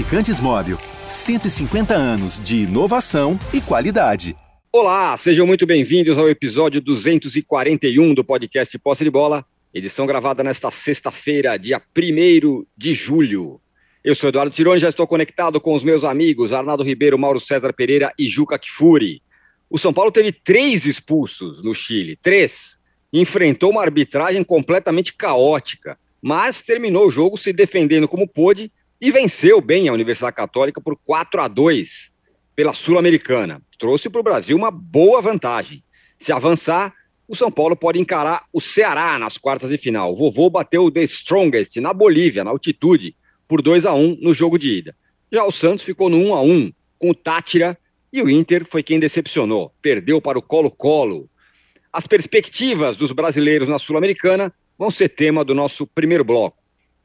Lubrificantes 0.00 0.40
Móvel. 0.40 0.78
150 1.08 1.94
anos 1.94 2.40
de 2.40 2.62
inovação 2.62 3.38
e 3.52 3.60
qualidade. 3.60 4.34
Olá, 4.72 5.14
sejam 5.18 5.46
muito 5.46 5.66
bem-vindos 5.66 6.16
ao 6.16 6.26
episódio 6.30 6.80
241 6.80 8.14
do 8.14 8.24
podcast 8.24 8.78
Posse 8.78 9.04
de 9.04 9.10
Bola, 9.10 9.44
edição 9.74 10.06
gravada 10.06 10.42
nesta 10.42 10.70
sexta-feira, 10.70 11.58
dia 11.58 11.82
1 11.94 12.64
de 12.74 12.94
julho. 12.94 13.60
Eu 14.02 14.14
sou 14.14 14.30
Eduardo 14.30 14.50
Tironi 14.50 14.80
já 14.80 14.88
estou 14.88 15.06
conectado 15.06 15.60
com 15.60 15.74
os 15.74 15.84
meus 15.84 16.02
amigos 16.02 16.54
Arnaldo 16.54 16.82
Ribeiro, 16.82 17.18
Mauro 17.18 17.38
César 17.38 17.74
Pereira 17.74 18.10
e 18.18 18.26
Juca 18.26 18.58
Kfouri. 18.58 19.20
O 19.68 19.78
São 19.78 19.92
Paulo 19.92 20.10
teve 20.10 20.32
três 20.32 20.86
expulsos 20.86 21.62
no 21.62 21.74
Chile, 21.74 22.16
três. 22.22 22.82
Enfrentou 23.12 23.70
uma 23.70 23.82
arbitragem 23.82 24.42
completamente 24.44 25.12
caótica, 25.12 25.98
mas 26.22 26.62
terminou 26.62 27.06
o 27.06 27.10
jogo 27.10 27.36
se 27.36 27.52
defendendo 27.52 28.08
como 28.08 28.26
pôde 28.26 28.72
e 29.00 29.10
venceu 29.10 29.60
bem 29.60 29.88
a 29.88 29.92
Universidade 29.92 30.36
Católica 30.36 30.80
por 30.80 30.96
4 30.96 31.40
a 31.40 31.48
2 31.48 32.18
pela 32.54 32.74
Sul-Americana. 32.74 33.62
Trouxe 33.78 34.10
para 34.10 34.20
o 34.20 34.24
Brasil 34.24 34.56
uma 34.56 34.70
boa 34.70 35.22
vantagem. 35.22 35.82
Se 36.18 36.30
avançar, 36.30 36.94
o 37.26 37.34
São 37.34 37.50
Paulo 37.50 37.74
pode 37.74 37.98
encarar 37.98 38.42
o 38.52 38.60
Ceará 38.60 39.18
nas 39.18 39.38
quartas 39.38 39.70
de 39.70 39.78
final. 39.78 40.12
O 40.12 40.16
vovô 40.16 40.50
bateu 40.50 40.84
o 40.84 40.90
The 40.90 41.02
Strongest 41.04 41.76
na 41.76 41.94
Bolívia, 41.94 42.44
na 42.44 42.50
altitude, 42.50 43.16
por 43.48 43.62
2 43.62 43.86
a 43.86 43.94
1 43.94 44.18
no 44.20 44.34
jogo 44.34 44.58
de 44.58 44.70
ida. 44.70 44.94
Já 45.32 45.44
o 45.44 45.52
Santos 45.52 45.84
ficou 45.84 46.10
no 46.10 46.18
1 46.18 46.34
a 46.34 46.42
1 46.42 46.72
com 46.98 47.10
o 47.10 47.14
Tátira 47.14 47.78
e 48.12 48.20
o 48.20 48.28
Inter 48.28 48.66
foi 48.66 48.82
quem 48.82 49.00
decepcionou, 49.00 49.72
perdeu 49.80 50.20
para 50.20 50.38
o 50.38 50.42
Colo-Colo. 50.42 51.30
As 51.92 52.06
perspectivas 52.06 52.96
dos 52.96 53.12
brasileiros 53.12 53.68
na 53.68 53.78
Sul-Americana 53.78 54.52
vão 54.78 54.90
ser 54.90 55.08
tema 55.08 55.44
do 55.44 55.54
nosso 55.54 55.86
primeiro 55.86 56.24
bloco. 56.24 56.59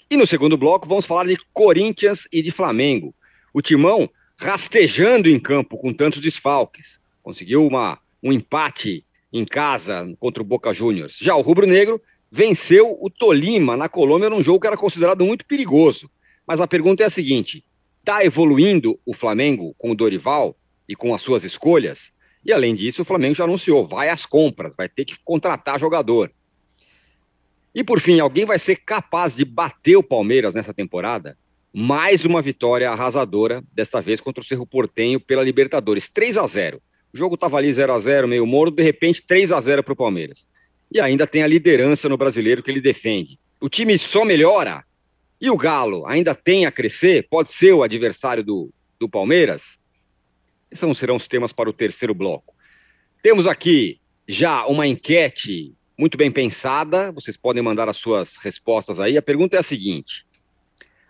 E 0.09 0.15
no 0.15 0.27
segundo 0.27 0.55
bloco, 0.55 0.87
vamos 0.87 1.05
falar 1.05 1.25
de 1.25 1.35
Corinthians 1.51 2.27
e 2.31 2.41
de 2.41 2.51
Flamengo. 2.51 3.13
O 3.51 3.61
Timão 3.61 4.07
rastejando 4.37 5.27
em 5.27 5.39
campo 5.39 5.77
com 5.77 5.91
tantos 5.91 6.19
desfalques. 6.19 7.01
Conseguiu 7.23 7.65
uma, 7.65 7.97
um 8.21 8.31
empate 8.31 9.03
em 9.33 9.43
casa 9.43 10.07
contra 10.19 10.43
o 10.43 10.45
Boca 10.45 10.73
Juniors. 10.73 11.17
Já 11.19 11.35
o 11.35 11.41
Rubro 11.41 11.65
Negro 11.65 11.99
venceu 12.29 12.97
o 13.01 13.09
Tolima 13.09 13.75
na 13.75 13.89
Colômbia 13.89 14.29
num 14.29 14.43
jogo 14.43 14.59
que 14.59 14.67
era 14.67 14.77
considerado 14.77 15.25
muito 15.25 15.45
perigoso. 15.45 16.09
Mas 16.45 16.61
a 16.61 16.67
pergunta 16.67 17.01
é 17.01 17.07
a 17.07 17.09
seguinte: 17.09 17.65
está 17.99 18.23
evoluindo 18.23 18.99
o 19.05 19.13
Flamengo 19.13 19.73
com 19.77 19.91
o 19.91 19.95
Dorival 19.95 20.55
e 20.87 20.95
com 20.95 21.15
as 21.15 21.21
suas 21.21 21.43
escolhas? 21.43 22.11
E 22.45 22.53
além 22.53 22.75
disso, 22.75 23.01
o 23.01 23.05
Flamengo 23.05 23.33
já 23.33 23.45
anunciou, 23.45 23.87
vai 23.87 24.09
às 24.09 24.23
compras, 24.23 24.75
vai 24.77 24.87
ter 24.87 25.03
que 25.03 25.15
contratar 25.25 25.79
jogador. 25.79 26.31
E 27.75 27.83
por 27.83 27.99
fim, 27.99 28.21
alguém 28.21 28.45
vai 28.45 28.57
ser 28.57 28.77
capaz 28.77 29.35
de 29.35 29.43
bater 29.43 29.97
o 29.97 30.03
Palmeiras 30.03 30.53
nessa 30.53 30.73
temporada? 30.73 31.37
Mais 31.73 32.23
uma 32.23 32.41
vitória 32.41 32.89
arrasadora, 32.89 33.61
desta 33.73 34.01
vez 34.01 34.21
contra 34.21 34.41
o 34.41 34.47
Cerro 34.47 34.65
Portenho 34.65 35.19
pela 35.19 35.43
Libertadores, 35.43 36.07
3 36.07 36.37
a 36.37 36.47
0. 36.47 36.81
O 37.13 37.17
jogo 37.17 37.35
estava 37.35 37.57
ali 37.57 37.71
0 37.73 37.91
a 37.91 37.99
0, 37.99 38.29
meio 38.29 38.45
morto, 38.45 38.77
de 38.77 38.83
repente 38.83 39.21
3 39.21 39.51
a 39.51 39.59
0 39.59 39.83
para 39.83 39.91
o 39.91 39.95
Palmeiras. 39.95 40.47
E 40.89 41.01
ainda 41.01 41.27
tem 41.27 41.43
a 41.43 41.47
liderança 41.47 42.07
no 42.07 42.15
brasileiro 42.15 42.63
que 42.63 42.71
ele 42.71 42.79
defende. 42.79 43.37
O 43.59 43.67
time 43.67 43.97
só 43.97 44.23
melhora. 44.23 44.85
E 45.41 45.49
o 45.49 45.57
Galo 45.57 46.07
ainda 46.07 46.33
tem 46.33 46.65
a 46.65 46.71
crescer? 46.71 47.27
Pode 47.29 47.51
ser 47.51 47.73
o 47.73 47.83
adversário 47.83 48.41
do, 48.41 48.71
do 48.97 49.09
Palmeiras? 49.09 49.79
Esses 50.71 50.87
não 50.87 50.93
serão 50.93 51.17
os 51.17 51.27
temas 51.27 51.51
para 51.51 51.69
o 51.69 51.73
terceiro 51.73 52.15
bloco. 52.15 52.55
Temos 53.21 53.47
aqui 53.47 53.99
já 54.25 54.65
uma 54.65 54.87
enquete 54.87 55.73
muito 55.97 56.17
bem 56.17 56.29
pensada. 56.29 57.11
Vocês 57.11 57.37
podem 57.37 57.63
mandar 57.63 57.87
as 57.89 57.97
suas 57.97 58.37
respostas 58.37 58.99
aí. 58.99 59.17
A 59.17 59.21
pergunta 59.21 59.55
é 59.55 59.59
a 59.59 59.63
seguinte: 59.63 60.25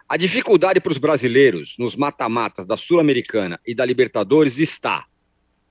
a 0.08 0.18
dificuldade 0.18 0.80
para 0.80 0.92
os 0.92 0.98
brasileiros 0.98 1.76
nos 1.80 1.96
mata-matas 1.96 2.66
da 2.66 2.78
Sul-Americana 2.78 3.60
e 3.66 3.74
da 3.74 3.84
Libertadores 3.84 4.60
está 4.60 5.06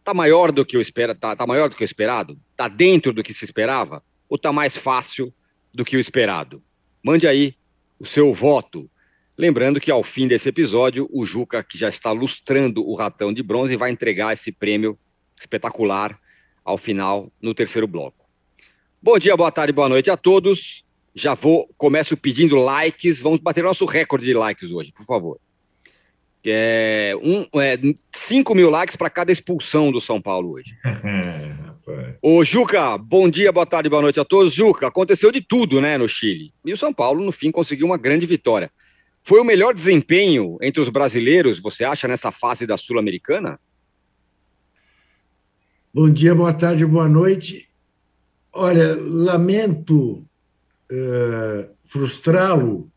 tá 0.03 0.13
maior 0.13 0.53
do 0.53 0.67
que 0.67 0.77
o 0.77 0.81
espera, 0.81 1.15
tá, 1.15 1.35
tá 1.35 1.47
maior 1.47 1.69
do 1.71 1.77
que 1.77 1.83
o 1.83 1.87
esperado? 1.87 2.39
Tá 2.57 2.69
dentro 2.69 3.13
do 3.13 3.23
que 3.23 3.33
se 3.33 3.45
esperava 3.45 4.03
ou 4.29 4.37
tá 4.37 4.53
mais 4.53 4.77
fácil 4.77 5.33
do 5.73 5.85
que 5.85 5.97
o 5.97 6.01
esperado? 6.01 6.63
Mande 7.03 7.27
aí 7.27 7.55
o 7.99 8.05
seu 8.05 8.35
voto. 8.35 8.91
Lembrando 9.37 9.81
que 9.81 9.91
ao 9.91 10.03
fim 10.03 10.29
desse 10.29 10.49
episódio, 10.49 11.09
o 11.13 11.25
Juca, 11.25 11.63
que 11.63 11.79
já 11.79 11.89
está 11.89 12.13
lustrando 12.13 12.87
o 12.87 12.95
ratão 12.95 13.33
de 13.33 13.43
bronze, 13.43 13.77
vai 13.77 13.91
entregar 13.91 14.33
esse 14.33 14.53
prêmio 14.53 14.99
espetacular 15.39 16.17
ao 16.65 16.79
final 16.79 17.33
no 17.41 17.55
terceiro 17.55 17.87
bloco. 17.87 18.24
Bom 19.05 19.19
dia, 19.19 19.37
boa 19.37 19.53
tarde, 19.53 19.71
boa 19.71 19.87
noite 19.87 20.11
a 20.11 20.17
todos. 20.17 20.83
Já 21.15 21.35
vou, 21.35 21.69
começo 21.77 22.17
pedindo 22.17 22.57
likes. 22.57 23.21
Vamos 23.21 23.39
bater 23.39 23.63
nosso 23.63 23.85
recorde 23.85 24.25
de 24.25 24.33
likes 24.33 24.71
hoje, 24.71 24.93
por 24.93 25.05
favor. 25.05 25.39
É, 26.43 27.13
um, 27.23 27.61
é, 27.61 27.79
5 28.11 28.55
mil 28.55 28.71
likes 28.71 28.97
para 28.97 29.11
cada 29.11 29.31
expulsão 29.31 29.93
do 29.93 30.01
São 30.01 30.23
Paulo 30.23 30.53
hoje. 30.53 30.75
Ô, 32.23 32.43
Juca, 32.43 32.97
bom 32.97 33.29
dia, 33.29 33.53
boa 33.53 33.67
tarde, 33.67 33.91
boa 33.91 34.01
noite 34.01 34.19
a 34.19 34.25
todos. 34.25 34.55
Juca, 34.55 34.87
aconteceu 34.87 35.31
de 35.31 35.43
tudo, 35.43 35.83
né, 35.83 35.99
no 35.99 36.09
Chile. 36.09 36.55
E 36.65 36.73
o 36.73 36.79
São 36.79 36.91
Paulo, 36.91 37.23
no 37.23 37.31
fim, 37.31 37.51
conseguiu 37.51 37.85
uma 37.85 37.99
grande 37.99 38.25
vitória. 38.25 38.71
Foi 39.23 39.39
o 39.39 39.45
melhor 39.45 39.75
desempenho 39.75 40.57
entre 40.63 40.81
os 40.81 40.89
brasileiros, 40.89 41.61
você 41.61 41.85
acha, 41.85 42.09
nessa 42.09 42.33
fase 42.33 42.67
da 42.67 42.79
Sul-Americana? 42.79 43.61
Bom 45.93 46.09
dia, 46.09 46.35
boa 46.35 46.55
tarde, 46.55 46.87
boa 46.87 47.07
noite. 47.07 47.69
Olha, 48.55 48.97
lamento 49.01 50.25
uh, 50.93 51.71
frustrá-lo, 51.85 52.91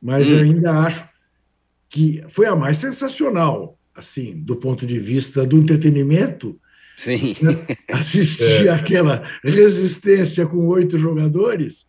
mas 0.00 0.28
hum. 0.28 0.34
eu 0.34 0.42
ainda 0.42 0.70
acho 0.80 1.08
que 1.88 2.24
foi 2.28 2.46
a 2.46 2.56
mais 2.56 2.78
sensacional, 2.78 3.78
assim, 3.94 4.34
do 4.36 4.56
ponto 4.56 4.86
de 4.86 4.98
vista 4.98 5.44
do 5.44 5.58
entretenimento. 5.58 6.58
Sim. 6.96 7.34
Assistir 7.92 8.68
é. 8.68 8.70
aquela 8.72 9.22
resistência 9.42 10.46
com 10.46 10.66
oito 10.68 10.96
jogadores, 10.96 11.86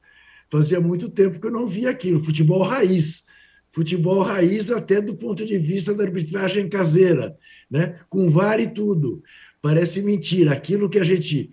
fazia 0.50 0.82
muito 0.82 1.10
tempo 1.10 1.40
que 1.40 1.48
eu 1.48 1.52
não 1.52 1.68
via 1.68 1.92
aquilo. 1.92 2.24
Futebol 2.24 2.64
raiz. 2.64 3.26
Futebol 3.70 4.22
raiz 4.22 4.72
até 4.72 5.02
do 5.02 5.16
ponto 5.16 5.46
de 5.46 5.58
vista 5.58 5.94
da 5.94 6.04
arbitragem 6.04 6.70
caseira, 6.70 7.36
né? 7.70 8.00
com 8.10 8.30
VAR 8.30 8.60
e 8.60 8.68
tudo. 8.68 9.24
Parece 9.62 10.02
mentira. 10.02 10.52
Aquilo 10.52 10.90
que 10.90 11.00
a 11.00 11.04
gente 11.04 11.50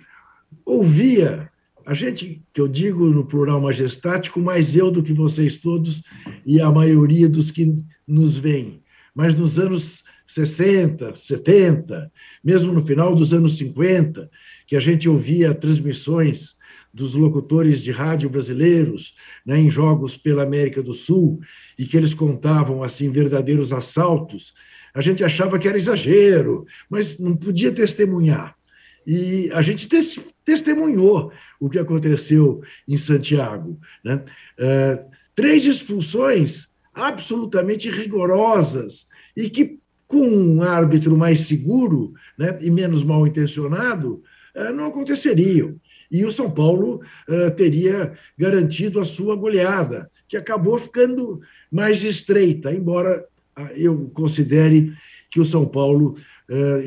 ouvia 0.65 1.51
a 1.87 1.95
gente, 1.95 2.43
que 2.53 2.61
eu 2.61 2.69
digo 2.69 3.07
no 3.07 3.25
plural 3.25 3.61
majestático, 3.61 4.41
mais 4.41 4.77
eu 4.77 4.91
do 4.91 5.03
que 5.03 5.13
vocês 5.13 5.57
todos 5.57 6.03
e 6.47 6.61
a 6.61 6.71
maioria 6.71 7.29
dos 7.29 7.51
que 7.51 7.77
nos 8.07 8.37
veem. 8.37 8.83
Mas 9.15 9.35
nos 9.35 9.59
anos 9.59 10.05
60, 10.27 11.17
70, 11.17 12.13
mesmo 12.45 12.73
no 12.73 12.85
final 12.85 13.15
dos 13.15 13.33
anos 13.33 13.57
50, 13.59 14.31
que 14.67 14.77
a 14.77 14.81
gente 14.81 15.09
ouvia 15.09 15.55
transmissões 15.55 16.57
dos 16.93 17.15
locutores 17.15 17.83
de 17.83 17.91
rádio 17.91 18.31
brasileiros 18.31 19.15
né, 19.45 19.59
em 19.59 19.71
jogos 19.71 20.17
pela 20.17 20.43
América 20.43 20.83
do 20.83 20.95
Sul 20.95 21.41
e 21.79 21.85
que 21.85 21.97
eles 21.97 22.15
contavam 22.15 22.83
assim 22.83 23.11
verdadeiros 23.11 23.73
assaltos, 23.73 24.55
a 24.95 25.01
gente 25.01 25.25
achava 25.25 25.59
que 25.59 25.69
era 25.69 25.77
exagero, 25.77 26.65
mas 26.89 27.19
não 27.19 27.37
podia 27.37 27.73
testemunhar. 27.73 28.55
E 29.07 29.51
a 29.53 29.63
gente 29.63 29.89
testemunhou 30.51 31.33
o 31.61 31.71
que 31.71 31.79
aconteceu 31.79 32.61
em 32.89 32.97
Santiago. 32.97 33.79
Né? 34.05 34.25
Uh, 34.59 35.07
três 35.33 35.65
expulsões 35.65 36.71
absolutamente 36.93 37.89
rigorosas 37.89 39.07
e 39.37 39.49
que, 39.49 39.79
com 40.09 40.27
um 40.27 40.61
árbitro 40.61 41.17
mais 41.17 41.41
seguro 41.41 42.13
né, 42.37 42.59
e 42.61 42.69
menos 42.69 43.05
mal 43.05 43.25
intencionado, 43.25 44.25
uh, 44.57 44.73
não 44.73 44.87
aconteceriam. 44.87 45.77
E 46.11 46.25
o 46.25 46.33
São 46.33 46.51
Paulo 46.51 47.01
uh, 47.29 47.51
teria 47.53 48.13
garantido 48.37 48.99
a 48.99 49.05
sua 49.05 49.37
goleada, 49.37 50.11
que 50.29 50.37
acabou 50.37 50.77
ficando 50.79 51.41
mais 51.71 52.03
estreita, 52.03 52.73
embora 52.73 53.25
eu 53.77 54.11
considere 54.13 54.93
que 55.31 55.41
o 55.41 55.45
São 55.45 55.67
Paulo 55.67 56.17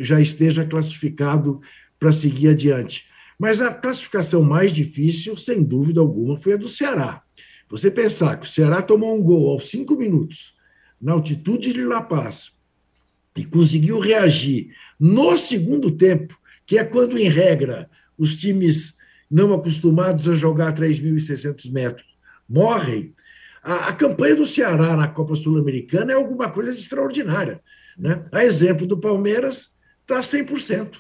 já 0.02 0.20
esteja 0.20 0.66
classificado 0.66 1.62
para 2.00 2.12
seguir 2.12 2.50
adiante. 2.50 3.06
Mas 3.40 3.62
a 3.62 3.74
classificação 3.74 4.44
mais 4.44 4.72
difícil, 4.72 5.36
sem 5.36 5.64
dúvida 5.64 6.00
alguma, 6.00 6.40
foi 6.40 6.54
a 6.54 6.58
do 6.58 6.70
Ceará. 6.70 7.22
Você 7.70 7.90
pensar 7.90 8.40
que 8.40 8.46
o 8.46 8.50
Ceará 8.50 8.82
tomou 8.82 9.18
um 9.18 9.24
gol 9.24 9.52
aos 9.52 9.66
cinco 9.66 9.96
minutos, 9.96 10.56
na 11.02 11.14
altitude 11.14 11.74
de 11.74 11.84
La 11.84 12.02
Paz, 12.02 12.52
e 13.36 13.46
conseguiu 13.46 14.00
reagir 14.00 14.70
no 15.00 15.36
segundo 15.38 15.92
tempo, 15.92 16.40
que 16.66 16.78
é 16.78 16.84
quando, 16.84 17.18
em 17.18 17.28
regra, 17.28 17.90
os 18.18 18.36
times 18.36 18.98
não 19.30 19.54
acostumados 19.54 20.28
a 20.28 20.36
jogar 20.36 20.74
3.600 20.74 21.72
metros 21.72 22.14
morrem. 22.48 23.16
A, 23.64 23.88
a, 23.88 23.94
campanha 23.94 24.36
do 24.36 24.46
Ceará 24.46 24.96
na 24.96 25.08
Copa 25.08 25.36
Sul-Americana 25.36 26.12
é 26.12 26.16
alguma 26.16 26.50
coisa 26.50 26.72
extraordinária. 26.72 27.62
Né? 27.98 28.24
A 28.32 28.44
exemplo 28.44 28.86
do 28.86 29.00
Palmeiras, 29.00 29.78
está 30.02 30.20
100%. 30.20 30.98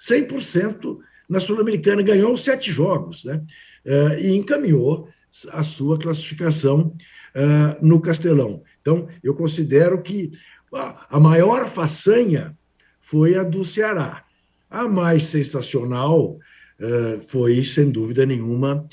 100% 0.00 0.98
na 1.28 1.40
Sul-Americana, 1.40 2.02
ganhou 2.02 2.36
sete 2.36 2.70
jogos 2.70 3.24
né? 3.24 3.42
Uh, 3.84 4.18
e 4.20 4.36
encaminhou 4.36 5.08
a 5.50 5.62
sua 5.62 5.98
classificação 5.98 6.94
uh, 7.34 7.86
no 7.86 8.00
Castelão. 8.00 8.62
Então, 8.80 9.08
eu 9.22 9.34
considero 9.34 10.02
que 10.02 10.30
a 11.08 11.20
maior 11.20 11.66
façanha 11.66 12.56
foi 12.98 13.36
a 13.36 13.42
do 13.42 13.64
Ceará. 13.64 14.24
A 14.68 14.88
mais 14.88 15.24
sensacional 15.24 16.32
uh, 16.32 17.22
foi, 17.22 17.62
sem 17.62 17.90
dúvida 17.90 18.26
nenhuma, 18.26 18.86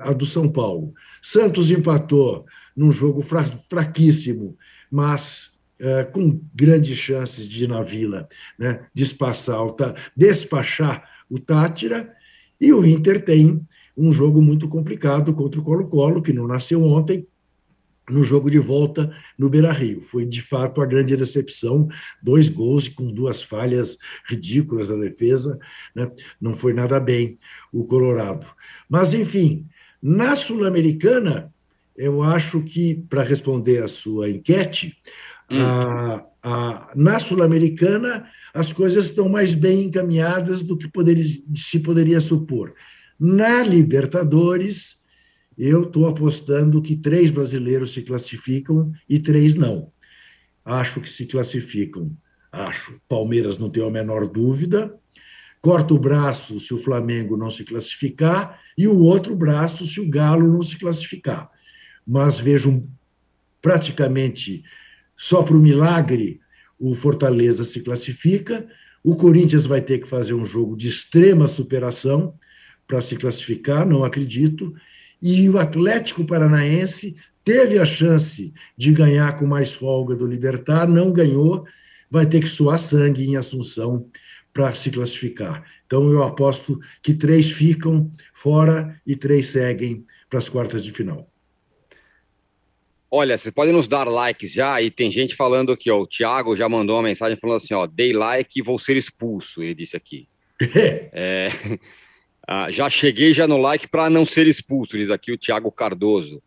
a 0.00 0.12
do 0.12 0.24
São 0.24 0.48
Paulo. 0.48 0.94
Santos 1.20 1.68
empatou 1.72 2.46
num 2.76 2.92
jogo 2.92 3.20
fra 3.20 3.42
fraquíssimo, 3.42 4.56
mas 4.88 5.58
com 6.12 6.40
grandes 6.54 6.96
chances 6.96 7.48
de 7.48 7.64
ir 7.64 7.68
na 7.68 7.82
Vila 7.82 8.28
né, 8.56 8.86
despachar, 8.94 9.66
despachar 10.16 11.02
o 11.30 11.38
Tátira, 11.38 12.12
e 12.60 12.72
o 12.72 12.84
Inter 12.84 13.24
tem 13.24 13.66
um 13.96 14.12
jogo 14.12 14.42
muito 14.42 14.68
complicado 14.68 15.34
contra 15.34 15.60
o 15.60 15.64
Colo-Colo, 15.64 16.22
que 16.22 16.32
não 16.32 16.46
nasceu 16.46 16.82
ontem, 16.82 17.26
no 18.08 18.22
jogo 18.22 18.50
de 18.50 18.58
volta 18.58 19.10
no 19.38 19.48
Beira 19.48 19.72
Rio. 19.72 20.00
Foi 20.00 20.24
de 20.24 20.42
fato 20.42 20.82
a 20.82 20.86
grande 20.86 21.16
decepção, 21.16 21.88
dois 22.22 22.48
gols 22.48 22.88
com 22.88 23.10
duas 23.10 23.42
falhas 23.42 23.96
ridículas 24.28 24.88
da 24.88 24.96
defesa, 24.96 25.58
né? 25.94 26.10
não 26.40 26.52
foi 26.54 26.72
nada 26.72 27.00
bem 27.00 27.38
o 27.72 27.84
Colorado. 27.84 28.46
Mas, 28.88 29.14
enfim, 29.14 29.66
na 30.02 30.36
Sul-Americana, 30.36 31.52
eu 31.96 32.22
acho 32.22 32.60
que, 32.62 33.04
para 33.08 33.22
responder 33.22 33.82
a 33.82 33.88
sua 33.88 34.28
enquete, 34.28 34.98
hum. 35.50 35.60
a, 35.60 36.26
a, 36.42 36.92
na 36.94 37.18
Sul-Americana 37.18 38.28
as 38.54 38.72
coisas 38.72 39.06
estão 39.06 39.28
mais 39.28 39.52
bem 39.52 39.86
encaminhadas 39.86 40.62
do 40.62 40.78
que 40.78 40.88
poderia, 40.88 41.24
se 41.56 41.80
poderia 41.80 42.20
supor. 42.20 42.72
Na 43.18 43.64
Libertadores, 43.64 45.02
eu 45.58 45.82
estou 45.82 46.06
apostando 46.06 46.80
que 46.80 46.94
três 46.94 47.32
brasileiros 47.32 47.92
se 47.92 48.02
classificam 48.02 48.92
e 49.08 49.18
três 49.18 49.56
não. 49.56 49.92
Acho 50.64 51.00
que 51.00 51.10
se 51.10 51.26
classificam. 51.26 52.16
Acho. 52.52 53.00
Palmeiras 53.08 53.58
não 53.58 53.68
tem 53.68 53.84
a 53.84 53.90
menor 53.90 54.28
dúvida. 54.28 54.94
Corta 55.60 55.92
o 55.92 55.98
braço 55.98 56.60
se 56.60 56.72
o 56.72 56.78
Flamengo 56.78 57.36
não 57.36 57.50
se 57.50 57.64
classificar 57.64 58.60
e 58.78 58.86
o 58.86 59.00
outro 59.00 59.34
braço 59.34 59.84
se 59.84 60.00
o 60.00 60.08
Galo 60.08 60.52
não 60.52 60.62
se 60.62 60.78
classificar. 60.78 61.50
Mas 62.06 62.38
vejo 62.38 62.82
praticamente 63.60 64.62
só 65.16 65.42
para 65.42 65.56
o 65.56 65.60
milagre 65.60 66.40
o 66.78 66.94
Fortaleza 66.94 67.64
se 67.64 67.80
classifica. 67.80 68.66
O 69.02 69.16
Corinthians 69.16 69.66
vai 69.66 69.80
ter 69.80 69.98
que 69.98 70.08
fazer 70.08 70.34
um 70.34 70.44
jogo 70.44 70.76
de 70.76 70.88
extrema 70.88 71.46
superação 71.46 72.34
para 72.86 73.02
se 73.02 73.16
classificar, 73.16 73.86
não 73.86 74.04
acredito. 74.04 74.74
E 75.20 75.48
o 75.48 75.58
Atlético 75.58 76.24
Paranaense 76.24 77.16
teve 77.42 77.78
a 77.78 77.86
chance 77.86 78.52
de 78.76 78.92
ganhar 78.92 79.36
com 79.36 79.46
mais 79.46 79.72
folga 79.72 80.16
do 80.16 80.26
Libertar, 80.26 80.88
não 80.88 81.12
ganhou, 81.12 81.66
vai 82.10 82.26
ter 82.26 82.40
que 82.40 82.48
suar 82.48 82.78
sangue 82.78 83.24
em 83.24 83.36
Assunção 83.36 84.08
para 84.52 84.72
se 84.72 84.90
classificar. 84.90 85.64
Então 85.86 86.10
eu 86.10 86.22
aposto 86.22 86.78
que 87.02 87.12
três 87.12 87.50
ficam 87.50 88.10
fora 88.32 89.00
e 89.06 89.16
três 89.16 89.46
seguem 89.46 90.06
para 90.30 90.38
as 90.38 90.48
quartas 90.48 90.84
de 90.84 90.92
final. 90.92 91.33
Olha, 93.16 93.38
vocês 93.38 93.54
podem 93.54 93.72
nos 93.72 93.86
dar 93.86 94.08
likes 94.08 94.54
já, 94.54 94.82
e 94.82 94.90
tem 94.90 95.08
gente 95.08 95.36
falando 95.36 95.70
aqui, 95.70 95.88
ó, 95.88 96.00
o 96.00 96.06
Thiago 96.06 96.56
já 96.56 96.68
mandou 96.68 96.96
uma 96.96 97.04
mensagem 97.04 97.38
falando 97.38 97.58
assim, 97.58 97.72
ó, 97.72 97.86
dei 97.86 98.12
like 98.12 98.58
e 98.58 98.60
vou 98.60 98.76
ser 98.76 98.96
expulso, 98.96 99.62
ele 99.62 99.72
disse 99.72 99.96
aqui. 99.96 100.26
é, 101.12 101.48
ah, 102.44 102.68
já 102.72 102.90
cheguei 102.90 103.32
já 103.32 103.46
no 103.46 103.56
like 103.56 103.86
para 103.86 104.10
não 104.10 104.26
ser 104.26 104.48
expulso, 104.48 104.98
diz 104.98 105.10
aqui 105.10 105.30
o 105.30 105.38
Thiago 105.38 105.70
Cardoso. 105.70 106.42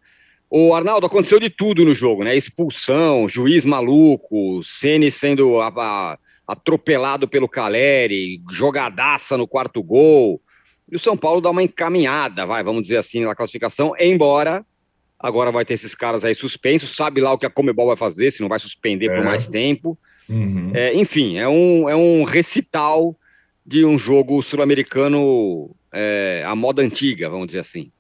O 0.50 0.74
Arnaldo, 0.74 1.08
aconteceu 1.08 1.40
de 1.40 1.50
tudo 1.50 1.86
no 1.86 1.96
jogo, 1.96 2.26
né? 2.26 2.36
Expulsão, 2.36 3.30
juiz 3.30 3.64
maluco, 3.64 4.62
Ceni 4.62 5.10
sendo 5.10 5.62
a, 5.62 5.70
a, 5.70 6.20
atropelado 6.46 7.30
pelo 7.30 7.48
Caleri, 7.48 8.42
jogadaça 8.52 9.38
no 9.38 9.48
quarto 9.48 9.82
gol. 9.82 10.42
E 10.92 10.98
o 10.98 11.00
São 11.00 11.16
Paulo 11.16 11.40
dá 11.40 11.50
uma 11.50 11.64
encaminhada, 11.64 12.46
vai, 12.46 12.62
vamos 12.62 12.82
dizer 12.82 12.98
assim, 12.98 13.24
na 13.24 13.34
classificação, 13.34 13.94
embora 13.98 14.66
agora 15.20 15.52
vai 15.52 15.66
ter 15.66 15.74
esses 15.74 15.96
caras 15.96 16.24
aí 16.24 16.36
suspensos, 16.36 16.96
sabe 16.96 17.22
lá 17.22 17.34
o 17.34 17.38
que 17.38 17.46
a 17.46 17.50
Comebol 17.50 17.88
vai 17.88 17.96
fazer, 17.96 18.32
se 18.32 18.42
não 18.42 18.50
vai 18.50 18.60
suspender 18.60 19.12
é. 19.12 19.16
por 19.16 19.26
mais 19.26 19.48
tempo. 19.48 19.98
Uhum. 20.30 20.72
É, 20.74 20.94
enfim, 20.94 21.38
é 21.38 21.48
um, 21.48 21.90
é 21.90 21.96
um 21.96 22.24
recital 22.24 23.16
de 23.66 23.86
um 23.86 23.98
jogo 23.98 24.42
sul-americano 24.42 25.70
é, 25.92 26.44
a 26.46 26.56
moda 26.56 26.82
antiga, 26.82 27.30
vamos 27.30 27.48
dizer 27.48 27.60
assim. 27.60 27.92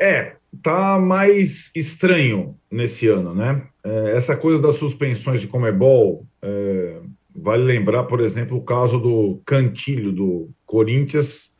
É, 0.00 0.36
tá 0.62 0.98
mais 0.98 1.70
estranho 1.74 2.56
nesse 2.70 3.06
ano, 3.06 3.34
né? 3.34 3.62
É, 3.84 4.16
essa 4.16 4.36
coisa 4.36 4.60
das 4.60 4.76
suspensões 4.76 5.40
de 5.40 5.46
Comebol, 5.46 6.26
é, 6.42 7.00
vale 7.34 7.64
lembrar, 7.64 8.04
por 8.04 8.20
exemplo, 8.20 8.56
o 8.56 8.62
caso 8.62 8.98
do 8.98 9.40
Cantilho, 9.44 10.10
do 10.10 10.50
Corinthians, 10.64 11.52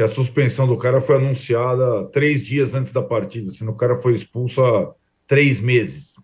que 0.00 0.04
a 0.04 0.08
suspensão 0.08 0.66
do 0.66 0.78
cara 0.78 0.98
foi 0.98 1.16
anunciada 1.16 2.06
três 2.06 2.42
dias 2.42 2.72
antes 2.72 2.90
da 2.90 3.02
partida, 3.02 3.50
sendo 3.50 3.72
o 3.72 3.76
cara 3.76 3.98
foi 3.98 4.14
expulso 4.14 4.64
há 4.64 4.94
três 5.28 5.60
meses. 5.60 6.14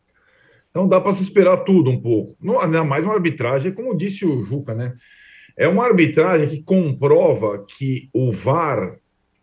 Então 0.70 0.88
dá 0.88 0.98
para 0.98 1.12
se 1.12 1.22
esperar 1.22 1.58
tudo 1.58 1.90
um 1.90 2.00
pouco. 2.00 2.34
Não, 2.40 2.58
ainda 2.58 2.82
mais 2.82 3.04
uma 3.04 3.12
arbitragem, 3.12 3.72
como 3.72 3.94
disse 3.94 4.24
o 4.24 4.42
Juca, 4.42 4.72
né? 4.72 4.94
É 5.58 5.68
uma 5.68 5.84
arbitragem 5.84 6.48
que 6.48 6.62
comprova 6.62 7.66
que 7.68 8.08
o 8.14 8.32
VAR 8.32 8.96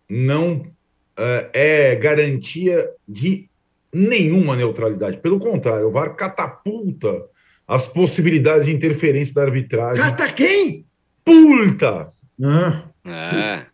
não 0.10 0.54
uh, 0.56 1.50
é 1.54 1.96
garantia 1.96 2.90
de 3.08 3.48
nenhuma 3.94 4.56
neutralidade. 4.56 5.18
Pelo 5.18 5.38
contrário, 5.38 5.90
o 5.90 5.92
VAR 5.92 6.16
catapulta 6.16 7.24
as 7.68 7.88
possibilidades 7.88 8.66
de 8.66 8.74
interferência 8.74 9.36
da 9.36 9.44
arbitragem. 9.44 10.02
Cata 10.02 10.28
quem? 10.34 10.88
Pulta! 11.24 12.12
Ah. 12.44 12.93
É. 13.06 13.66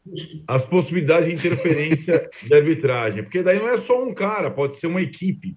As 0.48 0.66
possibilidades 0.66 1.28
de 1.28 1.36
interferência 1.36 2.30
de 2.44 2.54
arbitragem. 2.54 3.24
Porque 3.24 3.44
daí 3.44 3.60
não 3.60 3.70
é 3.70 3.78
só 3.78 4.04
um 4.04 4.14
cara, 4.14 4.50
pode 4.50 4.76
ser 4.78 4.88
uma 4.88 5.02
equipe 5.02 5.56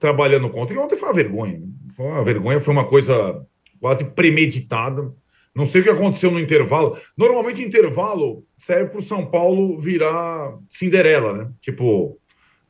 trabalhando 0.00 0.50
contra. 0.50 0.74
E 0.74 0.78
ontem 0.78 0.96
foi 0.96 1.08
uma 1.08 1.14
vergonha. 1.14 1.62
Foi 1.96 2.06
uma 2.06 2.24
vergonha, 2.24 2.60
foi 2.60 2.72
uma 2.72 2.84
coisa 2.84 3.44
quase 3.80 4.04
premeditada. 4.04 5.12
Não 5.54 5.66
sei 5.66 5.82
o 5.82 5.84
que 5.84 5.90
aconteceu 5.90 6.30
no 6.30 6.40
intervalo. 6.40 6.98
Normalmente, 7.16 7.62
intervalo 7.62 8.44
serve 8.56 8.90
para 8.90 8.98
o 8.98 9.02
São 9.02 9.26
Paulo 9.26 9.78
virar 9.80 10.58
Cinderela, 10.68 11.32
né? 11.32 11.50
Tipo, 11.60 12.18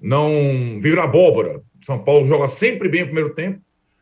não 0.00 0.80
virar 0.80 1.04
abóbora. 1.04 1.62
São 1.87 1.99
Paulo 2.02 2.28
joga 2.28 2.49
sempre 2.49 2.88
bem 2.88 3.02
o 3.02 3.06
primeiro 3.06 3.35
tempo 3.35 3.61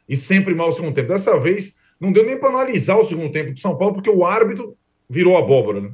e 0.09 0.17
sempre 0.17 0.55
mal 0.55 0.71
o 0.71 0.73
segundo 0.73 0.95
tempo. 0.95 1.09
Dessa 1.09 1.39
vez, 1.39 1.75
não 2.01 2.11
deu 2.11 2.25
nem 2.25 2.39
para 2.39 2.49
analisar 2.49 2.97
o 2.97 3.05
segundo 3.05 3.31
tempo 3.31 3.53
do 3.53 3.61
São 3.61 3.77
Paulo, 3.77 3.95
porque 3.95 4.11
o 4.11 4.25
árbitro 4.25 4.77
virou 5.11 5.37
abóbora, 5.37 5.81
né? 5.81 5.91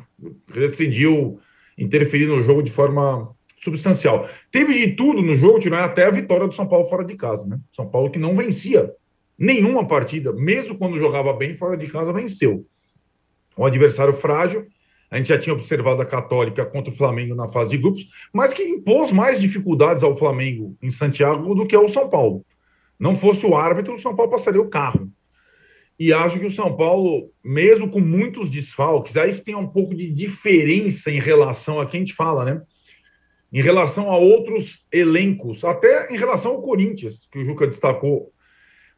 decidiu 0.53 1.41
interferir 1.79 2.27
no 2.27 2.43
jogo 2.43 2.63
de 2.63 2.71
forma 2.71 3.35
substancial. 3.59 4.29
Teve 4.53 4.75
de 4.75 4.93
tudo 4.95 5.23
no 5.23 5.35
jogo, 5.35 5.59
tirando 5.59 5.81
até 5.81 6.05
a 6.05 6.11
vitória 6.11 6.47
do 6.47 6.55
São 6.55 6.69
Paulo 6.69 6.87
fora 6.89 7.03
de 7.03 7.17
casa, 7.17 7.47
né? 7.47 7.59
São 7.73 7.89
Paulo 7.89 8.11
que 8.11 8.19
não 8.19 8.37
vencia 8.37 8.93
nenhuma 9.39 9.87
partida, 9.89 10.33
mesmo 10.33 10.77
quando 10.77 10.99
jogava 10.99 11.33
bem 11.33 11.55
fora 11.55 11.77
de 11.77 11.87
casa, 11.87 12.13
venceu 12.13 12.67
um 13.57 13.65
adversário 13.65 14.13
frágil. 14.13 14.67
A 15.11 15.17
gente 15.17 15.29
já 15.29 15.39
tinha 15.39 15.55
observado 15.55 16.03
a 16.03 16.07
Católica 16.07 16.67
contra 16.67 16.93
o 16.93 16.97
Flamengo 16.97 17.35
na 17.35 17.49
fase 17.49 17.71
de 17.71 17.79
grupos, 17.79 18.07
mas 18.33 18.53
que 18.53 18.63
impôs 18.63 19.13
mais 19.13 19.41
dificuldades 19.41 20.03
ao 20.03 20.17
Flamengo 20.17 20.77
em 20.83 20.91
Santiago 20.91 21.55
do 21.55 21.67
que 21.67 21.75
ao 21.75 21.89
São 21.89 22.09
Paulo. 22.09 22.45
Não 22.99 23.15
fosse 23.15 23.47
o 23.47 23.57
árbitro, 23.57 23.95
o 23.95 23.99
São 23.99 24.15
Paulo 24.15 24.31
passaria 24.31 24.61
o 24.61 24.69
carro. 24.69 25.11
E 25.99 26.13
acho 26.13 26.39
que 26.39 26.47
o 26.47 26.51
São 26.51 26.77
Paulo, 26.77 27.31
mesmo 27.43 27.89
com 27.89 28.01
muitos 28.01 28.51
desfalques, 28.51 29.17
aí 29.17 29.35
que 29.35 29.43
tem 29.43 29.55
um 29.55 29.67
pouco 29.67 29.95
de 29.95 30.11
diferença 30.11 31.11
em 31.11 31.19
relação 31.19 31.81
a 31.81 31.87
quem 31.87 31.99
a 31.99 32.01
gente 32.03 32.15
fala, 32.15 32.45
né? 32.45 32.63
Em 33.53 33.63
relação 33.63 34.11
a 34.11 34.17
outros 34.17 34.87
elencos, 34.93 35.65
até 35.65 36.13
em 36.13 36.17
relação 36.17 36.53
ao 36.53 36.63
Corinthians, 36.63 37.27
que 37.31 37.39
o 37.39 37.45
Juca 37.45 37.67
destacou 37.67 38.33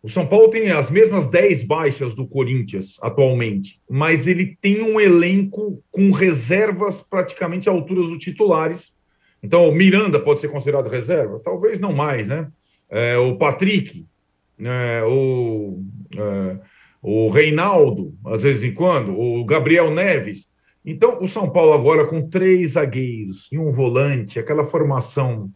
o 0.00 0.08
São 0.08 0.26
Paulo 0.26 0.48
tem 0.48 0.70
as 0.70 0.90
mesmas 0.90 1.26
10 1.26 1.64
baixas 1.64 2.14
do 2.14 2.26
Corinthians 2.26 2.96
atualmente, 3.02 3.80
mas 3.90 4.28
ele 4.28 4.56
tem 4.60 4.80
um 4.80 5.00
elenco 5.00 5.82
com 5.90 6.12
reservas 6.12 7.02
praticamente 7.02 7.68
à 7.68 7.72
altura 7.72 8.02
dos 8.02 8.18
titulares. 8.18 8.96
Então, 9.42 9.68
o 9.68 9.74
Miranda 9.74 10.20
pode 10.20 10.40
ser 10.40 10.48
considerado 10.48 10.88
reserva? 10.88 11.40
Talvez 11.42 11.80
não 11.80 11.92
mais, 11.92 12.28
né? 12.28 12.48
É, 12.88 13.18
o 13.18 13.36
Patrick, 13.36 14.06
é, 14.60 15.02
o, 15.04 15.82
é, 16.16 16.58
o 17.02 17.28
Reinaldo, 17.28 18.14
às 18.26 18.42
vezes 18.42 18.64
em 18.64 18.74
quando, 18.74 19.18
o 19.18 19.44
Gabriel 19.44 19.90
Neves. 19.90 20.48
Então, 20.84 21.18
o 21.20 21.28
São 21.28 21.50
Paulo 21.50 21.72
agora 21.72 22.06
com 22.06 22.28
três 22.28 22.72
zagueiros 22.72 23.48
e 23.52 23.58
um 23.58 23.72
volante, 23.72 24.38
aquela 24.38 24.64
formação 24.64 25.50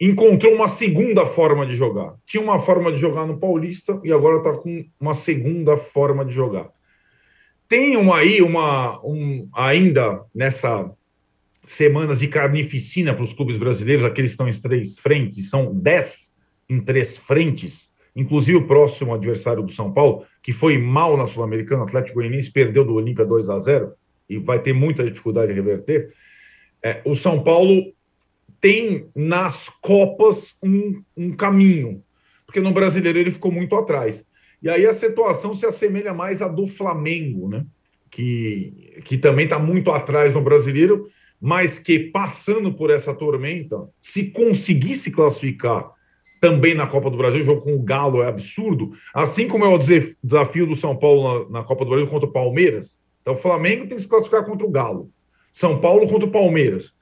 encontrou 0.00 0.54
uma 0.54 0.68
segunda 0.68 1.24
forma 1.24 1.64
de 1.66 1.76
jogar. 1.76 2.14
Tinha 2.26 2.42
uma 2.42 2.58
forma 2.58 2.92
de 2.92 2.98
jogar 2.98 3.26
no 3.26 3.38
Paulista 3.38 4.00
e 4.02 4.12
agora 4.12 4.38
está 4.38 4.52
com 4.52 4.84
uma 5.00 5.14
segunda 5.14 5.76
forma 5.76 6.24
de 6.24 6.32
jogar. 6.32 6.68
Tem 7.68 7.96
um 7.96 8.12
aí 8.12 8.42
uma 8.42 9.00
um, 9.04 9.48
ainda 9.54 10.22
nessa 10.34 10.90
semanas 11.64 12.20
de 12.20 12.28
carnificina 12.28 13.14
para 13.14 13.24
os 13.24 13.32
clubes 13.32 13.56
brasileiros, 13.56 14.04
aqueles 14.04 14.32
que 14.32 14.42
estão 14.42 14.48
em 14.48 14.60
três 14.60 14.98
frentes, 14.98 15.48
são 15.48 15.74
dez 15.74 16.30
em 16.68 16.80
três 16.80 17.16
frentes, 17.16 17.90
inclusive 18.14 18.58
o 18.58 18.66
próximo 18.66 19.12
adversário 19.12 19.62
do 19.62 19.70
São 19.70 19.92
Paulo, 19.92 20.24
que 20.42 20.52
foi 20.52 20.78
mal 20.78 21.16
na 21.16 21.26
Sul-Americana, 21.26 21.82
o 21.82 21.84
Atlético 21.84 22.16
Goianiense 22.16 22.52
perdeu 22.52 22.84
do 22.84 22.94
Olímpia 22.94 23.24
2 23.24 23.48
a 23.48 23.58
0 23.58 23.92
e 24.28 24.38
vai 24.38 24.60
ter 24.60 24.72
muita 24.72 25.04
dificuldade 25.04 25.52
de 25.52 25.60
reverter. 25.60 26.12
É, 26.82 27.00
o 27.04 27.14
São 27.14 27.42
Paulo 27.42 27.92
tem 28.60 29.08
nas 29.14 29.68
Copas 29.68 30.56
um, 30.62 31.02
um 31.16 31.32
caminho, 31.32 32.02
porque 32.46 32.60
no 32.60 32.72
brasileiro 32.72 33.18
ele 33.18 33.30
ficou 33.30 33.50
muito 33.50 33.74
atrás. 33.74 34.26
E 34.62 34.70
aí 34.70 34.86
a 34.86 34.94
situação 34.94 35.52
se 35.52 35.66
assemelha 35.66 36.14
mais 36.14 36.40
à 36.40 36.48
do 36.48 36.66
Flamengo, 36.66 37.48
né? 37.48 37.66
Que, 38.10 39.00
que 39.04 39.18
também 39.18 39.44
está 39.44 39.58
muito 39.58 39.90
atrás 39.90 40.32
no 40.32 40.40
brasileiro, 40.40 41.08
mas 41.40 41.78
que 41.78 41.98
passando 41.98 42.72
por 42.72 42.90
essa 42.90 43.12
tormenta, 43.12 43.88
se 44.00 44.30
conseguisse 44.30 45.10
classificar 45.10 45.90
também 46.44 46.74
na 46.74 46.86
Copa 46.86 47.08
do 47.08 47.16
Brasil, 47.16 47.40
o 47.40 47.44
jogo 47.44 47.62
com 47.62 47.74
o 47.74 47.82
Galo 47.82 48.22
é 48.22 48.28
absurdo, 48.28 48.92
assim 49.14 49.48
como 49.48 49.64
é 49.64 49.68
o 49.68 49.78
desafio 49.78 50.66
do 50.66 50.76
São 50.76 50.94
Paulo 50.94 51.48
na, 51.48 51.60
na 51.60 51.64
Copa 51.64 51.86
do 51.86 51.88
Brasil 51.88 52.06
contra 52.06 52.28
o 52.28 52.32
Palmeiras. 52.32 52.98
Então 53.22 53.32
o 53.32 53.38
Flamengo 53.38 53.86
tem 53.86 53.96
que 53.96 54.02
se 54.02 54.08
classificar 54.08 54.44
contra 54.44 54.66
o 54.66 54.70
Galo, 54.70 55.10
São 55.50 55.80
Paulo 55.80 56.06
contra 56.06 56.28
o 56.28 56.30
Palmeiras. 56.30 56.92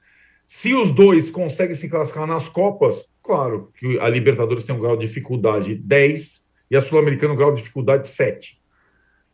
Se 0.47 0.73
os 0.73 0.93
dois 0.93 1.29
conseguem 1.29 1.75
se 1.75 1.89
classificar 1.89 2.25
nas 2.25 2.47
Copas, 2.47 3.05
claro 3.21 3.69
que 3.77 3.99
a 3.99 4.07
Libertadores 4.07 4.63
tem 4.63 4.73
um 4.73 4.79
grau 4.79 4.95
de 4.95 5.05
dificuldade 5.07 5.75
10 5.75 6.41
e 6.71 6.77
a 6.77 6.81
Sul-Americana 6.81 7.33
um 7.33 7.37
grau 7.37 7.51
de 7.51 7.57
dificuldade 7.57 8.07
7. 8.07 8.61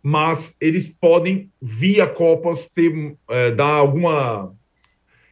Mas 0.01 0.55
eles 0.59 0.89
podem, 0.89 1.51
via 1.61 2.07
Copas, 2.07 2.67
ter, 2.67 3.15
é, 3.29 3.51
dar 3.51 3.75
alguma 3.75 4.55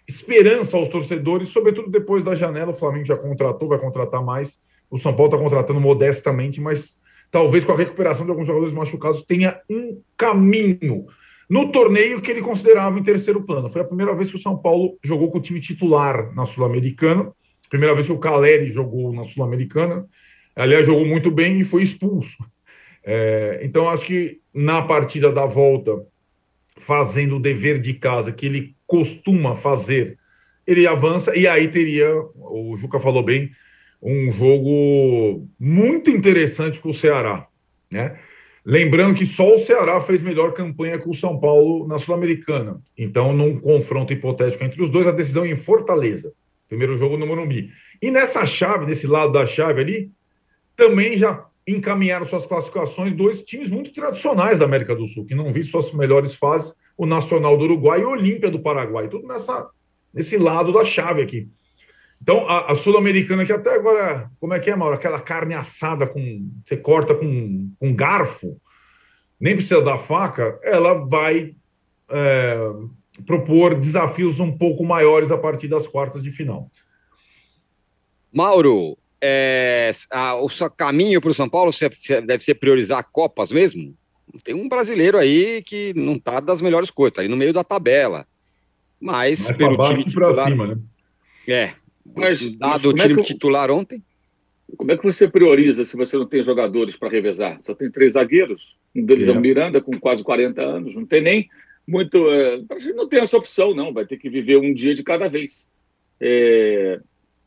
esperança 0.07 0.77
aos 0.77 0.87
torcedores, 0.87 1.49
sobretudo 1.49 1.89
depois 1.89 2.23
da 2.23 2.35
janela. 2.35 2.71
O 2.71 2.77
Flamengo 2.77 3.05
já 3.05 3.17
contratou, 3.17 3.67
vai 3.67 3.79
contratar 3.79 4.23
mais. 4.23 4.59
O 4.89 4.97
São 4.97 5.13
Paulo 5.13 5.27
está 5.27 5.37
contratando 5.37 5.79
modestamente, 5.79 6.61
mas 6.61 6.97
talvez 7.31 7.63
com 7.63 7.71
a 7.71 7.77
recuperação 7.77 8.25
de 8.25 8.31
alguns 8.31 8.47
jogadores 8.47 8.73
machucados 8.73 9.23
tenha 9.23 9.59
um 9.69 10.01
caminho 10.15 11.05
no 11.49 11.71
torneio 11.71 12.21
que 12.21 12.31
ele 12.31 12.41
considerava 12.41 12.99
em 12.99 13.03
terceiro 13.03 13.41
plano. 13.43 13.69
Foi 13.69 13.81
a 13.81 13.85
primeira 13.85 14.13
vez 14.13 14.29
que 14.29 14.35
o 14.35 14.39
São 14.39 14.57
Paulo 14.57 14.97
jogou 15.03 15.31
com 15.31 15.37
o 15.37 15.41
time 15.41 15.61
titular 15.61 16.33
na 16.35 16.45
Sul-Americana, 16.45 17.31
primeira 17.69 17.93
vez 17.93 18.07
que 18.07 18.13
o 18.13 18.19
Caleri 18.19 18.71
jogou 18.71 19.13
na 19.13 19.23
Sul-Americana. 19.23 20.05
Aliás, 20.55 20.85
jogou 20.85 21.05
muito 21.05 21.31
bem 21.31 21.59
e 21.59 21.63
foi 21.63 21.83
expulso. 21.83 22.37
É, 23.03 23.59
então, 23.63 23.87
acho 23.87 24.05
que 24.05 24.41
na 24.53 24.81
partida 24.81 25.31
da 25.31 25.45
volta, 25.45 26.05
fazendo 26.77 27.37
o 27.37 27.39
dever 27.39 27.79
de 27.79 27.93
casa 27.93 28.31
que 28.31 28.45
ele 28.45 28.75
costuma 28.85 29.55
fazer, 29.55 30.17
ele 30.65 30.85
avança 30.85 31.37
e 31.37 31.47
aí 31.47 31.67
teria, 31.69 32.11
o 32.35 32.75
Juca 32.77 32.99
falou 32.99 33.23
bem, 33.23 33.51
um 34.01 34.31
jogo 34.31 35.47
muito 35.59 36.09
interessante 36.09 36.79
com 36.79 36.89
o 36.89 36.93
Ceará, 36.93 37.47
né? 37.91 38.19
Lembrando 38.69 39.15
que 39.15 39.25
só 39.25 39.55
o 39.55 39.57
Ceará 39.57 40.01
fez 40.01 40.21
melhor 40.21 40.53
campanha 40.53 40.99
que 40.99 41.07
o 41.07 41.13
São 41.13 41.39
Paulo 41.39 41.87
na 41.87 41.97
Sul-Americana. 41.97 42.81
Então, 42.97 43.31
num 43.31 43.57
confronto 43.57 44.11
hipotético 44.11 44.61
entre 44.61 44.83
os 44.83 44.89
dois, 44.89 45.07
a 45.07 45.11
decisão 45.11 45.45
em 45.45 45.55
Fortaleza. 45.55 46.33
Primeiro 46.67 46.97
jogo 46.97 47.17
no 47.17 47.25
Morumbi. 47.25 47.69
E 48.01 48.11
nessa 48.11 48.45
chave, 48.45 48.85
nesse 48.85 49.07
lado 49.07 49.31
da 49.31 49.47
chave 49.47 49.79
ali, 49.79 50.11
também 50.75 51.17
já 51.17 51.45
encaminharam 51.65 52.27
suas 52.27 52.45
classificações 52.45 53.13
dois 53.13 53.41
times 53.41 53.69
muito 53.69 53.93
tradicionais 53.93 54.59
da 54.59 54.65
América 54.65 54.93
do 54.93 55.05
Sul, 55.05 55.25
que 55.25 55.33
não 55.33 55.51
vi 55.53 55.63
suas 55.63 55.93
melhores 55.93 56.35
fases, 56.35 56.75
o 56.97 57.05
Nacional 57.05 57.57
do 57.57 57.63
Uruguai 57.63 58.01
e 58.01 58.03
o 58.03 58.09
Olímpia 58.09 58.51
do 58.51 58.59
Paraguai. 58.59 59.07
Tudo 59.07 59.27
nessa, 59.27 59.69
nesse 60.13 60.37
lado 60.37 60.73
da 60.73 60.83
chave 60.83 61.21
aqui. 61.21 61.47
Então, 62.21 62.47
a, 62.47 62.71
a 62.71 62.75
Sul-Americana, 62.75 63.45
que 63.45 63.53
até 63.53 63.75
agora, 63.75 64.29
como 64.39 64.53
é 64.53 64.59
que 64.59 64.69
é, 64.69 64.75
Mauro? 64.75 64.95
Aquela 64.95 65.19
carne 65.19 65.53
assada 65.53 66.07
com. 66.07 66.49
Você 66.65 66.75
corta 66.75 67.15
com, 67.15 67.71
com 67.79 67.95
garfo, 67.95 68.59
nem 69.39 69.55
precisa 69.55 69.81
da 69.81 69.97
faca, 69.97 70.59
ela 70.63 70.93
vai 70.93 71.55
é, 72.09 72.57
propor 73.25 73.75
desafios 73.75 74.39
um 74.39 74.55
pouco 74.55 74.83
maiores 74.83 75.31
a 75.31 75.37
partir 75.37 75.67
das 75.67 75.87
quartas 75.87 76.21
de 76.23 76.31
final. 76.31 76.69
Mauro, 78.33 78.97
é, 79.21 79.91
a, 80.11 80.35
o 80.35 80.49
seu 80.49 80.69
caminho 80.69 81.21
para 81.21 81.31
o 81.31 81.33
São 81.33 81.49
Paulo 81.49 81.71
deve 82.25 82.43
ser 82.43 82.55
priorizar 82.55 83.07
Copas 83.11 83.51
mesmo? 83.51 83.95
Tem 84.43 84.53
um 84.53 84.67
brasileiro 84.67 85.17
aí 85.17 85.63
que 85.63 85.93
não 85.95 86.13
está 86.13 86.39
das 86.39 86.61
melhores 86.61 86.91
coisas, 86.91 87.11
está 87.11 87.21
ali 87.21 87.29
no 87.29 87.37
meio 87.37 87.53
da 87.53 87.63
tabela. 87.63 88.27
Mas 88.99 89.45
Mais 89.45 89.57
pelo 89.57 89.77
time 89.89 90.03
titular, 90.03 90.47
cima, 90.47 90.67
né? 90.67 90.77
É, 91.47 91.73
mas, 92.15 92.51
dado 92.51 92.89
o 92.89 92.93
time 92.93 93.13
é 93.13 93.23
titular 93.23 93.69
ontem. 93.71 94.01
Como 94.75 94.91
é 94.91 94.97
que 94.97 95.03
você 95.03 95.27
prioriza 95.27 95.85
se 95.85 95.95
você 95.95 96.17
não 96.17 96.25
tem 96.25 96.43
jogadores 96.43 96.97
para 96.97 97.09
revezar? 97.09 97.61
Só 97.61 97.73
tem 97.73 97.89
três 97.89 98.13
zagueiros, 98.13 98.75
um 98.93 99.05
deles 99.05 99.29
é, 99.29 99.31
é 99.31 99.35
o 99.35 99.39
Miranda, 99.39 99.81
com 99.81 99.91
quase 99.97 100.23
40 100.23 100.61
anos, 100.61 100.93
não 100.93 101.05
tem 101.05 101.21
nem 101.21 101.49
muito. 101.87 102.29
É, 102.29 102.61
não 102.93 103.07
tem 103.07 103.21
essa 103.21 103.37
opção, 103.37 103.73
não, 103.73 103.93
vai 103.93 104.05
ter 104.05 104.17
que 104.17 104.29
viver 104.29 104.57
um 104.57 104.73
dia 104.73 104.93
de 104.93 105.03
cada 105.03 105.29
vez. 105.29 105.69
É, 106.19 106.99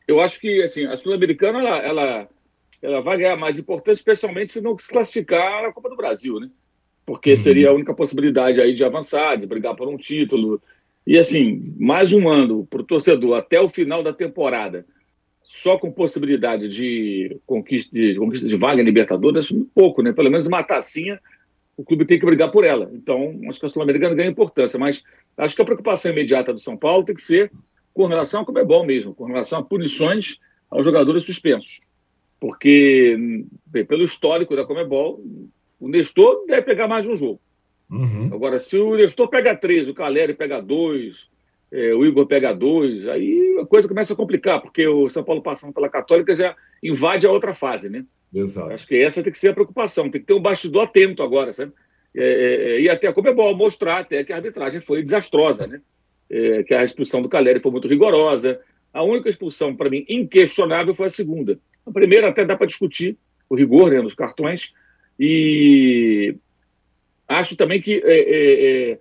eu 0.07 0.19
acho 0.19 0.39
que 0.39 0.63
assim, 0.63 0.85
a 0.85 0.97
Sul-Americana 0.97 1.59
ela, 1.59 1.77
ela, 1.77 2.29
ela 2.81 3.01
vai 3.01 3.17
ganhar 3.17 3.37
mais 3.37 3.59
importância, 3.59 3.99
especialmente 3.99 4.53
se 4.53 4.61
não 4.61 4.77
se 4.77 4.89
classificar 4.89 5.61
na 5.61 5.71
Copa 5.71 5.89
do 5.89 5.95
Brasil, 5.95 6.39
né? 6.39 6.49
Porque 7.05 7.31
uhum. 7.31 7.37
seria 7.37 7.69
a 7.69 7.73
única 7.73 7.93
possibilidade 7.93 8.59
aí 8.59 8.73
de 8.73 8.83
avançar, 8.83 9.35
de 9.35 9.45
brigar 9.45 9.75
por 9.75 9.87
um 9.87 9.97
título, 9.97 10.61
e 11.05 11.17
assim, 11.17 11.75
mais 11.79 12.13
um 12.13 12.29
ano 12.29 12.65
para 12.65 12.81
o 12.81 12.85
torcedor 12.85 13.37
até 13.37 13.59
o 13.59 13.69
final 13.69 14.03
da 14.03 14.13
temporada, 14.13 14.85
só 15.43 15.77
com 15.77 15.91
possibilidade 15.91 16.69
de 16.69 17.37
conquista 17.45 17.91
de, 17.91 18.15
conquista 18.15 18.47
de 18.47 18.55
vaga 18.55 18.81
em 18.81 18.85
Libertadores, 18.85 19.45
acho 19.45 19.55
muito 19.55 19.71
pouco, 19.73 20.01
né? 20.01 20.13
Pelo 20.13 20.31
menos 20.31 20.47
uma 20.47 20.63
tacinha, 20.63 21.19
o 21.75 21.83
clube 21.83 22.05
tem 22.05 22.19
que 22.19 22.25
brigar 22.25 22.51
por 22.51 22.63
ela. 22.63 22.89
Então, 22.93 23.39
acho 23.49 23.59
que 23.59 23.65
a 23.65 23.69
Sul-Americana 23.69 24.15
ganha 24.15 24.29
importância, 24.29 24.79
mas 24.79 25.03
acho 25.35 25.55
que 25.55 25.61
a 25.61 25.65
preocupação 25.65 26.11
imediata 26.11 26.53
do 26.53 26.59
São 26.59 26.77
Paulo 26.77 27.03
tem 27.03 27.15
que 27.15 27.21
ser 27.21 27.51
com 27.93 28.05
relação 28.05 28.41
a 28.41 28.45
como 28.45 28.59
é 28.59 28.63
bom 28.63 28.85
mesmo, 28.85 29.13
com 29.13 29.25
relação 29.25 29.59
a 29.59 29.63
punições 29.63 30.37
aos 30.69 30.85
jogadores 30.85 31.23
suspensos. 31.23 31.81
Porque, 32.39 33.17
bem, 33.65 33.85
pelo 33.85 34.03
histórico 34.03 34.55
da 34.55 34.65
Comebol, 34.65 35.21
o 35.79 35.89
Nestor 35.89 36.45
deve 36.47 36.61
pegar 36.61 36.87
mais 36.87 37.05
de 37.05 37.11
um 37.11 37.17
jogo. 37.17 37.39
Uhum. 37.91 38.29
Agora, 38.33 38.57
se 38.57 38.79
o 38.79 38.95
Nestor 38.95 39.27
pega 39.27 39.55
três, 39.55 39.89
o 39.89 39.93
Caleri 39.93 40.33
pega 40.33 40.61
dois, 40.61 41.29
é, 41.71 41.93
o 41.93 42.05
Igor 42.05 42.25
pega 42.25 42.55
dois, 42.55 43.07
aí 43.09 43.57
a 43.61 43.65
coisa 43.65 43.87
começa 43.87 44.13
a 44.13 44.15
complicar, 44.15 44.61
porque 44.61 44.87
o 44.87 45.09
São 45.09 45.23
Paulo 45.23 45.41
passando 45.41 45.73
pela 45.73 45.89
Católica 45.89 46.33
já 46.33 46.55
invade 46.81 47.27
a 47.27 47.31
outra 47.31 47.53
fase, 47.53 47.89
né? 47.89 48.05
Exato. 48.33 48.71
Acho 48.71 48.87
que 48.87 48.95
essa 48.95 49.21
tem 49.21 49.31
que 49.31 49.39
ser 49.39 49.49
a 49.49 49.53
preocupação, 49.53 50.09
tem 50.09 50.21
que 50.21 50.27
ter 50.27 50.33
um 50.33 50.41
bastidor 50.41 50.83
atento 50.83 51.21
agora, 51.21 51.51
sabe? 51.51 51.73
É, 52.15 52.23
é, 52.23 52.71
é 52.71 52.81
e 52.81 52.89
até 52.89 53.11
como 53.11 53.27
é 53.27 53.33
bom 53.33 53.53
mostrar 53.55 53.99
até 53.99 54.23
que 54.23 54.31
a 54.31 54.37
arbitragem 54.37 54.79
foi 54.79 55.03
desastrosa, 55.03 55.67
né? 55.67 55.81
É, 56.29 56.63
que 56.63 56.73
a 56.73 56.83
expulsão 56.83 57.21
do 57.21 57.27
Caleri 57.27 57.59
foi 57.59 57.71
muito 57.71 57.89
rigorosa. 57.89 58.61
A 58.93 59.03
única 59.03 59.27
expulsão, 59.27 59.75
para 59.75 59.89
mim, 59.89 60.05
inquestionável 60.07 60.95
foi 60.95 61.07
a 61.07 61.09
segunda. 61.09 61.59
A 61.85 61.91
primeira 61.91 62.29
até 62.29 62.45
dá 62.45 62.55
para 62.55 62.67
discutir 62.67 63.17
o 63.49 63.55
rigor 63.55 63.91
né, 63.91 64.01
nos 64.01 64.15
cartões, 64.15 64.73
e 65.19 66.35
Acho 67.31 67.55
também 67.55 67.81
que 67.81 68.01
é, 68.03 68.19
é, 68.19 68.91
é, 68.91 68.99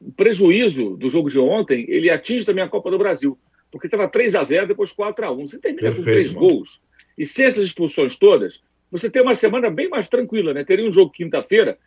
o 0.00 0.12
prejuízo 0.12 0.96
do 0.96 1.08
jogo 1.08 1.30
de 1.30 1.38
ontem 1.38 1.86
ele 1.88 2.10
atinge 2.10 2.44
também 2.44 2.62
a 2.62 2.68
Copa 2.68 2.90
do 2.90 2.98
Brasil, 2.98 3.38
porque 3.70 3.86
estava 3.86 4.08
3 4.08 4.34
a 4.34 4.42
0 4.42 4.66
depois 4.66 4.92
4 4.92 5.24
a 5.24 5.30
1 5.30 5.46
Você 5.46 5.58
termina 5.58 5.88
Perfeito, 5.88 6.04
com 6.04 6.10
três 6.10 6.34
mano. 6.34 6.48
gols 6.48 6.82
e 7.16 7.24
sem 7.26 7.46
essas 7.46 7.64
expulsões 7.64 8.18
todas, 8.18 8.60
você 8.90 9.10
tem 9.10 9.22
uma 9.22 9.34
semana 9.34 9.70
bem 9.70 9.88
mais 9.88 10.08
tranquila, 10.08 10.52
né? 10.52 10.64
Teria 10.64 10.86
um 10.86 10.92
jogo 10.92 11.12
quinta-feira 11.12 11.78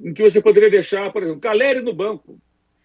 em 0.00 0.12
que 0.12 0.22
você 0.22 0.40
poderia 0.40 0.70
deixar, 0.70 1.12
por 1.12 1.22
exemplo, 1.22 1.40
Caleri 1.40 1.80
no 1.80 1.94
banco 1.94 2.38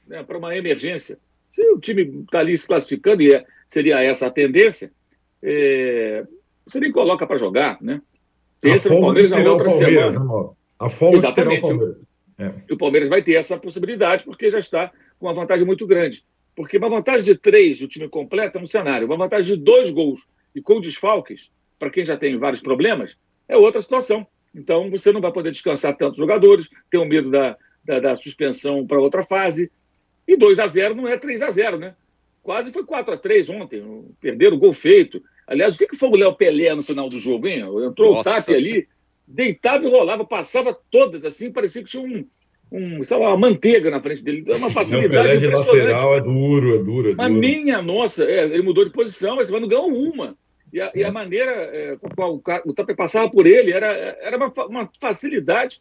né, 0.08 0.24
para 0.24 0.38
uma 0.38 0.56
emergência. 0.56 1.18
Se 1.48 1.62
o 1.72 1.80
time 1.80 2.24
está 2.24 2.40
ali 2.40 2.58
se 2.58 2.68
classificando, 2.68 3.22
e 3.22 3.34
é, 3.34 3.46
seria 3.68 4.02
essa 4.02 4.28
a 4.28 4.32
tendência, 4.32 4.92
é, 5.42 6.26
você 6.66 6.80
nem 6.80 6.92
coloca 6.92 7.26
para 7.26 7.38
jogar, 7.38 7.78
né? 7.82 8.02
Pensa 8.62 8.90
no 8.90 9.02
Palmeiras 9.02 9.32
na 9.32 9.40
outra 9.52 9.70
semana. 9.70 10.20
Né, 10.20 10.50
a 10.80 10.90
folga 10.90 11.18
Exatamente. 11.18 11.60
O 11.60 11.68
Palmeiras. 11.68 12.04
É. 12.40 12.74
o 12.74 12.78
Palmeiras 12.78 13.10
vai 13.10 13.22
ter 13.22 13.34
essa 13.34 13.58
possibilidade, 13.58 14.24
porque 14.24 14.50
já 14.50 14.60
está 14.60 14.92
com 15.20 15.28
uma 15.28 15.34
vantagem 15.34 15.66
muito 15.66 15.86
grande. 15.86 16.24
Porque 16.56 16.78
uma 16.78 16.90
vantagem 16.90 17.24
de 17.24 17.36
três 17.36 17.80
do 17.80 17.88
time 17.88 18.08
completo 18.08 18.58
é 18.58 18.62
um 18.62 18.68
cenário, 18.68 19.06
uma 19.06 19.18
vantagem 19.18 19.58
de 19.58 19.62
dois 19.62 19.92
gols 19.92 20.26
e 20.56 20.62
com 20.62 20.80
desfalques, 20.80 21.52
para 21.78 21.90
quem 21.90 22.06
já 22.06 22.16
tem 22.16 22.38
vários 22.38 22.62
problemas, 22.62 23.16
é 23.48 23.58
outra 23.58 23.82
situação. 23.82 24.26
Então 24.56 24.90
você 24.90 25.12
não 25.12 25.22
vai 25.22 25.32
poder 25.32 25.52
descansar 25.52 25.96
tantos 25.96 26.18
jogadores, 26.18 26.70
tem 26.90 27.00
o 27.00 27.06
medo 27.06 27.30
da, 27.30 27.58
da, 27.84 28.00
da 28.00 28.18
suspensão 28.18 28.88
para 28.88 29.00
outra 29.00 29.24
fase. 29.24 29.70
E 30.28 30.38
2 30.38 30.60
a 30.60 30.68
0 30.68 30.96
não 30.96 31.08
é 31.08 31.18
3 31.18 31.42
a 31.42 31.50
0 31.50 31.78
né? 31.78 31.96
Quase 32.42 32.72
foi 32.72 32.86
4 32.86 33.14
a 33.14 33.18
3 33.18 33.50
ontem. 33.50 33.84
Perderam 34.22 34.56
o 34.56 34.60
gol 34.60 34.74
feito. 34.74 35.22
Aliás, 35.46 35.76
o 35.76 35.78
que, 35.78 35.88
que 35.88 35.98
foi 35.98 36.10
o 36.10 36.16
Léo 36.16 36.36
Pelé 36.36 36.74
no 36.74 36.84
final 36.84 37.10
do 37.10 37.20
jogo, 37.20 37.48
hein? 37.48 37.62
Entrou 37.86 38.14
Nossa, 38.14 38.30
o 38.30 38.34
TAP 38.34 38.50
ali 38.50 38.88
deitado 39.30 39.88
e 39.88 39.92
rolava, 39.92 40.26
passava 40.26 40.78
todas 40.90 41.24
assim, 41.24 41.52
parecia 41.52 41.84
que 41.84 41.90
tinha 41.90 42.04
um, 42.04 42.26
um 42.72 43.04
sei 43.04 43.18
lá, 43.18 43.30
uma 43.30 43.38
manteiga 43.38 43.90
na 43.90 44.02
frente 44.02 44.24
dele. 44.24 44.44
É 44.48 44.56
uma 44.56 44.70
facilidade. 44.70 45.38
de 45.38 45.48
lateral 45.48 46.16
é 46.16 46.22
duro, 46.22 46.76
é 46.76 46.80
duro. 46.80 47.12
É 47.12 47.16
Mas 47.16 47.32
minha 47.32 47.82
nossa, 47.82 48.24
é, 48.24 48.46
ele 48.46 48.62
mudou 48.62 48.84
de 48.84 48.92
posição, 48.92 49.36
mas 49.36 49.50
não 49.50 49.68
ganhou 49.68 49.88
uma. 49.88 50.36
E 50.72 50.80
a, 50.82 50.92
e 50.94 51.04
a 51.04 51.12
maneira 51.12 51.52
é, 51.52 51.98
com 51.98 52.08
a 52.08 52.16
qual 52.16 52.36
o, 52.36 52.42
o 52.66 52.74
Tapia 52.74 52.96
passava 52.96 53.30
por 53.30 53.48
ele 53.48 53.72
era, 53.72 53.88
era 54.22 54.38
uma, 54.38 54.54
uma 54.66 54.90
facilidade. 55.00 55.80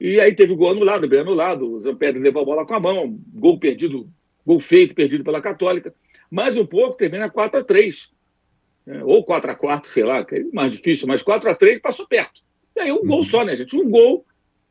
E 0.00 0.20
aí 0.20 0.34
teve 0.34 0.52
o 0.52 0.56
gol 0.56 0.70
anulado, 0.70 1.08
bem 1.08 1.20
anulado. 1.20 1.72
O 1.72 1.80
Zampedre 1.80 2.20
levou 2.20 2.42
a 2.42 2.44
bola 2.44 2.66
com 2.66 2.74
a 2.74 2.80
mão, 2.80 3.18
gol 3.32 3.58
perdido, 3.58 4.08
gol 4.44 4.60
feito, 4.60 4.94
perdido 4.94 5.24
pela 5.24 5.40
Católica. 5.40 5.94
Mais 6.30 6.56
um 6.56 6.66
pouco, 6.66 6.96
termina 6.96 7.30
4 7.30 7.60
a 7.60 7.64
3 7.64 8.14
né? 8.86 9.02
Ou 9.04 9.24
4 9.24 9.50
a 9.50 9.54
4 9.54 9.88
sei 9.88 10.04
lá, 10.04 10.24
que 10.24 10.36
é 10.36 10.44
mais 10.52 10.72
difícil, 10.72 11.08
mas 11.08 11.22
4 11.22 11.50
a 11.50 11.54
3 11.54 11.80
passou 11.80 12.06
perto. 12.06 12.42
E 12.76 12.80
aí 12.80 12.92
um 12.92 12.96
uhum. 12.96 13.06
gol 13.06 13.22
só, 13.22 13.44
né, 13.44 13.56
gente? 13.56 13.76
Um 13.76 13.88
gol, 13.88 14.24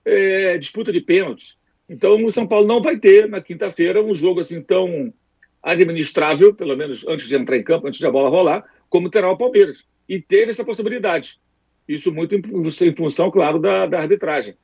é, 0.05 0.57
disputa 0.57 0.91
de 0.91 1.01
pênaltis. 1.01 1.57
Então 1.87 2.23
o 2.25 2.31
São 2.31 2.47
Paulo 2.47 2.67
não 2.67 2.81
vai 2.81 2.97
ter 2.97 3.27
na 3.27 3.41
quinta-feira 3.41 4.03
um 4.03 4.13
jogo 4.13 4.39
assim 4.39 4.61
tão 4.61 5.13
administrável, 5.61 6.53
pelo 6.53 6.75
menos 6.75 7.07
antes 7.07 7.27
de 7.27 7.35
entrar 7.35 7.57
em 7.57 7.63
campo, 7.63 7.87
antes 7.87 7.99
de 7.99 8.07
a 8.07 8.11
bola 8.11 8.29
rolar, 8.29 8.65
como 8.89 9.09
terá 9.09 9.31
o 9.31 9.37
Palmeiras. 9.37 9.83
E 10.07 10.19
teve 10.19 10.51
essa 10.51 10.65
possibilidade. 10.65 11.39
Isso 11.87 12.13
muito 12.13 12.35
em 12.35 12.93
função, 12.93 13.31
claro, 13.31 13.59
da, 13.59 13.85
da 13.85 13.99
arbitragem. 13.99 14.55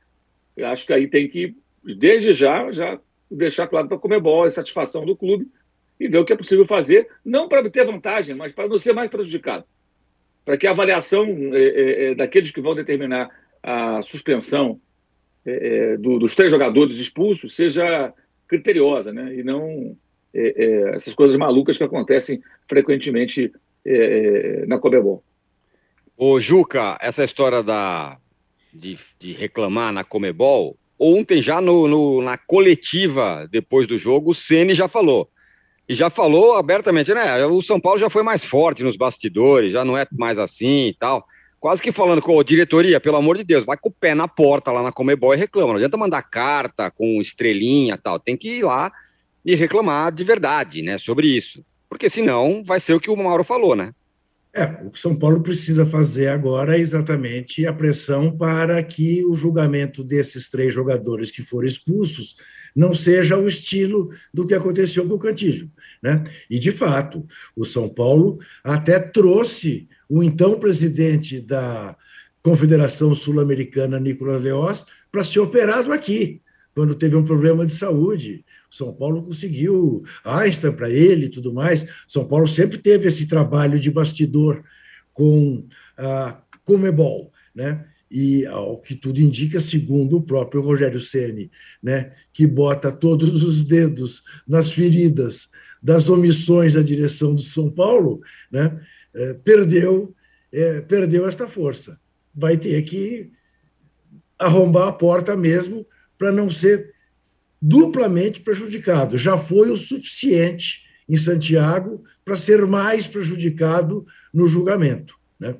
Eu 0.56 0.66
acho 0.66 0.86
que 0.86 0.92
aí 0.92 1.06
tem 1.06 1.28
que, 1.28 1.54
desde 1.82 2.32
já, 2.32 2.70
já 2.70 2.98
deixar 3.30 3.66
claro 3.66 3.88
para 3.88 3.98
comer 3.98 4.20
bola 4.20 4.46
a 4.46 4.50
satisfação 4.50 5.04
do 5.04 5.16
clube 5.16 5.48
e 5.98 6.08
ver 6.08 6.18
o 6.18 6.24
que 6.24 6.32
é 6.32 6.36
possível 6.36 6.66
fazer, 6.66 7.08
não 7.24 7.48
para 7.48 7.68
ter 7.70 7.84
vantagem, 7.84 8.34
mas 8.34 8.52
para 8.52 8.68
não 8.68 8.78
ser 8.78 8.92
mais 8.92 9.10
prejudicado. 9.10 9.64
Para 10.44 10.56
que 10.56 10.66
a 10.66 10.70
avaliação 10.70 11.26
é, 11.52 11.62
é, 11.62 12.04
é, 12.04 12.14
daqueles 12.14 12.50
que 12.50 12.60
vão 12.60 12.74
determinar 12.74 13.28
a 13.62 14.02
suspensão 14.02 14.80
é, 15.44 15.92
é 15.92 15.96
do, 15.96 16.18
dos 16.18 16.34
três 16.34 16.50
jogadores 16.50 16.98
expulsos 16.98 17.54
seja 17.54 18.12
criteriosa, 18.48 19.12
né? 19.12 19.34
e 19.34 19.42
não 19.42 19.96
é, 20.34 20.94
essas 20.94 21.14
coisas 21.14 21.36
malucas 21.36 21.76
que 21.78 21.84
acontecem 21.84 22.42
frequentemente 22.68 23.52
na 24.66 24.78
Comebol. 24.78 25.24
Ô, 26.16 26.38
Juca, 26.38 26.98
essa 27.00 27.24
história 27.24 27.62
da, 27.62 28.18
de, 28.72 28.94
de 29.18 29.32
reclamar 29.32 29.90
na 29.92 30.04
Comebol, 30.04 30.76
ontem 30.98 31.40
já 31.40 31.62
no, 31.62 31.88
no, 31.88 32.20
na 32.20 32.36
coletiva 32.36 33.48
depois 33.50 33.86
do 33.86 33.96
jogo, 33.96 34.32
o 34.32 34.34
Ceni 34.34 34.74
já 34.74 34.86
falou 34.86 35.30
e 35.90 35.94
já 35.96 36.08
falou 36.08 36.54
abertamente, 36.54 37.12
né? 37.12 37.44
O 37.46 37.60
São 37.60 37.80
Paulo 37.80 37.98
já 37.98 38.08
foi 38.08 38.22
mais 38.22 38.44
forte 38.44 38.84
nos 38.84 38.96
bastidores, 38.96 39.72
já 39.72 39.84
não 39.84 39.98
é 39.98 40.06
mais 40.12 40.38
assim 40.38 40.86
e 40.86 40.94
tal. 40.94 41.26
Quase 41.58 41.82
que 41.82 41.90
falando 41.90 42.22
com 42.22 42.38
a 42.38 42.44
diretoria, 42.44 43.00
pelo 43.00 43.16
amor 43.16 43.36
de 43.36 43.42
Deus, 43.42 43.64
vai 43.64 43.76
com 43.76 43.88
o 43.88 43.92
pé 43.92 44.14
na 44.14 44.28
porta 44.28 44.70
lá 44.70 44.84
na 44.84 44.92
Comebol 44.92 45.34
e 45.34 45.36
reclama. 45.36 45.70
Não 45.70 45.78
adianta 45.78 45.96
mandar 45.96 46.22
carta 46.22 46.92
com 46.92 47.20
estrelinha 47.20 47.98
tal. 47.98 48.20
Tem 48.20 48.36
que 48.36 48.58
ir 48.58 48.62
lá 48.62 48.92
e 49.44 49.56
reclamar 49.56 50.12
de 50.12 50.22
verdade, 50.22 50.80
né? 50.80 50.96
Sobre 50.96 51.26
isso. 51.26 51.64
Porque 51.88 52.08
senão 52.08 52.62
vai 52.64 52.78
ser 52.78 52.94
o 52.94 53.00
que 53.00 53.10
o 53.10 53.16
Mauro 53.16 53.42
falou, 53.42 53.74
né? 53.74 53.92
É, 54.54 54.66
o 54.84 54.92
que 54.92 54.98
São 54.98 55.16
Paulo 55.16 55.40
precisa 55.40 55.84
fazer 55.84 56.28
agora 56.28 56.76
é 56.76 56.80
exatamente 56.80 57.66
a 57.66 57.72
pressão 57.72 58.30
para 58.30 58.80
que 58.84 59.24
o 59.24 59.34
julgamento 59.34 60.04
desses 60.04 60.48
três 60.48 60.72
jogadores 60.72 61.32
que 61.32 61.42
foram 61.42 61.66
expulsos 61.66 62.36
não 62.74 62.94
seja 62.94 63.36
o 63.36 63.46
estilo 63.46 64.10
do 64.32 64.46
que 64.46 64.54
aconteceu 64.54 65.06
com 65.06 65.14
o 65.14 65.18
Cantígio. 65.18 65.70
Né? 66.02 66.24
E, 66.48 66.58
de 66.58 66.70
fato, 66.70 67.26
o 67.56 67.64
São 67.64 67.88
Paulo 67.88 68.38
até 68.64 68.98
trouxe 68.98 69.88
o 70.08 70.22
então 70.22 70.58
presidente 70.58 71.40
da 71.40 71.96
Confederação 72.42 73.14
Sul-Americana, 73.14 74.00
Nicolas 74.00 74.42
Leoz, 74.42 74.86
para 75.12 75.24
ser 75.24 75.40
operado 75.40 75.92
aqui, 75.92 76.40
quando 76.74 76.94
teve 76.94 77.16
um 77.16 77.24
problema 77.24 77.66
de 77.66 77.74
saúde. 77.74 78.44
São 78.70 78.94
Paulo 78.94 79.24
conseguiu 79.24 80.04
Einstein 80.24 80.72
para 80.72 80.88
ele 80.88 81.26
e 81.26 81.28
tudo 81.28 81.52
mais. 81.52 81.86
São 82.06 82.26
Paulo 82.26 82.46
sempre 82.46 82.78
teve 82.78 83.08
esse 83.08 83.26
trabalho 83.26 83.78
de 83.78 83.90
bastidor 83.90 84.62
com 85.12 85.66
a 85.98 86.40
Comebol, 86.64 87.32
né? 87.54 87.84
E 88.10 88.44
ao 88.46 88.80
que 88.80 88.94
tudo 88.94 89.20
indica, 89.20 89.60
segundo 89.60 90.16
o 90.16 90.22
próprio 90.22 90.62
Rogério 90.62 90.98
Ceni, 90.98 91.50
né, 91.82 92.12
que 92.32 92.46
bota 92.46 92.90
todos 92.90 93.42
os 93.42 93.64
dedos 93.64 94.22
nas 94.46 94.72
feridas 94.72 95.50
das 95.82 96.08
omissões 96.08 96.74
da 96.74 96.82
direção 96.82 97.34
do 97.34 97.40
São 97.40 97.70
Paulo, 97.70 98.20
né, 98.50 98.80
é, 99.14 99.34
perdeu 99.34 100.14
é, 100.52 100.80
perdeu 100.80 101.28
esta 101.28 101.46
força. 101.46 102.00
Vai 102.34 102.56
ter 102.56 102.82
que 102.82 103.30
arrombar 104.38 104.88
a 104.88 104.92
porta 104.92 105.36
mesmo 105.36 105.86
para 106.18 106.32
não 106.32 106.50
ser 106.50 106.94
duplamente 107.60 108.40
prejudicado. 108.40 109.18
Já 109.18 109.36
foi 109.36 109.70
o 109.70 109.76
suficiente 109.76 110.86
em 111.08 111.16
Santiago 111.16 112.04
para 112.24 112.36
ser 112.36 112.66
mais 112.66 113.06
prejudicado 113.06 114.06
no 114.32 114.46
julgamento. 114.46 115.18
Né? 115.38 115.54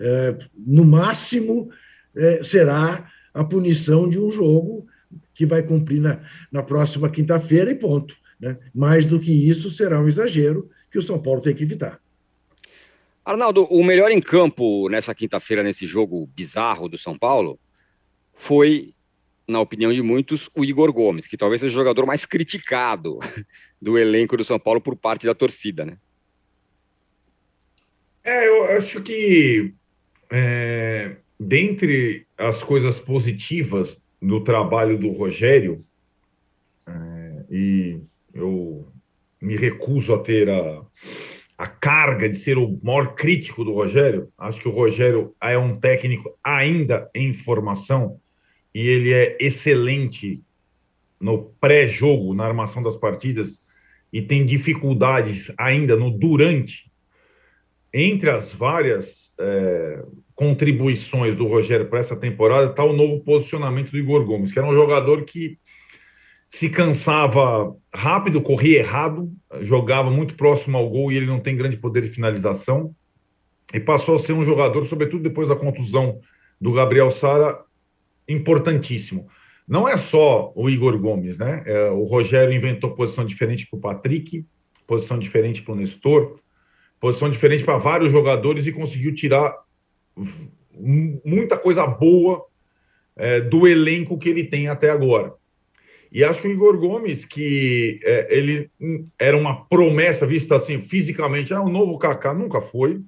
É, 0.00 0.36
no 0.56 0.84
máximo, 0.84 1.70
é, 2.16 2.42
será 2.42 3.10
a 3.32 3.44
punição 3.44 4.08
de 4.08 4.18
um 4.18 4.30
jogo 4.30 4.86
que 5.32 5.44
vai 5.44 5.62
cumprir 5.62 6.00
na, 6.00 6.20
na 6.50 6.62
próxima 6.62 7.10
quinta-feira 7.10 7.70
e 7.70 7.74
ponto. 7.74 8.16
Né? 8.40 8.58
Mais 8.74 9.06
do 9.06 9.18
que 9.18 9.48
isso, 9.48 9.70
será 9.70 10.00
um 10.00 10.08
exagero 10.08 10.70
que 10.90 10.98
o 10.98 11.02
São 11.02 11.20
Paulo 11.20 11.40
tem 11.40 11.54
que 11.54 11.64
evitar. 11.64 12.00
Arnaldo, 13.24 13.64
o 13.64 13.82
melhor 13.82 14.10
em 14.10 14.20
campo 14.20 14.88
nessa 14.88 15.14
quinta-feira, 15.14 15.62
nesse 15.62 15.86
jogo 15.86 16.26
bizarro 16.34 16.88
do 16.88 16.98
São 16.98 17.16
Paulo, 17.16 17.58
foi 18.34 18.92
na 19.46 19.60
opinião 19.60 19.92
de 19.92 20.02
muitos, 20.02 20.48
o 20.54 20.64
Igor 20.64 20.92
Gomes, 20.92 21.26
que 21.26 21.36
talvez 21.36 21.60
seja 21.60 21.72
o 21.72 21.78
jogador 21.78 22.06
mais 22.06 22.24
criticado 22.24 23.18
do 23.80 23.98
elenco 23.98 24.36
do 24.36 24.44
São 24.44 24.58
Paulo 24.58 24.80
por 24.80 24.96
parte 24.96 25.26
da 25.26 25.34
torcida, 25.34 25.84
né? 25.84 25.98
É, 28.22 28.48
eu 28.48 28.64
acho 28.64 29.02
que 29.02 29.74
é, 30.30 31.16
dentre 31.38 32.26
as 32.36 32.62
coisas 32.62 32.98
positivas 32.98 34.02
do 34.20 34.42
trabalho 34.42 34.98
do 34.98 35.10
Rogério, 35.10 35.84
é, 36.86 37.44
e 37.50 38.00
eu 38.32 38.88
me 39.40 39.56
recuso 39.56 40.14
a 40.14 40.18
ter 40.18 40.48
a, 40.48 40.82
a 41.56 41.66
carga 41.66 42.28
de 42.28 42.36
ser 42.36 42.58
o 42.58 42.78
maior 42.82 43.14
crítico 43.14 43.64
do 43.64 43.74
Rogério, 43.74 44.28
acho 44.36 44.60
que 44.60 44.68
o 44.68 44.72
Rogério 44.72 45.34
é 45.40 45.56
um 45.56 45.76
técnico 45.76 46.36
ainda 46.42 47.10
em 47.14 47.32
formação, 47.32 48.18
e 48.74 48.86
ele 48.88 49.12
é 49.12 49.36
excelente 49.38 50.42
no 51.20 51.44
pré-jogo, 51.60 52.34
na 52.34 52.44
armação 52.44 52.82
das 52.82 52.96
partidas, 52.96 53.62
e 54.12 54.20
tem 54.20 54.44
dificuldades 54.44 55.52
ainda 55.56 55.96
no 55.96 56.10
durante. 56.10 56.90
Entre 57.96 58.28
as 58.28 58.52
várias 58.52 59.32
é, 59.38 60.02
contribuições 60.34 61.36
do 61.36 61.46
Rogério 61.46 61.86
para 61.86 62.00
essa 62.00 62.16
temporada 62.16 62.72
está 62.72 62.82
o 62.82 62.92
novo 62.92 63.20
posicionamento 63.20 63.92
do 63.92 63.98
Igor 63.98 64.24
Gomes, 64.24 64.50
que 64.50 64.58
era 64.58 64.66
um 64.66 64.74
jogador 64.74 65.24
que 65.24 65.56
se 66.48 66.68
cansava 66.68 67.72
rápido, 67.94 68.42
corria 68.42 68.80
errado, 68.80 69.32
jogava 69.60 70.10
muito 70.10 70.34
próximo 70.34 70.76
ao 70.76 70.90
gol 70.90 71.12
e 71.12 71.16
ele 71.16 71.26
não 71.26 71.38
tem 71.38 71.54
grande 71.54 71.76
poder 71.76 72.02
de 72.02 72.08
finalização. 72.08 72.92
E 73.72 73.78
passou 73.78 74.16
a 74.16 74.18
ser 74.18 74.32
um 74.32 74.44
jogador, 74.44 74.84
sobretudo 74.84 75.22
depois 75.22 75.48
da 75.48 75.56
contusão 75.56 76.18
do 76.60 76.72
Gabriel 76.72 77.12
Sara, 77.12 77.60
importantíssimo. 78.28 79.28
Não 79.68 79.88
é 79.88 79.96
só 79.96 80.52
o 80.56 80.68
Igor 80.68 80.98
Gomes, 80.98 81.38
né? 81.38 81.62
É, 81.64 81.90
o 81.90 82.04
Rogério 82.04 82.52
inventou 82.52 82.94
posição 82.94 83.24
diferente 83.24 83.68
para 83.68 83.76
o 83.76 83.80
Patrick, 83.80 84.44
posição 84.84 85.16
diferente 85.16 85.62
para 85.62 85.74
o 85.74 85.76
Nestor, 85.76 86.40
posição 87.04 87.28
diferente 87.28 87.62
para 87.62 87.76
vários 87.76 88.10
jogadores 88.10 88.66
e 88.66 88.72
conseguiu 88.72 89.14
tirar 89.14 89.54
muita 91.22 91.58
coisa 91.58 91.86
boa 91.86 92.46
é, 93.14 93.42
do 93.42 93.68
elenco 93.68 94.16
que 94.16 94.30
ele 94.30 94.42
tem 94.42 94.68
até 94.68 94.88
agora. 94.88 95.34
E 96.10 96.24
acho 96.24 96.40
que 96.40 96.48
o 96.48 96.50
Igor 96.50 96.78
Gomes, 96.78 97.26
que 97.26 98.00
é, 98.02 98.28
ele 98.30 98.70
era 99.18 99.36
uma 99.36 99.66
promessa 99.66 100.26
vista 100.26 100.56
assim 100.56 100.82
fisicamente, 100.82 101.52
é 101.52 101.56
ah, 101.56 101.60
o 101.60 101.68
novo 101.68 101.98
Kaká, 101.98 102.32
nunca 102.32 102.62
foi. 102.62 103.02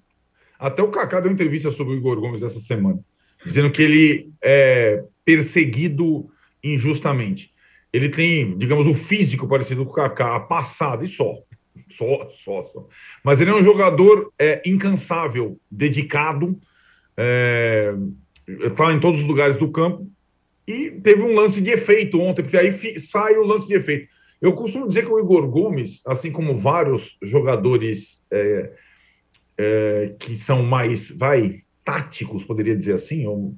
Até 0.59 0.83
o 0.83 0.91
Kaká 0.91 1.21
deu 1.21 1.33
entrevista 1.33 1.71
sobre 1.71 1.95
o 1.95 1.97
Igor 1.97 2.21
Gomes 2.21 2.43
essa 2.43 2.61
semana 2.61 3.03
dizendo 3.47 3.71
que 3.71 3.81
ele 3.81 4.31
é 4.43 5.03
perseguido 5.25 6.29
injustamente. 6.63 7.51
Ele 7.93 8.11
tem, 8.11 8.59
digamos, 8.59 8.87
o 8.87 8.93
físico 8.93 9.49
parecido 9.49 9.87
com 9.87 9.93
o 9.93 9.95
Kaká, 9.95 10.37
a 10.37 10.41
passada 10.41 11.03
e 11.03 11.09
só. 11.09 11.33
Só, 11.91 12.29
só, 12.31 12.67
só. 12.67 12.89
Mas 13.25 13.41
ele 13.41 13.51
é 13.51 13.55
um 13.55 13.63
jogador 13.63 14.33
é, 14.39 14.63
incansável, 14.67 15.59
dedicado, 15.71 16.59
é, 17.17 17.95
tá 18.77 18.93
em 18.93 19.01
todos 19.01 19.21
os 19.21 19.27
lugares 19.27 19.59
do 19.59 19.71
campo 19.71 20.11
e 20.67 20.91
teve 20.91 21.23
um 21.23 21.35
lance 21.35 21.61
de 21.61 21.71
efeito 21.71 22.21
ontem, 22.21 22.43
porque 22.43 22.57
aí 22.57 22.73
sai 22.99 23.37
o 23.37 23.45
lance 23.45 23.69
de 23.69 23.75
efeito. 23.75 24.09
Eu 24.41 24.53
costumo 24.53 24.89
dizer 24.89 25.05
que 25.05 25.11
o 25.11 25.19
Igor 25.19 25.49
Gomes, 25.49 26.03
assim 26.07 26.31
como 26.31 26.57
vários 26.57 27.17
jogadores 27.23 28.25
é, 28.31 28.73
é, 29.57 30.15
que 30.19 30.37
são 30.37 30.63
mais, 30.63 31.11
vai, 31.11 31.63
táticos, 31.85 32.45
poderia 32.45 32.77
dizer 32.77 32.95
assim. 32.95 33.27
Ou, 33.27 33.57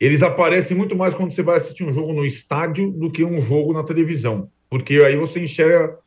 eles 0.00 0.22
aparecem 0.22 0.76
muito 0.76 0.96
mais 0.96 1.14
quando 1.14 1.32
você 1.32 1.42
vai 1.42 1.56
assistir 1.56 1.84
um 1.84 1.92
jogo 1.92 2.12
no 2.12 2.24
estádio 2.24 2.90
do 2.90 3.10
que 3.10 3.24
um 3.24 3.40
jogo 3.40 3.72
na 3.72 3.84
televisão, 3.84 4.50
porque 4.68 4.94
aí 4.96 5.16
você 5.16 5.40
enxerga 5.40 5.98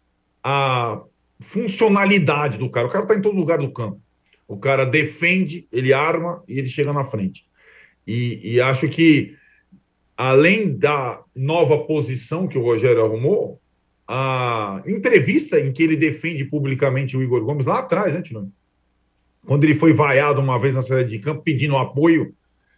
a 0.44 1.02
funcionalidade 1.40 2.58
do 2.58 2.70
cara. 2.70 2.88
O 2.88 2.90
cara 2.90 3.04
está 3.04 3.16
em 3.16 3.22
todo 3.22 3.36
lugar 3.36 3.60
do 3.60 3.72
campo. 3.72 4.02
O 4.48 4.58
cara 4.58 4.86
defende, 4.86 5.68
ele 5.72 5.94
arma 5.94 6.44
e 6.48 6.58
ele 6.58 6.70
chega 6.70 6.92
na 6.92 7.04
frente. 7.04 7.46
E, 8.06 8.56
e 8.56 8.62
acho 8.62 8.90
que, 8.90 9.36
além 10.18 10.76
da 10.76 11.22
nova 11.36 11.78
posição 11.86 12.48
que 12.48 12.58
o 12.58 12.64
Rogério 12.64 13.06
arrumou, 13.06 13.62
a 14.08 14.82
entrevista 14.88 15.60
em 15.60 15.72
que 15.72 15.84
ele 15.84 15.96
defende 15.96 16.44
publicamente 16.44 17.16
o 17.16 17.22
Igor 17.22 17.44
Gomes, 17.46 17.68
lá 17.68 17.78
atrás, 17.80 18.14
né, 18.14 18.22
Tirone? 18.24 18.52
Quando 19.46 19.64
ele 19.64 19.76
foi 19.76 19.94
vaiado 19.94 20.42
uma 20.42 20.60
vez 20.60 20.74
na 20.74 20.82
saída 20.82 21.06
de 21.06 21.20
campo 21.20 21.44
pedindo 21.44 21.78
apoio, 21.78 22.34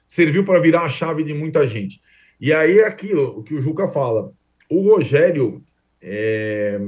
serviu 0.06 0.43
para 0.43 0.60
virar 0.60 0.82
a 0.82 0.89
chave 0.89 1.24
de 1.24 1.34
muita 1.34 1.65
gente. 1.65 2.02
E 2.39 2.52
aí 2.52 2.80
é 2.80 2.86
aquilo 2.86 3.43
que 3.43 3.54
o 3.54 3.62
Juca 3.62 3.88
fala. 3.88 4.34
O 4.69 4.82
Rogério, 4.82 5.63
é, 6.02 6.80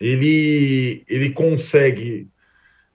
ele, 0.00 1.04
ele 1.08 1.30
consegue, 1.30 2.28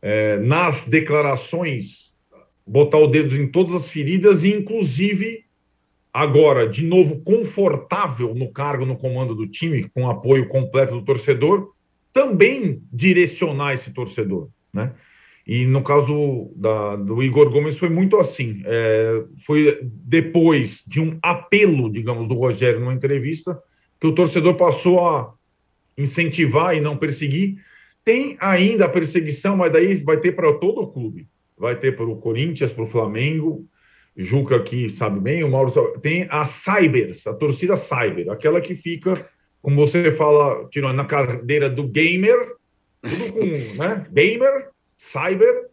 é, 0.01 0.37
nas 0.37 0.85
declarações, 0.85 2.13
botar 2.65 2.99
o 2.99 3.07
dedo 3.07 3.35
em 3.35 3.47
todas 3.47 3.73
as 3.73 3.89
feridas 3.89 4.43
e, 4.43 4.53
inclusive, 4.53 5.45
agora, 6.13 6.67
de 6.67 6.85
novo, 6.85 7.21
confortável 7.21 8.35
no 8.35 8.51
cargo, 8.51 8.85
no 8.85 8.97
comando 8.97 9.33
do 9.33 9.47
time, 9.47 9.89
com 9.89 10.09
apoio 10.09 10.47
completo 10.47 10.93
do 10.93 11.03
torcedor, 11.03 11.73
também 12.13 12.81
direcionar 12.91 13.73
esse 13.73 13.91
torcedor, 13.93 14.49
né? 14.73 14.93
E 15.47 15.65
no 15.65 15.81
caso 15.81 16.51
da, 16.55 16.95
do 16.95 17.23
Igor 17.23 17.49
Gomes 17.49 17.75
foi 17.75 17.89
muito 17.89 18.17
assim. 18.17 18.61
É, 18.65 19.23
foi 19.47 19.79
depois 19.83 20.83
de 20.85 21.01
um 21.01 21.17
apelo, 21.23 21.91
digamos, 21.91 22.27
do 22.27 22.35
Rogério 22.35 22.79
numa 22.79 22.93
entrevista, 22.93 23.59
que 23.99 24.05
o 24.05 24.13
torcedor 24.13 24.53
passou 24.53 25.03
a 25.03 25.33
incentivar 26.01 26.75
e 26.75 26.81
não 26.81 26.97
perseguir. 26.97 27.57
Tem 28.03 28.37
ainda 28.39 28.85
a 28.85 28.89
perseguição, 28.89 29.57
mas 29.57 29.71
daí 29.71 29.95
vai 29.95 30.17
ter 30.17 30.31
para 30.31 30.51
todo 30.53 30.81
o 30.81 30.87
clube. 30.87 31.27
Vai 31.57 31.75
ter 31.75 31.95
para 31.95 32.05
o 32.05 32.15
Corinthians, 32.15 32.71
para 32.71 32.83
o 32.83 32.87
Flamengo, 32.87 33.67
Juca 34.21 34.57
aqui 34.57 34.89
sabe 34.89 35.17
bem, 35.17 35.45
o 35.45 35.49
Mauro 35.49 35.71
sabe. 35.71 35.97
tem 36.01 36.27
a 36.29 36.43
Cybers, 36.43 37.25
a 37.25 37.33
torcida 37.33 37.77
Cyber, 37.77 38.29
aquela 38.29 38.59
que 38.59 38.75
fica, 38.75 39.29
como 39.61 39.77
você 39.77 40.11
fala, 40.11 40.67
tirando 40.69 40.97
na 40.97 41.05
cadeira 41.05 41.69
do 41.69 41.87
gamer, 41.87 42.55
tudo 43.01 43.33
com, 43.33 43.45
né? 43.81 44.05
Gamer, 44.11 44.71
Cyber, 44.93 45.69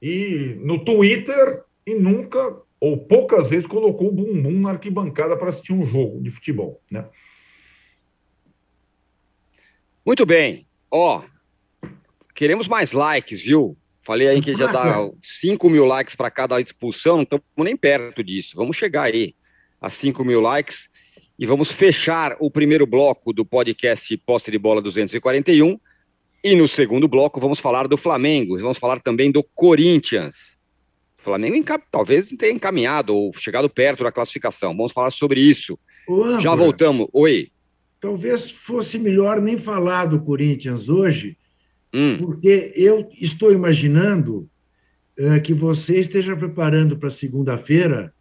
e 0.00 0.56
no 0.60 0.82
Twitter, 0.82 1.64
e 1.86 1.94
nunca 1.94 2.56
ou 2.80 2.96
poucas 2.96 3.50
vezes 3.50 3.66
colocou 3.66 4.08
o 4.08 4.12
bumbum 4.12 4.58
na 4.58 4.70
arquibancada 4.70 5.36
para 5.36 5.50
assistir 5.50 5.74
um 5.74 5.84
jogo 5.84 6.18
de 6.22 6.30
futebol, 6.30 6.80
né? 6.90 7.04
Muito 10.04 10.26
bem. 10.26 10.66
Ó, 10.90 11.22
queremos 12.34 12.68
mais 12.68 12.92
likes, 12.92 13.40
viu? 13.40 13.76
Falei 14.02 14.28
aí 14.28 14.42
que 14.42 14.56
já 14.56 14.66
dá 14.66 15.08
5 15.22 15.70
mil 15.70 15.84
likes 15.84 16.14
para 16.14 16.30
cada 16.30 16.60
expulsão, 16.60 17.16
não 17.16 17.22
estamos 17.22 17.44
nem 17.58 17.76
perto 17.76 18.22
disso. 18.22 18.56
Vamos 18.56 18.76
chegar 18.76 19.04
aí 19.04 19.34
a 19.80 19.88
5 19.88 20.24
mil 20.24 20.40
likes 20.40 20.90
e 21.38 21.46
vamos 21.46 21.70
fechar 21.70 22.36
o 22.40 22.50
primeiro 22.50 22.86
bloco 22.86 23.32
do 23.32 23.44
podcast 23.44 24.16
Posse 24.18 24.50
de 24.50 24.58
Bola 24.58 24.82
241. 24.82 25.78
E 26.44 26.56
no 26.56 26.66
segundo 26.66 27.06
bloco 27.06 27.38
vamos 27.38 27.60
falar 27.60 27.86
do 27.86 27.96
Flamengo, 27.96 28.58
vamos 28.58 28.78
falar 28.78 29.00
também 29.00 29.30
do 29.30 29.44
Corinthians. 29.54 30.58
O 31.16 31.22
Flamengo 31.22 31.64
talvez 31.88 32.26
tenha 32.26 32.52
encaminhado 32.52 33.14
ou 33.14 33.32
chegado 33.32 33.70
perto 33.70 34.02
da 34.02 34.10
classificação. 34.10 34.76
Vamos 34.76 34.90
falar 34.90 35.10
sobre 35.10 35.40
isso. 35.40 35.78
Já 36.40 36.52
voltamos. 36.56 37.06
Oi. 37.12 37.51
Talvez 38.02 38.50
fosse 38.50 38.98
melhor 38.98 39.40
nem 39.40 39.56
falar 39.56 40.04
do 40.04 40.20
Corinthians 40.20 40.90
hoje, 40.90 41.38
Hum. 41.94 42.16
Porque 42.16 42.72
eu 42.74 43.08
estou 43.20 43.52
imaginando 43.52 44.48
uh, 45.18 45.40
que 45.42 45.52
você 45.52 46.00
esteja 46.00 46.36
preparando 46.36 46.96
para 46.96 47.10
segunda-feira 47.10 48.12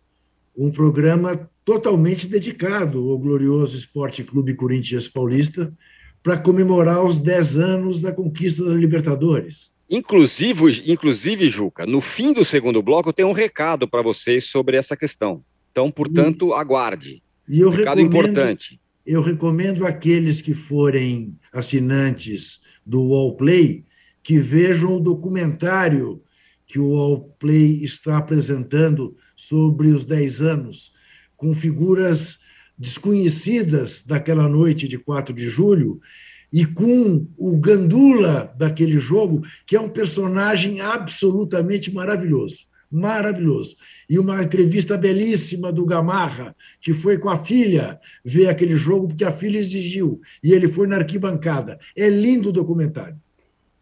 um 0.56 0.70
programa 0.70 1.50
totalmente 1.63 2.28
dedicado 2.28 3.10
ao 3.10 3.17
glorioso 3.17 3.78
Esporte 3.78 4.24
Clube 4.24 4.56
Corinthians 4.56 5.08
Paulista 5.08 5.74
para 6.22 6.38
comemorar 6.38 7.04
os 7.04 7.20
10 7.20 7.56
anos 7.56 8.02
da 8.02 8.12
conquista 8.12 8.65
da 8.65 8.74
Libertadores. 8.74 9.72
Inclusive, 9.89 10.84
inclusive, 10.91 11.50
Juca, 11.50 11.86
no 11.86 12.02
fim 12.02 12.34
do 12.34 12.44
segundo 12.44 12.82
bloco 12.82 13.10
eu 13.10 13.13
tenho 13.13 13.30
um 13.30 13.34
recado 13.34 13.88
para 13.88 14.02
vocês 14.02 14.46
sobre 14.46 14.76
essa 14.76 14.98
questão. 14.98 15.44
Então, 15.72 15.89
portanto, 15.89 16.50
e, 16.50 16.54
aguarde. 16.54 17.24
E 17.48 17.62
eu 17.62 17.70
recado 17.70 18.02
importante. 18.02 18.81
Eu 19.06 19.22
recomendo 19.22 19.86
aqueles 19.86 20.42
que 20.42 20.54
forem 20.54 21.36
assinantes 21.52 22.62
do 22.86 23.04
Wallplay 23.04 23.84
que 24.24 24.38
vejam 24.38 24.98
o 24.98 25.00
documentário 25.00 26.22
que 26.68 26.80
o 26.80 26.92
Wallplay 26.92 27.84
está 27.84 28.18
apresentando 28.18 29.18
sobre 29.36 29.90
os 29.90 30.06
10 30.06 30.42
anos, 30.42 30.94
com 31.36 31.54
figuras 31.54 32.40
desconhecidas 32.78 34.04
daquela 34.04 34.48
noite 34.48 34.88
de 34.88 34.98
4 34.98 35.34
de 35.34 35.50
julho 35.50 36.00
e 36.54 36.66
com 36.66 37.28
o 37.38 37.58
Gandula 37.58 38.54
daquele 38.58 39.00
jogo, 39.00 39.42
que 39.66 39.76
é 39.76 39.82
um 39.82 39.90
personagem 39.90 40.80
absolutamente 40.80 41.92
maravilhoso 41.94 42.72
maravilhoso. 42.92 43.78
E 44.12 44.19
uma 44.19 44.43
entrevista 44.43 44.97
belíssima 44.97 45.71
do 45.71 45.86
Gamarra, 45.86 46.54
que 46.82 46.91
foi 46.93 47.17
com 47.17 47.30
a 47.30 47.38
filha 47.38 47.97
ver 48.26 48.50
aquele 48.50 48.76
jogo, 48.76 49.08
porque 49.08 49.24
a 49.24 49.32
filha 49.32 49.58
exigiu, 49.58 50.19
e 50.43 50.52
ele 50.52 50.67
foi 50.67 50.86
na 50.86 50.97
arquibancada. 50.97 51.80
É 51.95 52.10
lindo 52.10 52.50
o 52.50 52.52
documentário. 52.52 53.15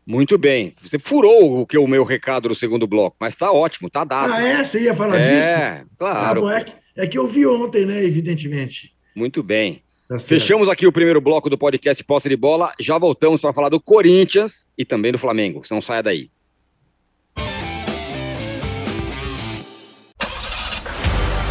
Muito 0.06 0.38
bem. 0.38 0.72
Você 0.80 1.00
furou 1.00 1.62
o 1.62 1.66
que 1.66 1.80
o 1.80 1.88
meu 1.88 2.04
recado 2.04 2.48
no 2.48 2.54
segundo 2.54 2.86
bloco, 2.86 3.18
mas 3.20 3.34
está 3.34 3.52
ótimo, 3.52 3.88
está 3.88 4.04
dado. 4.04 4.32
Ah, 4.32 4.40
é? 4.40 4.64
Você 4.64 4.82
ia 4.82 4.94
falar 4.94 5.18
é, 5.18 5.22
disso? 5.24 5.48
É, 5.48 5.86
claro. 5.98 6.46
Ah, 6.48 6.60
é, 6.60 6.64
que, 6.64 6.74
é 6.96 7.08
que 7.08 7.18
eu 7.18 7.28
vi 7.28 7.48
ontem, 7.48 7.88
né, 7.88 8.04
evidentemente. 8.04 8.94
Muito 9.16 9.42
bem. 9.42 9.82
Tá 10.08 10.20
Fechamos 10.20 10.70
aqui 10.70 10.86
o 10.86 10.92
primeiro 10.92 11.20
bloco 11.20 11.50
do 11.50 11.58
podcast 11.58 12.04
Posse 12.04 12.30
de 12.30 12.38
Bola. 12.38 12.72
Já 12.80 13.00
voltamos 13.00 13.42
para 13.42 13.52
falar 13.52 13.70
do 13.70 13.82
Corinthians 13.82 14.68
e 14.78 14.86
também 14.86 15.12
do 15.12 15.18
Flamengo. 15.18 15.64
Não 15.72 15.82
saia 15.82 16.04
daí. 16.04 16.30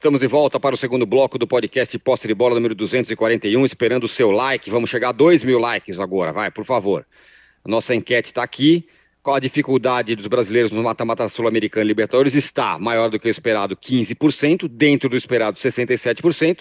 Estamos 0.00 0.20
de 0.20 0.26
volta 0.26 0.58
para 0.58 0.74
o 0.74 0.78
segundo 0.78 1.04
bloco 1.04 1.36
do 1.36 1.46
podcast 1.46 1.98
Posse 1.98 2.26
de 2.26 2.32
Bola 2.32 2.54
número 2.54 2.74
241, 2.74 3.66
esperando 3.66 4.04
o 4.04 4.08
seu 4.08 4.30
like. 4.30 4.70
Vamos 4.70 4.88
chegar 4.88 5.10
a 5.10 5.12
2 5.12 5.44
mil 5.44 5.58
likes 5.58 6.00
agora, 6.00 6.32
vai, 6.32 6.50
por 6.50 6.64
favor. 6.64 7.06
A 7.62 7.68
nossa 7.68 7.94
enquete 7.94 8.30
está 8.30 8.42
aqui. 8.42 8.88
Qual 9.22 9.36
a 9.36 9.38
dificuldade 9.38 10.16
dos 10.16 10.26
brasileiros 10.26 10.72
no 10.72 10.82
mata-mata 10.82 11.28
sul-americano 11.28 11.86
Libertadores? 11.86 12.34
Está 12.34 12.78
maior 12.78 13.10
do 13.10 13.18
que 13.20 13.28
o 13.28 13.30
esperado, 13.30 13.76
15%, 13.76 14.66
dentro 14.68 15.06
do 15.10 15.18
esperado, 15.18 15.58
67%, 15.58 16.60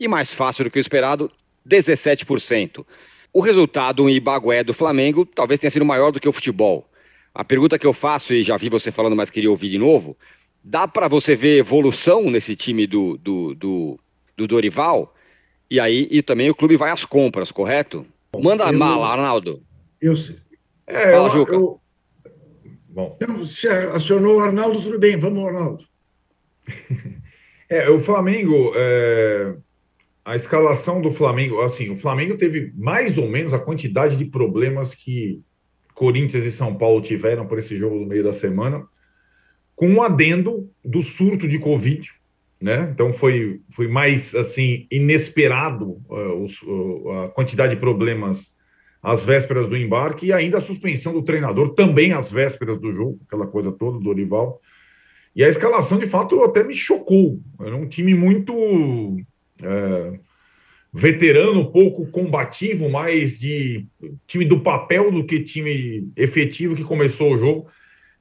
e 0.00 0.08
mais 0.08 0.34
fácil 0.34 0.64
do 0.64 0.70
que 0.72 0.80
o 0.80 0.82
esperado, 0.82 1.30
17%. 1.64 2.84
O 3.32 3.40
resultado 3.40 4.10
em 4.10 4.16
Ibagué 4.16 4.64
do 4.64 4.74
Flamengo 4.74 5.24
talvez 5.24 5.60
tenha 5.60 5.70
sido 5.70 5.84
maior 5.84 6.10
do 6.10 6.18
que 6.18 6.28
o 6.28 6.32
futebol. 6.32 6.90
A 7.32 7.44
pergunta 7.44 7.78
que 7.78 7.86
eu 7.86 7.92
faço, 7.92 8.34
e 8.34 8.42
já 8.42 8.56
vi 8.56 8.68
você 8.68 8.90
falando, 8.90 9.14
mas 9.14 9.30
queria 9.30 9.48
ouvir 9.48 9.68
de 9.68 9.78
novo, 9.78 10.16
dá 10.62 10.86
para 10.86 11.08
você 11.08 11.34
ver 11.34 11.58
evolução 11.58 12.30
nesse 12.30 12.54
time 12.54 12.86
do, 12.86 13.16
do, 13.18 13.54
do, 13.54 13.98
do, 14.36 14.46
Dorival? 14.46 15.14
E 15.70 15.80
aí 15.80 16.08
e 16.10 16.22
também 16.22 16.50
o 16.50 16.54
clube 16.54 16.76
vai 16.76 16.90
às 16.90 17.04
compras, 17.04 17.50
correto? 17.50 18.06
Manda 18.38 18.64
a 18.64 18.72
mala, 18.72 19.08
Arnaldo. 19.08 19.62
Eu 20.00 20.16
sei. 20.16 20.36
É, 20.86 21.12
Fala, 21.12 21.28
eu, 21.28 21.30
Juca. 21.30 21.54
Eu... 21.54 21.80
Bom. 22.88 23.16
Você 23.38 23.68
acionou 23.68 24.38
o 24.38 24.40
Arnaldo, 24.40 24.82
tudo 24.82 24.98
bem, 24.98 25.16
vamos, 25.16 25.44
Arnaldo. 25.44 25.84
é, 27.68 27.88
o 27.88 28.00
Flamengo, 28.00 28.72
é... 28.74 29.56
a 30.24 30.34
escalação 30.34 31.00
do 31.00 31.10
Flamengo, 31.10 31.60
assim, 31.60 31.90
o 31.90 31.96
Flamengo 31.96 32.36
teve 32.36 32.72
mais 32.76 33.16
ou 33.16 33.28
menos 33.28 33.54
a 33.54 33.58
quantidade 33.58 34.16
de 34.16 34.24
problemas 34.24 34.94
que 34.94 35.40
Corinthians 35.94 36.44
e 36.44 36.50
São 36.50 36.74
Paulo 36.74 37.00
tiveram 37.00 37.46
por 37.46 37.58
esse 37.58 37.76
jogo 37.76 37.96
no 37.96 38.06
meio 38.06 38.24
da 38.24 38.32
semana 38.32 38.86
com 39.80 39.88
um 39.88 40.02
adendo 40.02 40.70
do 40.84 41.00
surto 41.00 41.48
de 41.48 41.58
Covid, 41.58 42.12
né? 42.60 42.90
Então 42.92 43.14
foi, 43.14 43.62
foi 43.70 43.88
mais 43.88 44.34
assim 44.34 44.86
inesperado 44.90 46.02
uh, 46.06 46.44
os, 46.44 46.60
uh, 46.60 47.10
a 47.12 47.28
quantidade 47.30 47.74
de 47.74 47.80
problemas 47.80 48.54
às 49.02 49.24
vésperas 49.24 49.70
do 49.70 49.76
embarque, 49.78 50.26
e 50.26 50.34
ainda 50.34 50.58
a 50.58 50.60
suspensão 50.60 51.14
do 51.14 51.22
treinador, 51.22 51.72
também 51.72 52.12
às 52.12 52.30
vésperas 52.30 52.78
do 52.78 52.92
jogo, 52.92 53.20
aquela 53.26 53.46
coisa 53.46 53.72
toda 53.72 53.98
do 53.98 54.10
Orival. 54.10 54.60
E 55.34 55.42
a 55.42 55.48
escalação, 55.48 55.98
de 55.98 56.06
fato, 56.06 56.44
até 56.44 56.62
me 56.62 56.74
chocou. 56.74 57.40
Era 57.58 57.74
um 57.74 57.88
time 57.88 58.12
muito 58.12 59.16
é, 59.62 60.18
veterano, 60.92 61.72
pouco 61.72 62.06
combativo, 62.10 62.90
mais 62.90 63.38
de 63.38 63.86
time 64.26 64.44
do 64.44 64.60
papel 64.60 65.10
do 65.10 65.24
que 65.24 65.40
time 65.40 66.12
efetivo 66.14 66.76
que 66.76 66.84
começou 66.84 67.32
o 67.32 67.38
jogo. 67.38 67.70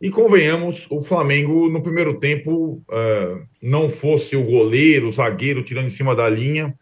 E 0.01 0.09
convenhamos, 0.09 0.87
o 0.89 1.01
Flamengo 1.03 1.69
no 1.69 1.81
primeiro 1.81 2.19
tempo 2.19 2.81
é, 2.89 3.41
não 3.61 3.89
fosse 3.89 4.35
o 4.35 4.43
goleiro, 4.43 5.07
o 5.07 5.11
zagueiro 5.11 5.63
tirando 5.63 5.87
em 5.87 5.89
cima 5.89 6.15
da 6.15 6.29
linha, 6.29 6.73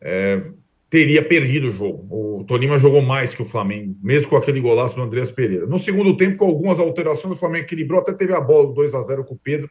é, 0.00 0.42
teria 0.88 1.22
perdido 1.22 1.68
o 1.68 1.72
jogo. 1.72 2.40
O 2.40 2.44
Tolima 2.44 2.76
jogou 2.76 3.00
mais 3.00 3.36
que 3.36 3.42
o 3.42 3.44
Flamengo, 3.44 3.96
mesmo 4.02 4.28
com 4.28 4.36
aquele 4.36 4.60
golaço 4.60 4.96
do 4.96 5.02
Andreas 5.02 5.30
Pereira. 5.30 5.64
No 5.66 5.78
segundo 5.78 6.16
tempo, 6.16 6.38
com 6.38 6.46
algumas 6.46 6.80
alterações, 6.80 7.34
o 7.34 7.38
Flamengo 7.38 7.66
equilibrou, 7.66 8.00
até 8.00 8.12
teve 8.12 8.34
a 8.34 8.40
bola 8.40 8.74
2 8.74 8.94
a 8.96 9.00
0 9.00 9.24
com 9.24 9.34
o 9.34 9.38
Pedro, 9.38 9.70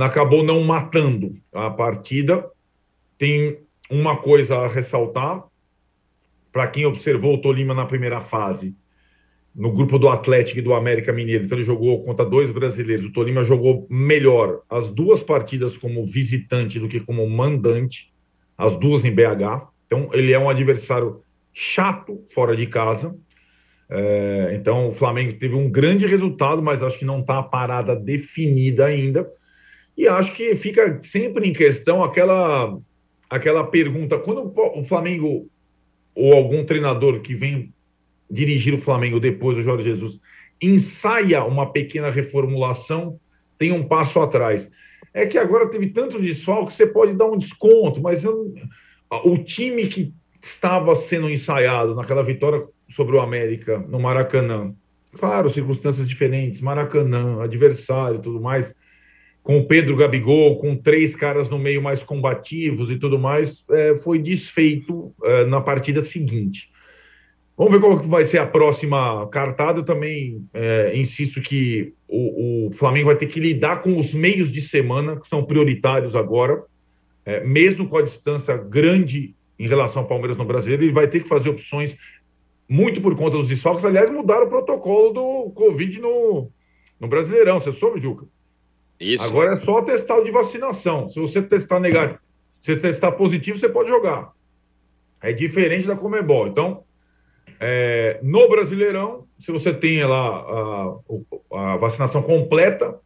acabou 0.00 0.42
não 0.42 0.62
matando 0.62 1.36
a 1.52 1.68
partida. 1.68 2.50
Tem 3.18 3.60
uma 3.90 4.16
coisa 4.16 4.56
a 4.56 4.66
ressaltar, 4.66 5.44
para 6.50 6.66
quem 6.68 6.86
observou 6.86 7.34
o 7.34 7.40
Tolima 7.40 7.74
na 7.74 7.84
primeira 7.84 8.18
fase, 8.18 8.74
no 9.56 9.72
grupo 9.72 9.98
do 9.98 10.08
Atlético 10.08 10.58
e 10.58 10.62
do 10.62 10.74
América 10.74 11.12
Mineiro, 11.14 11.44
então 11.44 11.56
ele 11.56 11.64
jogou 11.64 12.02
contra 12.02 12.26
dois 12.26 12.50
brasileiros. 12.50 13.06
O 13.06 13.12
Tolima 13.12 13.42
jogou 13.42 13.86
melhor 13.88 14.60
as 14.68 14.90
duas 14.90 15.22
partidas 15.22 15.78
como 15.78 16.04
visitante 16.04 16.78
do 16.78 16.88
que 16.88 17.00
como 17.00 17.26
mandante, 17.28 18.12
as 18.56 18.78
duas 18.78 19.04
em 19.06 19.10
BH. 19.10 19.68
Então, 19.86 20.10
ele 20.12 20.32
é 20.32 20.38
um 20.38 20.50
adversário 20.50 21.22
chato 21.54 22.22
fora 22.28 22.54
de 22.54 22.66
casa. 22.66 23.16
É, 23.88 24.50
então, 24.52 24.90
o 24.90 24.92
Flamengo 24.92 25.32
teve 25.32 25.54
um 25.54 25.70
grande 25.70 26.06
resultado, 26.06 26.62
mas 26.62 26.82
acho 26.82 26.98
que 26.98 27.04
não 27.06 27.20
está 27.20 27.38
a 27.38 27.42
parada 27.42 27.96
definida 27.96 28.84
ainda. 28.84 29.26
E 29.96 30.06
acho 30.06 30.34
que 30.34 30.54
fica 30.54 31.00
sempre 31.00 31.48
em 31.48 31.52
questão 31.54 32.04
aquela, 32.04 32.78
aquela 33.30 33.64
pergunta: 33.64 34.18
quando 34.18 34.52
o 34.54 34.84
Flamengo 34.84 35.48
ou 36.14 36.34
algum 36.34 36.62
treinador 36.62 37.20
que 37.20 37.34
vem 37.34 37.72
dirigir 38.30 38.74
o 38.74 38.80
Flamengo 38.80 39.20
depois 39.20 39.56
do 39.56 39.62
Jorge 39.62 39.84
Jesus 39.84 40.20
ensaia 40.60 41.44
uma 41.44 41.70
pequena 41.70 42.10
reformulação, 42.10 43.18
tem 43.58 43.72
um 43.72 43.82
passo 43.82 44.20
atrás. 44.20 44.70
É 45.12 45.26
que 45.26 45.38
agora 45.38 45.70
teve 45.70 45.88
tanto 45.88 46.20
desfalque 46.20 46.68
que 46.68 46.74
você 46.74 46.86
pode 46.86 47.14
dar 47.14 47.26
um 47.26 47.36
desconto, 47.36 48.00
mas 48.00 48.24
eu, 48.24 48.54
o 49.24 49.38
time 49.38 49.86
que 49.86 50.12
estava 50.42 50.94
sendo 50.94 51.30
ensaiado 51.30 51.94
naquela 51.94 52.22
vitória 52.22 52.64
sobre 52.88 53.16
o 53.16 53.20
América 53.20 53.78
no 53.78 53.98
Maracanã, 53.98 54.74
claro, 55.14 55.48
circunstâncias 55.48 56.08
diferentes, 56.08 56.60
Maracanã, 56.60 57.42
adversário 57.42 58.20
tudo 58.20 58.40
mais, 58.40 58.74
com 59.42 59.58
o 59.58 59.66
Pedro 59.66 59.96
Gabigol, 59.96 60.58
com 60.58 60.76
três 60.76 61.16
caras 61.16 61.48
no 61.48 61.58
meio 61.58 61.80
mais 61.80 62.02
combativos 62.02 62.90
e 62.90 62.98
tudo 62.98 63.18
mais, 63.18 63.64
é, 63.70 63.96
foi 63.96 64.18
desfeito 64.18 65.14
é, 65.22 65.44
na 65.44 65.60
partida 65.60 66.02
seguinte. 66.02 66.70
Vamos 67.56 67.72
ver 67.72 67.80
qual 67.80 67.98
vai 67.98 68.24
ser 68.24 68.38
a 68.38 68.46
próxima 68.46 69.26
cartada. 69.28 69.80
Eu 69.80 69.84
também 69.84 70.46
é, 70.52 70.92
insisto 70.94 71.40
que 71.40 71.94
o, 72.06 72.66
o 72.68 72.72
Flamengo 72.72 73.06
vai 73.06 73.16
ter 73.16 73.26
que 73.26 73.40
lidar 73.40 73.82
com 73.82 73.98
os 73.98 74.12
meios 74.12 74.52
de 74.52 74.60
semana, 74.60 75.18
que 75.18 75.26
são 75.26 75.44
prioritários 75.44 76.14
agora 76.14 76.62
é, 77.26 77.40
mesmo 77.40 77.88
com 77.88 77.98
a 77.98 78.02
distância 78.02 78.56
grande 78.56 79.34
em 79.58 79.66
relação 79.66 80.02
ao 80.02 80.08
Palmeiras 80.08 80.36
no 80.36 80.44
Brasileiro, 80.44 80.84
ele 80.84 80.92
vai 80.92 81.08
ter 81.08 81.22
que 81.22 81.28
fazer 81.28 81.48
opções 81.48 81.96
muito 82.68 83.00
por 83.00 83.16
conta 83.16 83.36
dos 83.36 83.48
desfalques. 83.48 83.84
Aliás, 83.84 84.08
mudaram 84.08 84.46
o 84.46 84.48
protocolo 84.48 85.12
do 85.12 85.50
Covid 85.50 86.00
no, 86.00 86.48
no 87.00 87.08
Brasileirão. 87.08 87.60
Você 87.60 87.72
soube, 87.72 88.00
Juca? 88.00 88.26
Isso. 89.00 89.24
Agora 89.24 89.52
é 89.52 89.56
só 89.56 89.82
testar 89.82 90.20
de 90.20 90.30
vacinação. 90.30 91.10
Se 91.10 91.18
você 91.18 91.42
testar 91.42 91.80
negativo, 91.80 92.20
se 92.60 92.74
você 92.74 92.80
testar 92.80 93.12
positivo, 93.12 93.58
você 93.58 93.68
pode 93.68 93.88
jogar. 93.88 94.32
É 95.20 95.32
diferente 95.32 95.86
da 95.86 95.96
Comebol. 95.96 96.46
Então, 96.46 96.84
é, 97.60 98.20
no 98.22 98.48
Brasileirão, 98.48 99.26
se 99.38 99.50
você 99.50 99.72
tem 99.72 100.02
lá 100.04 100.38
a, 100.38 100.96
a 101.52 101.76
vacinação 101.76 102.22
completa, 102.22 102.98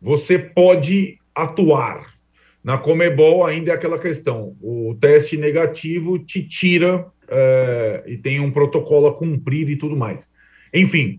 você 0.00 0.38
pode 0.38 1.18
atuar. 1.34 2.14
Na 2.62 2.78
Comebol 2.78 3.44
ainda 3.44 3.70
é 3.70 3.74
aquela 3.74 3.98
questão: 3.98 4.56
o 4.60 4.96
teste 4.98 5.36
negativo 5.36 6.18
te 6.18 6.42
tira 6.42 7.06
é, 7.28 8.02
e 8.06 8.16
tem 8.16 8.40
um 8.40 8.50
protocolo 8.50 9.06
a 9.06 9.14
cumprir 9.14 9.68
e 9.68 9.76
tudo 9.76 9.96
mais. 9.96 10.30
Enfim, 10.72 11.18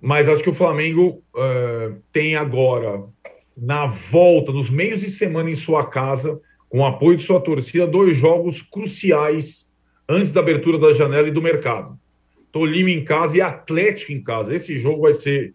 mas 0.00 0.28
acho 0.28 0.42
que 0.42 0.50
o 0.50 0.54
Flamengo 0.54 1.22
é, 1.36 1.92
tem 2.12 2.34
agora, 2.34 3.04
na 3.56 3.86
volta, 3.86 4.52
nos 4.52 4.68
meios 4.68 5.00
de 5.00 5.10
semana 5.10 5.50
em 5.50 5.56
sua 5.56 5.86
casa, 5.86 6.40
com 6.68 6.80
o 6.80 6.86
apoio 6.86 7.16
de 7.16 7.22
sua 7.22 7.40
torcida, 7.40 7.86
dois 7.86 8.16
jogos 8.16 8.62
cruciais 8.62 9.69
antes 10.10 10.32
da 10.32 10.40
abertura 10.40 10.76
da 10.76 10.92
janela 10.92 11.28
e 11.28 11.30
do 11.30 11.40
mercado. 11.40 11.96
Tolima 12.50 12.90
em 12.90 13.04
casa 13.04 13.36
e 13.36 13.40
Atlético 13.40 14.12
em 14.12 14.20
casa. 14.20 14.52
Esse 14.52 14.78
jogo 14.78 15.02
vai 15.02 15.12
ser 15.12 15.54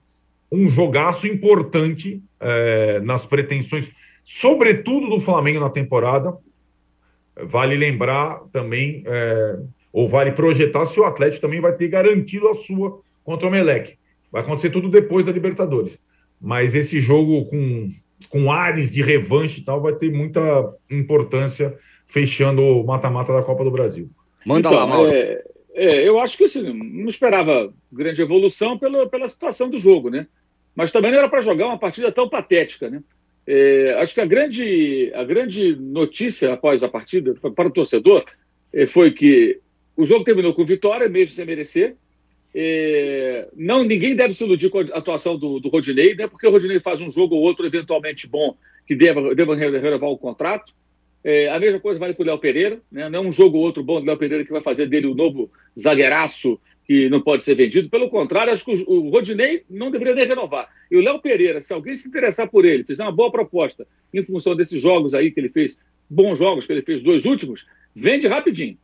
um 0.50 0.70
jogaço 0.70 1.28
importante 1.28 2.24
é, 2.40 3.02
nas 3.02 3.26
pretensões 3.26 3.92
sobretudo 4.24 5.08
do 5.10 5.20
Flamengo 5.20 5.60
na 5.60 5.70
temporada. 5.70 6.36
Vale 7.44 7.76
lembrar 7.76 8.40
também, 8.52 9.04
é, 9.06 9.60
ou 9.92 10.08
vale 10.08 10.32
projetar, 10.32 10.86
se 10.86 11.00
o 11.00 11.04
Atlético 11.04 11.42
também 11.42 11.60
vai 11.62 11.74
ter 11.74 11.90
garantido 11.90 12.48
a 12.48 12.54
sua 12.54 13.02
contra 13.24 13.48
o 13.48 13.52
Meleque. 13.52 13.98
Vai 14.32 14.42
acontecer 14.42 14.70
tudo 14.70 14.90
depois 14.90 15.26
da 15.26 15.32
Libertadores. 15.32 16.00
Mas 16.42 16.74
esse 16.76 17.00
jogo 17.00 17.46
com, 17.46 17.92
com 18.30 18.52
ares 18.52 18.90
de 18.90 19.02
revanche 19.02 19.62
e 19.62 19.64
tal 19.64 19.82
vai 19.82 19.94
ter 19.94 20.12
muita 20.12 20.42
importância 20.90 21.78
fechando 22.08 22.62
o 22.62 22.86
mata-mata 22.86 23.34
da 23.34 23.44
Copa 23.44 23.64
do 23.64 23.72
Brasil. 23.72 24.10
Manda 24.46 24.70
então, 24.70 24.80
lá, 24.80 24.86
Mauro. 24.86 25.12
É, 25.12 25.44
é, 25.74 26.08
eu 26.08 26.20
acho 26.20 26.38
que 26.38 26.46
assim, 26.46 26.72
não 26.74 27.08
esperava 27.08 27.74
grande 27.92 28.22
evolução 28.22 28.78
pela, 28.78 29.10
pela 29.10 29.28
situação 29.28 29.70
do 29.70 29.78
jogo, 29.78 30.10
né? 30.10 30.28
Mas 30.76 30.92
também 30.92 31.12
não 31.12 31.20
era 31.20 31.30
para 31.30 31.42
jogar 31.42 31.68
uma 31.68 31.80
partida 31.80 32.12
tão 32.12 32.30
patética, 32.30 32.90
né? 32.90 33.02
É, 33.48 33.96
acho 34.00 34.14
que 34.14 34.22
a 34.22 34.26
grande, 34.26 35.12
a 35.14 35.24
grande 35.24 35.76
notícia 35.76 36.54
após 36.54 36.84
a 36.84 36.90
partida 36.90 37.34
para 37.34 37.68
o 37.68 37.72
torcedor 37.72 38.24
é, 38.74 38.86
foi 38.86 39.12
que 39.12 39.60
o 39.96 40.04
jogo 40.04 40.24
terminou 40.24 40.54
com 40.54 40.66
vitória, 40.66 41.08
mesmo 41.08 41.36
sem 41.36 41.46
merecer. 41.46 41.96
É, 42.54 43.48
não, 43.56 43.84
ninguém 43.84 44.16
deve 44.16 44.34
se 44.34 44.44
iludir 44.44 44.70
com 44.70 44.80
a 44.80 44.84
atuação 44.84 45.38
do, 45.38 45.60
do 45.60 45.70
Rodinei, 45.70 46.16
né, 46.16 46.26
porque 46.26 46.48
o 46.48 46.52
Rodinei 46.52 46.80
faz 46.80 47.02
um 47.02 47.10
jogo 47.10 47.36
ou 47.36 47.42
outro 47.42 47.66
eventualmente 47.66 48.28
bom 48.28 48.56
que 48.88 48.96
deva, 48.96 49.36
deva 49.36 49.56
renovar 49.56 50.10
o 50.10 50.18
contrato. 50.18 50.74
É, 51.28 51.50
a 51.50 51.60
mesma 51.60 51.80
coisa 51.80 52.00
vale 52.00 52.14
para 52.14 52.22
o 52.22 52.26
Léo 52.28 52.38
Pereira, 52.38 52.80
né, 52.92 53.10
não 53.10 53.24
é 53.24 53.28
um 53.28 53.32
jogo 53.32 53.58
ou 53.58 53.64
outro 53.64 53.84
bom 53.84 54.00
do 54.00 54.06
Léo 54.06 54.16
Pereira 54.16 54.46
que 54.46 54.52
vai 54.52 54.62
fazer 54.62 54.86
dele 54.86 55.08
o 55.08 55.16
novo 55.16 55.52
zagueiraço 55.78 56.60
que 56.86 57.10
não 57.10 57.20
pode 57.20 57.44
ser 57.44 57.56
vendido. 57.56 57.90
Pelo 57.90 58.12
contrário, 58.12 58.54
acho 58.54 58.64
que 58.64 58.86
o 58.86 59.10
Rodinei 59.10 59.64
não 59.68 59.90
deveria 59.90 60.14
nem 60.14 60.28
renovar. 60.28 60.70
E 60.92 60.96
o 60.96 61.02
Léo 61.02 61.20
Pereira, 61.20 61.64
se 61.64 61.74
alguém 61.74 61.96
se 61.96 62.08
interessar 62.08 62.48
por 62.48 62.64
ele, 62.64 62.84
fizer 62.84 63.02
uma 63.02 63.12
boa 63.12 63.32
proposta 63.32 63.88
em 64.14 64.22
função 64.22 64.56
desses 64.56 64.80
jogos 64.80 65.16
aí 65.16 65.32
que 65.32 65.40
ele 65.40 65.50
fez, 65.50 65.80
bons 66.08 66.38
jogos 66.38 66.68
que 66.68 66.74
ele 66.74 66.84
fez, 66.84 67.02
dois 67.02 67.26
últimos, 67.26 67.66
vende 67.96 68.28
rapidinho. 68.28 68.78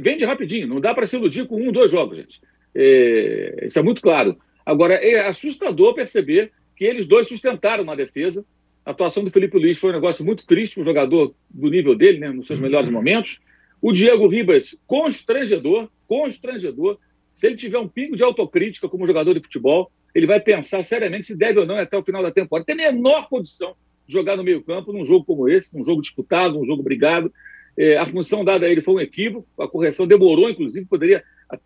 Vende 0.00 0.24
rapidinho. 0.24 0.66
Não 0.66 0.80
dá 0.80 0.92
para 0.92 1.06
se 1.06 1.14
iludir 1.14 1.46
com 1.46 1.62
um, 1.62 1.70
dois 1.70 1.92
jogos, 1.92 2.16
gente. 2.16 2.40
É, 2.74 3.66
isso 3.66 3.78
é 3.78 3.82
muito 3.82 4.02
claro. 4.02 4.36
Agora, 4.66 4.94
é 4.94 5.20
assustador 5.20 5.94
perceber 5.94 6.50
que 6.76 6.84
eles 6.84 7.06
dois 7.06 7.28
sustentaram 7.28 7.84
uma 7.84 7.96
defesa. 7.96 8.44
A 8.88 8.92
atuação 8.92 9.22
do 9.22 9.30
Felipe 9.30 9.58
Luiz 9.58 9.76
foi 9.76 9.90
um 9.90 9.92
negócio 9.92 10.24
muito 10.24 10.46
triste, 10.46 10.80
um 10.80 10.84
jogador 10.84 11.34
do 11.50 11.68
nível 11.68 11.94
dele, 11.94 12.20
né, 12.20 12.30
nos 12.30 12.46
seus 12.46 12.58
melhores 12.58 12.90
momentos. 12.90 13.38
O 13.82 13.92
Diego 13.92 14.26
Ribas, 14.26 14.74
constrangedor, 14.86 15.90
constrangedor 16.06 16.98
se 17.30 17.46
ele 17.46 17.56
tiver 17.56 17.78
um 17.78 17.86
pingo 17.86 18.16
de 18.16 18.24
autocrítica 18.24 18.88
como 18.88 19.06
jogador 19.06 19.34
de 19.34 19.42
futebol, 19.42 19.92
ele 20.14 20.26
vai 20.26 20.40
pensar 20.40 20.82
seriamente 20.82 21.26
se 21.26 21.36
deve 21.36 21.60
ou 21.60 21.66
não 21.66 21.76
até 21.76 21.98
o 21.98 22.02
final 22.02 22.22
da 22.22 22.30
temporada. 22.30 22.64
Tem 22.64 22.86
a 22.86 22.90
menor 22.90 23.28
condição 23.28 23.74
de 24.06 24.14
jogar 24.14 24.38
no 24.38 24.42
meio-campo 24.42 24.90
num 24.90 25.04
jogo 25.04 25.22
como 25.26 25.50
esse, 25.50 25.76
num 25.76 25.84
jogo 25.84 26.00
disputado, 26.00 26.58
num 26.58 26.64
jogo 26.64 26.82
brigado. 26.82 27.30
É, 27.76 27.98
a 27.98 28.06
função 28.06 28.42
dada 28.42 28.64
a 28.64 28.70
ele 28.70 28.80
foi 28.80 28.94
um 28.94 29.00
equívoco, 29.00 29.46
a 29.60 29.68
correção 29.68 30.06
demorou, 30.06 30.48
inclusive, 30.48 30.86
poderia, 30.86 31.22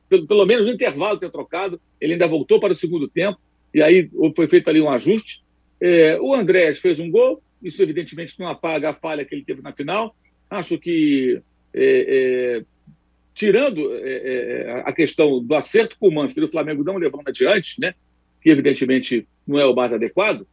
pelo, 0.08 0.26
pelo 0.26 0.44
menos 0.44 0.66
no 0.66 0.72
intervalo, 0.72 1.20
ter 1.20 1.30
trocado. 1.30 1.80
Ele 2.00 2.14
ainda 2.14 2.26
voltou 2.26 2.58
para 2.58 2.72
o 2.72 2.76
segundo 2.76 3.06
tempo, 3.06 3.38
e 3.72 3.80
aí 3.80 4.10
foi 4.34 4.48
feito 4.48 4.68
ali 4.68 4.80
um 4.80 4.90
ajuste. 4.90 5.41
É, 5.84 6.16
o 6.20 6.32
Andrés 6.32 6.78
fez 6.78 7.00
um 7.00 7.10
gol, 7.10 7.42
isso 7.60 7.82
evidentemente 7.82 8.38
não 8.38 8.46
apaga 8.46 8.90
a 8.90 8.94
falha 8.94 9.24
que 9.24 9.34
ele 9.34 9.44
teve 9.44 9.60
na 9.60 9.72
final. 9.72 10.14
Acho 10.48 10.78
que 10.78 11.42
é, 11.74 12.60
é 12.60 12.64
tirando 13.34 13.92
é, 13.96 14.12
é, 14.12 14.82
a 14.84 14.92
questão 14.92 15.42
do 15.42 15.54
acerto 15.54 15.96
com 15.98 16.08
o 16.08 16.24
e 16.24 16.44
o 16.44 16.50
Flamengo 16.50 16.84
não 16.84 16.98
levando 16.98 17.26
adiante, 17.26 17.80
né, 17.80 17.94
que 18.40 18.50
evidentemente 18.50 19.26
não 19.46 19.58
é 19.58 19.66
o 19.66 19.74
mais 19.74 19.92
adequado, 19.92 20.46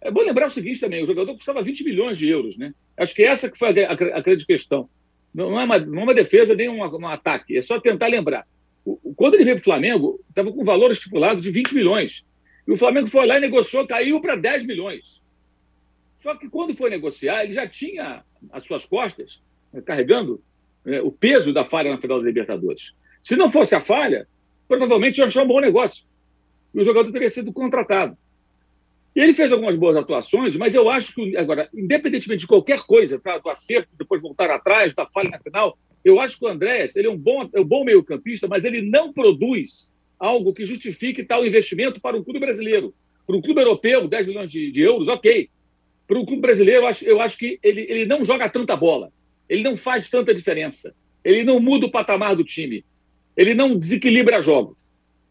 é 0.00 0.10
bom 0.10 0.22
lembrar 0.22 0.46
o 0.46 0.50
seguinte 0.50 0.80
também, 0.80 1.02
o 1.02 1.06
jogador 1.06 1.34
custava 1.34 1.62
20 1.62 1.84
milhões 1.84 2.16
de 2.16 2.28
euros. 2.28 2.56
Né? 2.56 2.72
Acho 2.96 3.14
que 3.14 3.22
essa 3.22 3.50
que 3.50 3.58
foi 3.58 3.68
a, 3.68 3.88
a, 3.88 4.18
a 4.18 4.22
grande 4.22 4.46
questão. 4.46 4.88
Não 5.32 5.60
é, 5.60 5.64
uma, 5.64 5.78
não 5.78 6.00
é 6.00 6.04
uma 6.04 6.14
defesa 6.14 6.54
nem 6.54 6.68
um, 6.68 6.78
um 6.78 7.06
ataque, 7.06 7.56
é 7.56 7.62
só 7.62 7.78
tentar 7.78 8.08
lembrar. 8.08 8.46
quando 9.14 9.34
ele 9.34 9.44
veio 9.44 9.56
para 9.56 9.62
o 9.62 9.64
Flamengo, 9.64 10.20
estava 10.28 10.52
com 10.52 10.64
valor 10.64 10.90
estipulado 10.90 11.40
de 11.40 11.50
20 11.50 11.74
milhões. 11.74 12.24
E 12.70 12.72
o 12.72 12.76
Flamengo 12.76 13.08
foi 13.08 13.26
lá 13.26 13.36
e 13.36 13.40
negociou, 13.40 13.84
caiu 13.84 14.20
para 14.20 14.36
10 14.36 14.64
milhões. 14.64 15.20
Só 16.16 16.36
que 16.36 16.48
quando 16.48 16.72
foi 16.72 16.88
negociar, 16.88 17.42
ele 17.42 17.52
já 17.52 17.66
tinha 17.66 18.22
as 18.52 18.64
suas 18.64 18.86
costas 18.86 19.42
né, 19.72 19.80
carregando 19.80 20.40
né, 20.84 21.00
o 21.00 21.10
peso 21.10 21.52
da 21.52 21.64
falha 21.64 21.90
na 21.90 22.00
final 22.00 22.20
da 22.20 22.24
Libertadores. 22.24 22.94
Se 23.20 23.34
não 23.34 23.50
fosse 23.50 23.74
a 23.74 23.80
falha, 23.80 24.24
provavelmente 24.68 25.18
ia 25.18 25.26
achar 25.26 25.42
um 25.42 25.48
bom 25.48 25.58
negócio. 25.58 26.04
E 26.72 26.80
o 26.80 26.84
jogador 26.84 27.10
teria 27.10 27.28
sido 27.28 27.52
contratado. 27.52 28.16
E 29.16 29.20
ele 29.20 29.32
fez 29.32 29.50
algumas 29.50 29.74
boas 29.74 29.96
atuações, 29.96 30.56
mas 30.56 30.72
eu 30.72 30.88
acho 30.88 31.12
que, 31.12 31.36
agora, 31.36 31.68
independentemente 31.74 32.42
de 32.42 32.46
qualquer 32.46 32.82
coisa, 32.82 33.18
tá, 33.18 33.38
do 33.38 33.50
acerto, 33.50 33.88
depois 33.98 34.22
voltar 34.22 34.48
atrás, 34.48 34.94
da 34.94 35.08
falha 35.08 35.28
na 35.28 35.40
final, 35.40 35.76
eu 36.04 36.20
acho 36.20 36.38
que 36.38 36.44
o 36.44 36.48
Andréas 36.48 36.94
ele 36.94 37.08
é 37.08 37.10
um 37.10 37.18
bom, 37.18 37.50
é 37.52 37.60
um 37.60 37.64
bom 37.64 37.82
meio-campista, 37.82 38.46
mas 38.46 38.64
ele 38.64 38.88
não 38.88 39.12
produz 39.12 39.90
algo 40.20 40.52
que 40.52 40.64
justifique 40.64 41.24
tal 41.24 41.44
investimento 41.44 42.00
para 42.00 42.16
um 42.16 42.22
clube 42.22 42.38
brasileiro. 42.38 42.94
Para 43.26 43.36
um 43.36 43.40
clube 43.40 43.60
europeu, 43.60 44.06
10 44.06 44.26
milhões 44.26 44.50
de, 44.50 44.70
de 44.70 44.82
euros, 44.82 45.08
ok. 45.08 45.48
Para 46.06 46.18
um 46.18 46.24
clube 46.24 46.42
brasileiro, 46.42 46.82
eu 46.82 46.86
acho, 46.86 47.04
eu 47.04 47.20
acho 47.20 47.38
que 47.38 47.58
ele, 47.62 47.86
ele 47.88 48.06
não 48.06 48.24
joga 48.24 48.48
tanta 48.48 48.76
bola. 48.76 49.10
Ele 49.48 49.62
não 49.62 49.76
faz 49.76 50.08
tanta 50.08 50.34
diferença. 50.34 50.94
Ele 51.24 51.42
não 51.42 51.58
muda 51.58 51.86
o 51.86 51.90
patamar 51.90 52.36
do 52.36 52.44
time. 52.44 52.84
Ele 53.36 53.54
não 53.54 53.76
desequilibra 53.76 54.42
jogos 54.42 54.90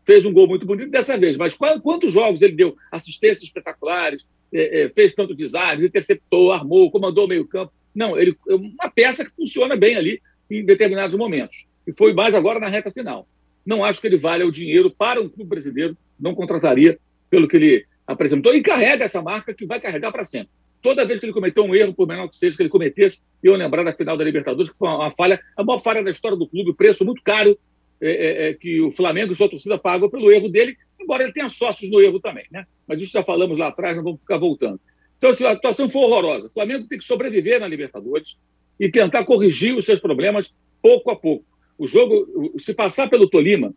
fez 0.09 0.25
um 0.25 0.33
gol 0.33 0.47
muito 0.47 0.65
bonito 0.65 0.89
dessa 0.89 1.15
vez, 1.19 1.37
mas 1.37 1.55
quantos 1.55 2.11
jogos 2.11 2.41
ele 2.41 2.55
deu 2.55 2.75
assistências 2.91 3.43
espetaculares, 3.43 4.25
é, 4.51 4.81
é, 4.81 4.89
fez 4.89 5.13
tanto 5.13 5.35
design, 5.35 5.85
interceptou, 5.85 6.51
armou, 6.51 6.89
comandou 6.89 7.25
o 7.25 7.27
meio-campo? 7.27 7.71
Não, 7.93 8.17
ele 8.17 8.35
é 8.47 8.55
uma 8.55 8.89
peça 8.89 9.23
que 9.23 9.29
funciona 9.29 9.75
bem 9.75 9.95
ali 9.95 10.19
em 10.49 10.65
determinados 10.65 11.15
momentos. 11.15 11.67
E 11.85 11.93
foi 11.93 12.11
mais 12.11 12.33
agora 12.33 12.59
na 12.59 12.67
reta 12.67 12.91
final. 12.91 13.27
Não 13.69 13.83
acho 13.83 14.01
que 14.01 14.07
ele 14.07 14.17
valha 14.17 14.47
o 14.47 14.51
dinheiro 14.51 14.89
para 14.89 15.21
um 15.21 15.29
clube 15.29 15.47
brasileiro, 15.47 15.95
não 16.19 16.33
contrataria 16.33 16.97
pelo 17.29 17.47
que 17.47 17.55
ele 17.55 17.85
apresentou 18.07 18.51
e 18.55 18.63
carrega 18.63 19.05
essa 19.05 19.21
marca 19.21 19.53
que 19.53 19.63
vai 19.63 19.79
carregar 19.79 20.11
para 20.11 20.23
sempre. 20.23 20.49
Toda 20.81 21.05
vez 21.05 21.19
que 21.19 21.27
ele 21.27 21.33
cometeu 21.33 21.63
um 21.63 21.75
erro, 21.75 21.93
por 21.93 22.07
menor 22.07 22.27
que 22.29 22.35
seja, 22.35 22.57
que 22.57 22.63
ele 22.63 22.69
cometesse, 22.69 23.21
eu 23.43 23.53
lembrar 23.53 23.83
da 23.83 23.93
final 23.93 24.17
da 24.17 24.23
Libertadores, 24.23 24.71
que 24.71 24.77
foi 24.79 24.89
uma 24.89 25.11
falha, 25.11 25.39
a 25.55 25.63
maior 25.63 25.77
falha 25.77 26.03
da 26.03 26.09
história 26.09 26.35
do 26.35 26.47
clube, 26.47 26.73
preço 26.73 27.05
muito 27.05 27.21
caro, 27.21 27.55
é, 28.01 28.09
é, 28.09 28.49
é, 28.49 28.53
que 28.55 28.81
o 28.81 28.91
Flamengo 28.91 29.33
e 29.33 29.35
sua 29.35 29.47
torcida 29.47 29.77
pagam 29.77 30.09
pelo 30.09 30.31
erro 30.31 30.49
dele, 30.49 30.75
embora 30.99 31.21
ele 31.21 31.31
tenha 31.31 31.47
sócios 31.47 31.91
no 31.91 32.01
erro 32.01 32.19
também, 32.19 32.45
né? 32.51 32.65
Mas 32.87 32.99
isso 33.03 33.11
já 33.11 33.21
falamos 33.21 33.59
lá 33.59 33.67
atrás, 33.67 33.95
não 33.95 34.03
vamos 34.03 34.21
ficar 34.21 34.39
voltando. 34.39 34.81
Então, 35.19 35.31
se 35.31 35.45
a 35.45 35.51
atuação 35.51 35.87
for 35.87 36.05
horrorosa, 36.05 36.47
o 36.47 36.51
Flamengo 36.51 36.87
tem 36.87 36.97
que 36.97 37.05
sobreviver 37.05 37.59
na 37.59 37.67
Libertadores 37.67 38.35
e 38.79 38.89
tentar 38.89 39.25
corrigir 39.25 39.77
os 39.77 39.85
seus 39.85 39.99
problemas 39.99 40.55
pouco 40.81 41.11
a 41.11 41.15
pouco. 41.15 41.45
O 41.79 41.87
jogo, 41.87 42.53
se 42.59 42.73
passar 42.73 43.09
pelo 43.09 43.27
Tolima, 43.27 43.73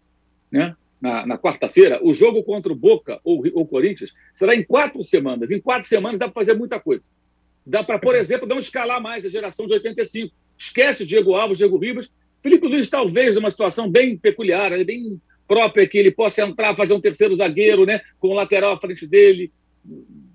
né, 0.50 0.76
na, 1.00 1.26
na 1.26 1.38
quarta-feira, 1.38 1.98
o 2.02 2.12
jogo 2.12 2.42
contra 2.42 2.70
o 2.70 2.76
Boca 2.76 3.18
ou 3.24 3.42
o 3.54 3.66
Corinthians 3.66 4.12
será 4.34 4.54
em 4.54 4.62
quatro 4.62 5.02
semanas. 5.02 5.50
Em 5.50 5.60
quatro 5.60 5.88
semanas 5.88 6.18
dá 6.18 6.26
para 6.26 6.34
fazer 6.34 6.54
muita 6.54 6.78
coisa. 6.78 7.10
Dá 7.64 7.82
para, 7.82 7.98
por 7.98 8.14
exemplo, 8.14 8.46
não 8.46 8.58
escalar 8.58 9.00
mais 9.00 9.24
a 9.24 9.30
geração 9.30 9.66
de 9.66 9.72
85. 9.72 10.34
Esquece 10.58 11.06
Diego 11.06 11.34
Alves, 11.34 11.56
Diego 11.56 11.78
Ribas 11.78 12.10
Felipe 12.42 12.66
Luiz, 12.66 12.90
talvez, 12.90 13.36
numa 13.36 13.50
situação 13.50 13.88
bem 13.88 14.18
peculiar, 14.18 14.72
né, 14.72 14.82
bem 14.82 15.20
própria, 15.46 15.86
que 15.86 15.96
ele 15.96 16.10
possa 16.10 16.42
entrar, 16.42 16.74
fazer 16.74 16.92
um 16.92 17.00
terceiro 17.00 17.36
zagueiro, 17.36 17.86
né, 17.86 18.00
com 18.18 18.28
o 18.28 18.34
lateral 18.34 18.74
à 18.74 18.80
frente 18.80 19.06
dele. 19.06 19.52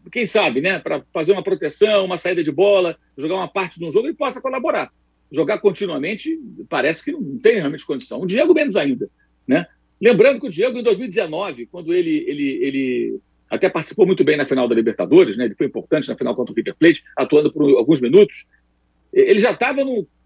Quem 0.09 0.25
sabe, 0.25 0.61
né, 0.61 0.79
para 0.79 1.03
fazer 1.13 1.33
uma 1.33 1.43
proteção, 1.43 2.05
uma 2.05 2.17
saída 2.17 2.41
de 2.41 2.51
bola, 2.51 2.97
jogar 3.17 3.35
uma 3.35 3.47
parte 3.47 3.77
de 3.77 3.85
um 3.85 3.91
jogo, 3.91 4.07
ele 4.07 4.15
possa 4.15 4.41
colaborar. 4.41 4.89
Jogar 5.31 5.59
continuamente, 5.59 6.39
parece 6.69 7.03
que 7.03 7.11
não 7.11 7.37
tem 7.37 7.57
realmente 7.57 7.85
condição. 7.85 8.21
O 8.21 8.27
Diego, 8.27 8.53
menos 8.53 8.75
ainda. 8.75 9.09
Né? 9.47 9.65
Lembrando 9.99 10.39
que 10.39 10.47
o 10.47 10.49
Diego, 10.49 10.77
em 10.77 10.83
2019, 10.83 11.65
quando 11.67 11.93
ele, 11.93 12.23
ele, 12.27 12.47
ele 12.63 13.19
até 13.49 13.69
participou 13.69 14.05
muito 14.05 14.23
bem 14.23 14.37
na 14.37 14.45
final 14.45 14.67
da 14.67 14.75
Libertadores, 14.75 15.37
né? 15.37 15.45
ele 15.45 15.55
foi 15.55 15.67
importante 15.67 16.07
na 16.07 16.17
final 16.17 16.35
contra 16.35 16.53
o 16.53 16.55
River 16.55 16.75
Plate, 16.75 17.03
atuando 17.15 17.51
por 17.51 17.63
alguns 17.77 17.99
minutos, 17.99 18.45
ele 19.11 19.39
já 19.39 19.51
estava 19.51 19.81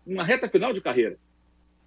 numa 0.05 0.23
reta 0.23 0.49
final 0.49 0.73
de 0.73 0.81
carreira. 0.81 1.17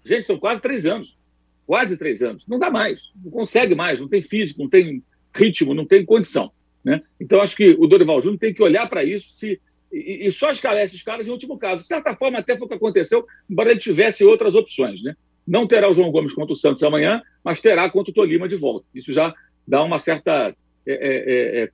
Gente, 0.03 0.25
são 0.25 0.37
quase 0.37 0.61
três 0.61 0.85
anos. 0.85 1.17
Quase 1.65 1.97
três 1.97 2.21
anos. 2.21 2.43
Não 2.47 2.59
dá 2.59 2.69
mais. 2.69 2.99
Não 3.23 3.31
consegue 3.31 3.73
mais. 3.75 3.99
Não 3.99 4.07
tem 4.07 4.21
físico, 4.21 4.61
não 4.61 4.69
tem 4.69 5.03
ritmo, 5.33 5.73
não 5.73 5.85
tem 5.85 6.05
condição. 6.05 6.51
Né? 6.83 7.01
Então, 7.19 7.41
acho 7.41 7.55
que 7.55 7.75
o 7.79 7.87
Dorival 7.87 8.21
Júnior 8.21 8.39
tem 8.39 8.53
que 8.53 8.61
olhar 8.61 8.87
para 8.87 9.03
isso 9.03 9.33
se, 9.33 9.59
e, 9.91 10.27
e, 10.27 10.31
só 10.31 10.51
escalar 10.51 10.83
esses 10.83 11.01
caras 11.01 11.27
em 11.27 11.31
último 11.31 11.57
caso. 11.57 11.83
De 11.83 11.87
certa 11.87 12.15
forma, 12.15 12.39
até 12.39 12.57
foi 12.57 12.65
o 12.65 12.69
que 12.69 12.75
aconteceu, 12.75 13.25
embora 13.49 13.71
ele 13.71 13.79
tivesse 13.79 14.23
outras 14.23 14.55
opções. 14.55 15.01
Né? 15.03 15.15
Não 15.47 15.67
terá 15.67 15.89
o 15.89 15.93
João 15.93 16.11
Gomes 16.11 16.33
contra 16.33 16.53
o 16.53 16.55
Santos 16.55 16.83
amanhã, 16.83 17.21
mas 17.43 17.61
terá 17.61 17.89
contra 17.89 18.11
o 18.11 18.13
Tolima 18.13 18.47
de 18.47 18.55
volta. 18.55 18.85
Isso 18.93 19.13
já 19.13 19.33
dá 19.67 19.83
uma 19.83 19.99
certa 19.99 20.55
é, 20.85 20.91
é, 20.93 20.97
é, 20.97 21.63
é 21.63 21.69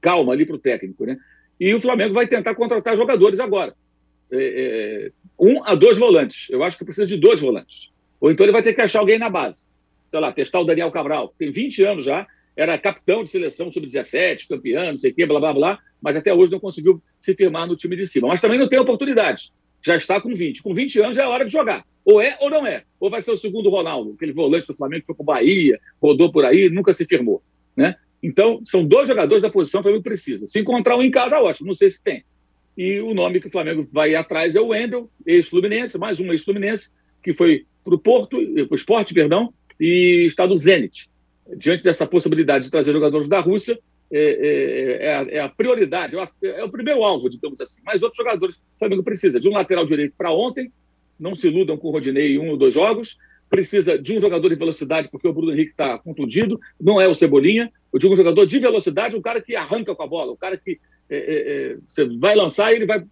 calma 0.00 0.32
ali 0.32 0.44
para 0.44 0.56
o 0.56 0.58
técnico. 0.58 1.04
Né? 1.04 1.16
E 1.58 1.74
o 1.74 1.80
Flamengo 1.80 2.14
vai 2.14 2.26
tentar 2.26 2.54
contratar 2.54 2.96
jogadores 2.96 3.40
agora. 3.40 3.74
É, 4.32 5.10
um 5.38 5.62
a 5.64 5.74
dois 5.74 5.98
volantes. 5.98 6.48
Eu 6.50 6.62
acho 6.62 6.78
que 6.78 6.84
precisa 6.84 7.06
de 7.06 7.16
dois 7.16 7.40
volantes. 7.40 7.90
Ou 8.20 8.30
então 8.30 8.44
ele 8.44 8.52
vai 8.52 8.62
ter 8.62 8.74
que 8.74 8.80
achar 8.80 9.00
alguém 9.00 9.18
na 9.18 9.30
base. 9.30 9.68
Sei 10.08 10.20
lá, 10.20 10.32
testar 10.32 10.60
o 10.60 10.64
Daniel 10.64 10.90
Cabral, 10.90 11.34
tem 11.38 11.50
20 11.52 11.84
anos 11.84 12.04
já, 12.04 12.26
era 12.56 12.76
capitão 12.78 13.24
de 13.24 13.30
seleção 13.30 13.70
sub-17, 13.70 14.48
campeão, 14.48 14.86
não 14.86 14.96
sei 14.96 15.12
o 15.12 15.14
quê, 15.14 15.26
blá, 15.26 15.40
blá, 15.40 15.52
blá, 15.52 15.78
mas 16.00 16.16
até 16.16 16.32
hoje 16.32 16.52
não 16.52 16.60
conseguiu 16.60 17.02
se 17.18 17.34
firmar 17.34 17.66
no 17.66 17.76
time 17.76 17.96
de 17.96 18.06
cima. 18.06 18.28
Mas 18.28 18.40
também 18.40 18.58
não 18.58 18.68
tem 18.68 18.78
oportunidade. 18.78 19.52
Já 19.82 19.96
está 19.96 20.20
com 20.20 20.34
20. 20.34 20.62
Com 20.62 20.74
20 20.74 21.00
anos 21.00 21.16
já 21.16 21.24
é 21.24 21.26
hora 21.26 21.44
de 21.44 21.52
jogar. 21.52 21.84
Ou 22.04 22.20
é 22.20 22.36
ou 22.40 22.50
não 22.50 22.66
é. 22.66 22.84
Ou 22.98 23.10
vai 23.10 23.22
ser 23.22 23.30
o 23.30 23.36
segundo 23.36 23.70
Ronaldo, 23.70 24.12
aquele 24.14 24.32
volante 24.32 24.66
do 24.66 24.74
Flamengo 24.74 25.02
que 25.02 25.06
foi 25.06 25.14
para 25.14 25.22
o 25.22 25.26
Bahia, 25.26 25.80
rodou 26.00 26.30
por 26.32 26.44
aí, 26.44 26.68
nunca 26.68 26.92
se 26.92 27.04
firmou. 27.04 27.42
Né? 27.76 27.94
Então, 28.22 28.60
são 28.64 28.84
dois 28.84 29.08
jogadores 29.08 29.42
da 29.42 29.50
posição 29.50 29.80
que 29.80 29.82
o 29.82 29.84
Flamengo 29.84 30.04
precisa. 30.04 30.46
Se 30.46 30.60
encontrar 30.60 30.96
um 30.96 31.02
em 31.02 31.10
casa, 31.10 31.40
ótimo. 31.40 31.68
Não 31.68 31.74
sei 31.74 31.88
se 31.88 32.02
tem. 32.02 32.24
E 32.76 33.00
o 33.00 33.14
nome 33.14 33.40
que 33.40 33.48
o 33.48 33.50
Flamengo 33.50 33.86
vai 33.92 34.14
atrás 34.14 34.56
é 34.56 34.60
o 34.60 34.68
Wendel, 34.68 35.10
ex-Fluminense, 35.26 35.98
mais 35.98 36.20
um 36.20 36.30
ex-Fluminense, 36.30 36.90
que 37.22 37.34
foi 37.34 37.66
para 37.84 37.94
o 37.94 37.98
Porto, 37.98 38.38
para 38.38 38.72
o 38.72 38.74
esporte, 38.74 39.12
perdão, 39.12 39.52
e 39.78 40.26
está 40.26 40.46
no 40.46 40.56
Zenit. 40.56 41.09
Diante 41.56 41.82
dessa 41.82 42.06
possibilidade 42.06 42.64
de 42.64 42.70
trazer 42.70 42.92
jogadores 42.92 43.28
da 43.28 43.40
Rússia, 43.40 43.78
é, 44.12 44.18
é, 44.18 45.06
é, 45.06 45.40
a, 45.42 45.44
é 45.44 45.48
prioridade, 45.48 46.16
é, 46.16 46.28
é 46.42 46.64
o 46.64 46.68
primeiro 46.68 47.04
alvo, 47.04 47.30
digamos 47.30 47.60
assim. 47.60 47.80
Mas 47.84 48.02
outros 48.02 48.18
jogadores 48.18 48.56
o 48.56 48.78
Flamengo 48.78 49.04
precisa 49.04 49.38
de 49.38 49.48
um 49.48 49.52
lateral 49.52 49.84
direito 49.84 50.14
para 50.18 50.32
ontem, 50.32 50.72
não 51.18 51.36
se 51.36 51.48
iludam 51.48 51.76
com 51.76 51.88
o 51.88 51.90
Rodinei 51.92 52.34
em 52.34 52.38
um 52.38 52.50
ou 52.50 52.56
dois 52.56 52.74
jogos, 52.74 53.18
precisa 53.48 53.98
de 53.98 54.16
um 54.16 54.20
jogador 54.20 54.48
de 54.48 54.56
velocidade, 54.56 55.08
porque 55.10 55.28
o 55.28 55.32
Bruno 55.32 55.52
Henrique 55.52 55.72
está 55.72 55.98
contundido, 55.98 56.58
não 56.80 57.00
é 57.00 57.06
o 57.06 57.14
Cebolinha, 57.14 57.70
eu 57.92 57.98
digo 57.98 58.12
um 58.12 58.16
jogador 58.16 58.46
de 58.46 58.58
velocidade, 58.58 59.16
um 59.16 59.22
cara 59.22 59.40
que 59.40 59.54
arranca 59.54 59.94
com 59.94 60.02
a 60.02 60.06
bola, 60.06 60.32
um 60.32 60.36
cara 60.36 60.56
que 60.56 60.80
é, 61.08 61.76
você 61.88 62.04
vai 62.18 62.34
lançar 62.34 62.72
e 62.72 62.76
ele 62.76 62.86
vai, 62.86 63.04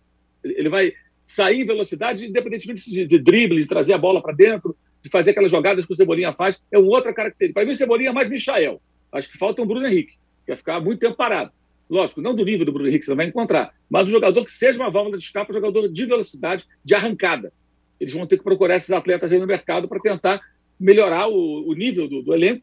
ele 0.44 0.68
vai 0.68 0.92
sair 1.24 1.61
em 1.61 1.66
velocidade, 1.66 2.27
independentemente 2.27 2.90
de, 2.90 3.07
de 3.07 3.18
drible, 3.18 3.61
de 3.61 3.66
trazer 3.66 3.92
a 3.92 3.98
bola 3.98 4.22
para 4.22 4.35
dentro, 4.35 4.77
de 5.09 5.11
fazer 5.11 5.31
aquelas 5.31 5.51
jogadas 5.51 5.87
que 5.87 5.92
o 5.92 5.97
Cebolinha 5.97 6.33
faz, 6.33 6.61
é 6.71 6.79
uma 6.79 6.88
outra 6.88 7.12
característica. 7.12 7.59
Para 7.59 7.66
mim, 7.66 7.73
o 7.73 7.75
Cebolinha 7.75 8.11
é 8.11 8.12
mais 8.12 8.29
Michael. 8.29 8.81
Acho 9.11 9.33
que 9.33 9.38
falta 9.38 9.62
um 9.62 9.66
Bruno 9.66 9.87
Henrique, 9.87 10.12
que 10.12 10.49
vai 10.49 10.57
ficar 10.57 10.81
muito 10.81 11.01
tempo 11.01 11.16
parado. 11.16 11.51
Lógico, 11.88 12.21
não 12.21 12.35
do 12.35 12.44
nível 12.44 12.66
do 12.66 12.73
Bruno 12.73 12.88
Henrique, 12.88 13.07
você 13.07 13.11
não 13.11 13.16
vai 13.16 13.27
encontrar, 13.27 13.75
mas 13.88 14.07
um 14.07 14.11
jogador 14.11 14.44
que 14.44 14.53
seja 14.53 14.79
uma 14.79 14.90
válvula 14.90 15.16
de 15.16 15.25
escape, 15.25 15.51
um 15.51 15.55
jogador 15.55 15.88
de 15.88 16.07
velocidade, 16.07 16.66
de 16.85 16.94
arrancada. 16.94 17.51
Eles 17.99 18.12
vão 18.12 18.27
ter 18.27 18.37
que 18.37 18.44
procurar 18.44 18.77
esses 18.77 18.90
atletas 18.90 19.33
aí 19.33 19.38
no 19.38 19.47
mercado 19.47 19.88
para 19.88 19.99
tentar 19.99 20.40
melhorar 20.79 21.29
o, 21.29 21.66
o 21.66 21.73
nível 21.73 22.07
do, 22.07 22.23
do 22.23 22.35
elenco, 22.35 22.62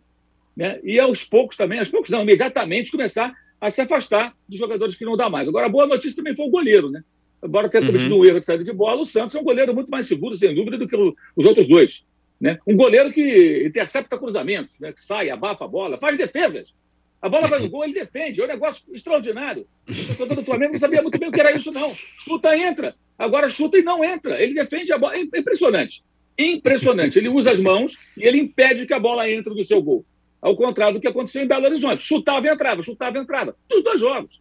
né? 0.55 0.79
e 0.83 0.99
aos 0.99 1.23
poucos 1.23 1.57
também, 1.57 1.79
aos 1.79 1.89
poucos 1.89 2.11
não, 2.11 2.21
imediatamente 2.21 2.91
começar 2.91 3.33
a 3.59 3.69
se 3.71 3.81
afastar 3.81 4.35
dos 4.47 4.59
jogadores 4.59 4.95
que 4.95 5.03
não 5.03 5.17
dá 5.17 5.27
mais. 5.27 5.49
Agora, 5.49 5.65
a 5.65 5.69
boa 5.69 5.87
notícia 5.87 6.15
também 6.15 6.35
foi 6.35 6.45
o 6.45 6.51
goleiro, 6.51 6.91
né? 6.91 7.03
Embora 7.43 7.69
tenha 7.69 7.85
cometido 7.85 8.15
uhum. 8.15 8.21
um 8.21 8.25
erro 8.25 8.39
de 8.39 8.45
saída 8.45 8.63
de 8.63 8.73
bola, 8.73 9.01
o 9.01 9.05
Santos 9.05 9.35
é 9.35 9.39
um 9.39 9.43
goleiro 9.43 9.73
muito 9.73 9.89
mais 9.89 10.07
seguro, 10.07 10.35
sem 10.35 10.53
dúvida, 10.55 10.77
do 10.77 10.87
que 10.87 10.95
o, 10.95 11.15
os 11.35 11.45
outros 11.45 11.67
dois. 11.67 12.05
Né? 12.39 12.59
Um 12.67 12.75
goleiro 12.75 13.11
que 13.11 13.63
intercepta 13.65 14.17
cruzamentos, 14.17 14.77
né? 14.79 14.91
que 14.91 15.01
sai, 15.01 15.29
abafa 15.29 15.65
a 15.65 15.67
bola, 15.67 15.97
faz 15.99 16.17
defesas. 16.17 16.73
A 17.21 17.29
bola 17.29 17.47
vai 17.47 17.59
no 17.59 17.69
gol, 17.69 17.83
ele 17.83 17.93
defende. 17.93 18.39
É 18.39 18.43
um 18.43 18.47
negócio 18.47 18.83
extraordinário. 18.93 19.65
O 19.89 19.93
torcedor 19.93 20.35
do 20.35 20.43
Flamengo 20.43 20.73
não 20.73 20.79
sabia 20.79 21.01
muito 21.01 21.17
bem 21.17 21.29
o 21.29 21.31
que 21.31 21.39
era 21.39 21.51
isso, 21.51 21.71
não. 21.71 21.91
Chuta, 21.91 22.55
entra. 22.55 22.95
Agora 23.17 23.49
chuta 23.49 23.79
e 23.79 23.81
não 23.81 24.03
entra. 24.03 24.39
Ele 24.39 24.53
defende 24.53 24.93
a 24.93 24.97
bola. 24.97 25.15
É 25.15 25.19
impressionante. 25.19 26.03
Impressionante. 26.37 27.17
Ele 27.17 27.29
usa 27.29 27.49
as 27.49 27.59
mãos 27.59 27.97
e 28.15 28.23
ele 28.23 28.37
impede 28.37 28.85
que 28.85 28.93
a 28.93 28.99
bola 28.99 29.27
entre 29.27 29.55
no 29.55 29.63
seu 29.63 29.81
gol. 29.81 30.05
Ao 30.39 30.55
contrário 30.55 30.95
do 30.95 31.01
que 31.01 31.07
aconteceu 31.07 31.41
em 31.41 31.47
Belo 31.47 31.65
Horizonte. 31.65 32.03
Chutava 32.03 32.45
e 32.45 32.51
entrava, 32.51 32.83
chutava 32.83 33.17
e 33.17 33.21
entrava. 33.21 33.55
Dos 33.67 33.83
dois 33.83 33.99
jogos. 33.99 34.39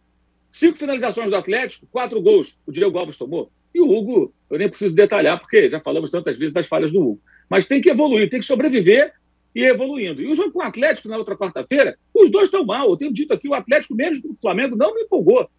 Cinco 0.51 0.77
finalizações 0.77 1.29
do 1.29 1.35
Atlético, 1.35 1.87
quatro 1.87 2.21
gols 2.21 2.59
o 2.67 2.71
Diego 2.71 2.97
Alves 2.97 3.17
tomou. 3.17 3.51
E 3.73 3.81
o 3.81 3.91
Hugo, 3.91 4.33
eu 4.49 4.57
nem 4.57 4.69
preciso 4.69 4.93
detalhar, 4.93 5.39
porque 5.39 5.69
já 5.69 5.81
falamos 5.81 6.09
tantas 6.09 6.37
vezes 6.37 6.53
das 6.53 6.67
falhas 6.67 6.91
do 6.91 7.01
Hugo. 7.01 7.21
Mas 7.49 7.67
tem 7.67 7.81
que 7.81 7.89
evoluir, 7.89 8.29
tem 8.29 8.39
que 8.39 8.45
sobreviver 8.45 9.13
e 9.53 9.63
evoluindo. 9.63 10.21
E 10.21 10.27
o 10.27 10.33
jogo 10.33 10.51
com 10.51 10.59
o 10.59 10.63
Atlético 10.63 11.07
na 11.07 11.17
outra 11.17 11.37
quarta-feira, 11.37 11.97
os 12.13 12.29
dois 12.29 12.45
estão 12.45 12.65
mal. 12.65 12.89
Eu 12.89 12.97
tenho 12.97 13.13
dito 13.13 13.33
aqui, 13.33 13.47
o 13.47 13.53
Atlético, 13.53 13.95
mesmo 13.95 14.29
do 14.29 14.35
Flamengo, 14.35 14.75
não 14.75 14.93
me 14.93 15.03
empolgou. 15.03 15.49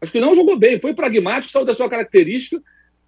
Acho 0.00 0.12
que 0.12 0.20
não 0.20 0.34
jogou 0.34 0.58
bem, 0.58 0.78
foi 0.78 0.94
pragmático, 0.94 1.52
saiu 1.52 1.64
da 1.64 1.74
sua 1.74 1.88
característica, 1.88 2.62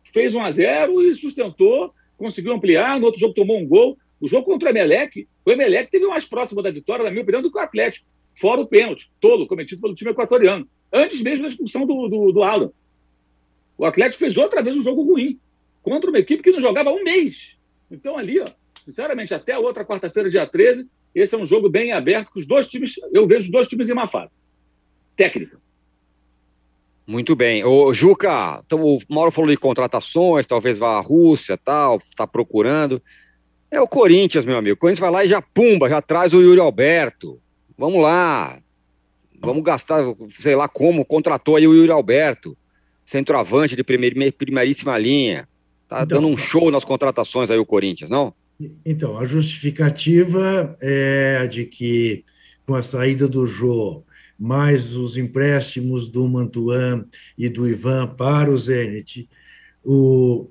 fez 0.05 0.35
um 0.35 0.43
a 0.43 0.51
zero 0.51 1.03
e 1.03 1.15
sustentou, 1.15 1.93
conseguiu 2.17 2.53
ampliar. 2.53 2.99
No 2.99 3.07
outro 3.07 3.21
jogo 3.21 3.35
tomou 3.35 3.59
um 3.59 3.67
gol. 3.67 3.99
O 4.21 4.27
jogo 4.27 4.47
contra 4.47 4.69
o 4.69 4.73
Emelec, 4.73 5.29
o 5.45 5.51
Emelec 5.51 5.91
teve 5.91 6.07
mais 6.07 6.25
próximo 6.25 6.63
da 6.63 6.71
vitória, 6.71 7.05
na 7.05 7.11
minha 7.11 7.23
opinião, 7.23 7.43
do 7.43 7.51
que 7.51 7.59
o 7.59 7.61
Atlético. 7.61 8.07
Fora 8.35 8.61
o 8.61 8.67
pênalti, 8.67 9.11
tolo, 9.21 9.47
cometido 9.47 9.81
pelo 9.81 9.95
time 9.95 10.11
equatoriano. 10.11 10.67
Antes 10.93 11.23
mesmo 11.23 11.43
da 11.43 11.49
expulsão 11.49 11.87
do, 11.87 12.09
do, 12.09 12.33
do 12.33 12.43
Alan. 12.43 12.71
O 13.77 13.85
Atlético 13.85 14.21
fez 14.21 14.37
outra 14.37 14.63
vez 14.63 14.79
um 14.79 14.83
jogo 14.83 15.03
ruim. 15.03 15.39
Contra 15.83 16.11
uma 16.11 16.19
equipe 16.19 16.43
que 16.43 16.51
não 16.51 16.61
jogava 16.61 16.91
há 16.91 16.93
um 16.93 17.05
mês. 17.05 17.56
Então, 17.91 18.17
ali, 18.17 18.41
ó, 18.41 18.45
sinceramente, 18.85 19.35
até 19.35 19.53
a 19.53 19.59
outra 19.59 19.85
quarta-feira, 19.85 20.31
dia 20.31 20.47
13, 20.47 20.87
esse 21.15 21.35
é 21.35 21.39
um 21.39 21.47
jogo 21.47 21.69
bem 21.69 21.93
aberto, 21.93 22.33
que 22.33 22.39
os 22.41 22.47
dois 22.47 22.69
times, 22.69 22.95
eu 23.13 23.27
vejo 23.27 23.47
os 23.47 23.51
dois 23.51 23.69
times 23.69 23.89
em 23.89 23.93
uma 23.93 24.09
fase. 24.09 24.39
Técnica. 25.17 25.59
Muito 27.07 27.37
bem. 27.37 27.65
Ô, 27.65 27.95
Juca, 27.95 28.61
então, 28.67 28.85
o 28.85 28.99
Mauro 29.09 29.31
falou 29.31 29.51
de 29.51 29.57
contratações, 29.57 30.47
talvez 30.47 30.77
vá 30.77 30.99
à 30.99 31.01
Rússia, 31.01 31.57
tal, 31.57 32.01
está 32.05 32.27
procurando. 32.27 33.01
É 33.71 33.81
o 33.81 33.87
Corinthians, 33.87 34.45
meu 34.45 34.57
amigo. 34.57 34.75
O 34.75 34.79
Corinthians 34.79 35.01
vai 35.01 35.11
lá 35.11 35.25
e 35.25 35.29
já 35.29 35.41
pumba, 35.41 35.89
já 35.89 36.03
traz 36.03 36.33
o 36.33 36.41
Yuri 36.41 36.61
Alberto. 36.61 37.41
Vamos 37.79 38.03
lá. 38.03 38.59
Vamos 39.41 39.63
gastar, 39.63 40.03
sei 40.31 40.57
lá 40.57 40.69
como, 40.69 41.05
contratou 41.05 41.57
aí 41.57 41.67
o 41.67 41.75
Yuri 41.75 41.93
Alberto, 41.93 42.57
centroavante 43.05 43.77
de 43.77 43.85
primeir, 43.85 44.33
primeiríssima 44.33 44.99
linha. 44.99 45.49
Tá 45.89 46.03
então, 46.03 46.21
dando 46.21 46.33
um 46.33 46.37
show 46.37 46.71
nas 46.71 46.85
contratações 46.85 47.51
aí 47.51 47.59
o 47.59 47.67
Corinthians, 47.67 48.11
não? 48.11 48.35
Então, 48.85 49.19
a 49.19 49.25
justificativa 49.25 50.77
é 50.81 51.39
a 51.43 51.47
de 51.47 51.67
que 51.67 52.25
com 52.67 52.75
a 52.75 52.83
saída 52.83 53.29
do 53.29 53.47
Jô 53.47 54.03
mais 54.39 54.95
os 54.95 55.17
empréstimos 55.17 56.09
do 56.09 56.29
Mantuan 56.29 57.07
e 57.39 57.49
do 57.49 57.69
Ivan 57.69 58.07
para 58.07 58.51
o 58.51 58.59
Zenit, 58.59 59.29
o, 59.83 60.51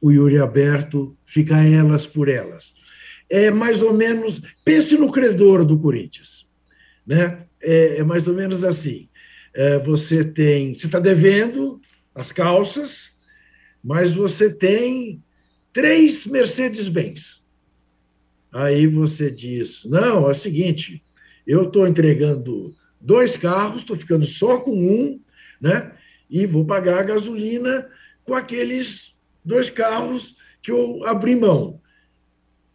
o 0.00 0.10
Yuri 0.10 0.38
Aberto 0.38 1.16
fica 1.24 1.58
elas 1.58 2.06
por 2.06 2.28
elas. 2.28 2.76
É 3.30 3.50
mais 3.50 3.82
ou 3.82 3.94
menos, 3.94 4.42
pense 4.64 4.96
no 4.96 5.12
credor 5.12 5.64
do 5.64 5.78
Corinthians, 5.78 6.50
né? 7.06 7.46
É, 7.62 7.98
é 7.98 8.02
mais 8.02 8.26
ou 8.26 8.34
menos 8.34 8.64
assim. 8.64 9.08
É, 9.54 9.78
você 9.78 10.24
tem, 10.24 10.74
você 10.74 10.86
está 10.86 10.98
devendo 10.98 11.80
as 12.14 12.32
calças, 12.32 13.11
mas 13.82 14.14
você 14.14 14.52
tem 14.52 15.22
três 15.72 16.26
Mercedes-Benz. 16.26 17.46
Aí 18.52 18.86
você 18.86 19.30
diz: 19.30 19.84
não, 19.86 20.26
é 20.26 20.30
o 20.30 20.34
seguinte, 20.34 21.02
eu 21.46 21.64
estou 21.64 21.86
entregando 21.86 22.74
dois 23.00 23.36
carros, 23.36 23.78
estou 23.78 23.96
ficando 23.96 24.26
só 24.26 24.60
com 24.60 24.72
um, 24.72 25.20
né? 25.60 25.92
E 26.30 26.46
vou 26.46 26.64
pagar 26.64 27.00
a 27.00 27.04
gasolina 27.04 27.88
com 28.24 28.34
aqueles 28.34 29.18
dois 29.44 29.68
carros 29.68 30.36
que 30.62 30.70
eu 30.70 31.04
abri 31.06 31.34
mão. 31.34 31.80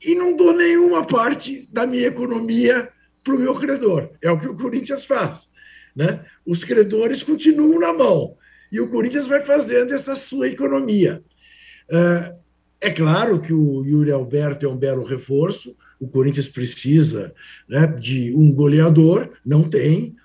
E 0.05 0.13
não 0.13 0.35
dou 0.35 0.53
nenhuma 0.53 1.05
parte 1.05 1.67
da 1.71 1.87
minha 1.87 2.07
economia 2.07 2.91
para 3.23 3.35
o 3.35 3.39
meu 3.39 3.55
credor. 3.55 4.11
É 4.21 4.29
o 4.29 4.37
que 4.37 4.47
o 4.47 4.55
Corinthians 4.55 5.05
faz. 5.05 5.47
Né? 5.95 6.23
Os 6.45 6.63
credores 6.63 7.23
continuam 7.23 7.79
na 7.79 7.93
mão 7.93 8.36
e 8.72 8.80
o 8.80 8.89
Corinthians 8.89 9.28
vai 9.28 9.43
fazendo 9.43 9.93
essa 9.93 10.15
sua 10.15 10.47
economia. 10.47 11.24
É, 11.89 12.34
é 12.82 12.91
claro 12.91 13.41
que 13.41 13.53
o 13.53 13.86
Yuri 13.86 14.11
Alberto 14.11 14.65
é 14.65 14.70
um 14.70 14.78
belo 14.78 15.03
reforço, 15.03 15.76
o 15.99 16.07
Corinthians 16.07 16.47
precisa 16.47 17.34
né, 17.68 17.88
de 17.88 18.34
um 18.36 18.53
goleador, 18.53 19.32
não 19.45 19.68
tem, 19.68 20.15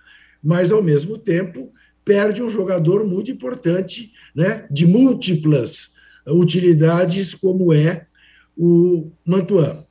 mas 0.43 0.71
ao 0.71 0.83
mesmo 0.83 1.17
tempo 1.17 1.73
perde 2.05 2.43
um 2.43 2.51
jogador 2.51 3.07
muito 3.07 3.31
importante, 3.31 4.13
né, 4.35 4.67
de 4.71 4.87
múltiplas 4.87 5.95
utilidades, 6.29 7.35
como 7.35 7.73
é 7.73 8.07
o 8.57 9.11
Mantuan. 9.25 9.85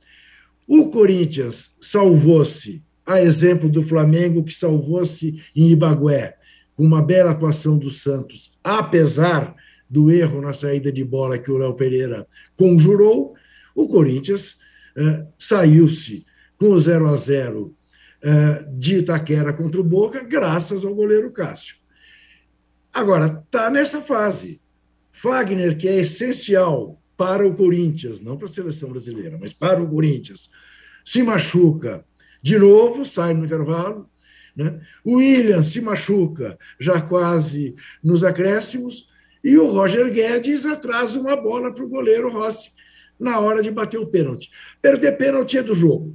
O 0.68 0.90
Corinthians 0.90 1.76
salvou-se, 1.80 2.82
a 3.04 3.20
exemplo 3.20 3.68
do 3.68 3.82
Flamengo, 3.82 4.44
que 4.44 4.54
salvou-se 4.54 5.42
em 5.56 5.70
Ibagué, 5.70 6.36
com 6.74 6.84
uma 6.84 7.02
bela 7.02 7.32
atuação 7.32 7.78
do 7.78 7.90
Santos, 7.90 8.58
apesar 8.62 9.54
do 9.88 10.10
erro 10.10 10.40
na 10.40 10.52
saída 10.52 10.90
de 10.90 11.04
bola 11.04 11.38
que 11.38 11.50
o 11.50 11.58
Léo 11.58 11.74
Pereira 11.74 12.26
conjurou, 12.56 13.34
o 13.74 13.88
Corinthians 13.88 14.60
eh, 14.96 15.26
saiu-se 15.38 16.24
com 16.56 16.70
o 16.70 16.80
0 16.80 17.08
a 17.08 17.16
0 17.16 17.74
eh, 18.22 18.66
de 18.72 18.98
Itaquera 18.98 19.52
contra 19.52 19.80
o 19.80 19.84
Boca, 19.84 20.22
graças 20.22 20.84
ao 20.84 20.94
goleiro 20.94 21.32
Cássio. 21.32 21.76
Agora, 22.92 23.42
está 23.44 23.70
nessa 23.70 24.00
fase. 24.00 24.60
Fagner, 25.10 25.76
que 25.76 25.88
é 25.88 26.00
essencial 26.00 27.02
para 27.16 27.46
o 27.46 27.54
Corinthians, 27.54 28.20
não 28.20 28.36
para 28.36 28.48
a 28.48 28.52
seleção 28.52 28.90
brasileira, 28.90 29.38
mas 29.40 29.52
para 29.52 29.82
o 29.82 29.88
Corinthians, 29.88 30.50
se 31.04 31.22
machuca 31.22 32.04
de 32.42 32.58
novo, 32.58 33.04
sai 33.04 33.34
no 33.34 33.44
intervalo. 33.44 34.08
Né? 34.56 34.80
O 35.04 35.16
William 35.16 35.62
se 35.62 35.80
machuca 35.80 36.58
já 36.78 37.00
quase 37.00 37.74
nos 38.02 38.22
acréscimos, 38.22 39.10
e 39.44 39.56
o 39.58 39.66
Roger 39.66 40.12
Guedes 40.12 40.64
atrasa 40.64 41.18
uma 41.18 41.34
bola 41.34 41.72
para 41.72 41.84
o 41.84 41.88
goleiro 41.88 42.30
Rossi 42.30 42.72
na 43.18 43.38
hora 43.38 43.62
de 43.62 43.70
bater 43.70 43.98
o 43.98 44.06
pênalti. 44.06 44.50
Perder 44.80 45.12
pênalti 45.12 45.58
é 45.58 45.62
do 45.62 45.74
jogo. 45.74 46.12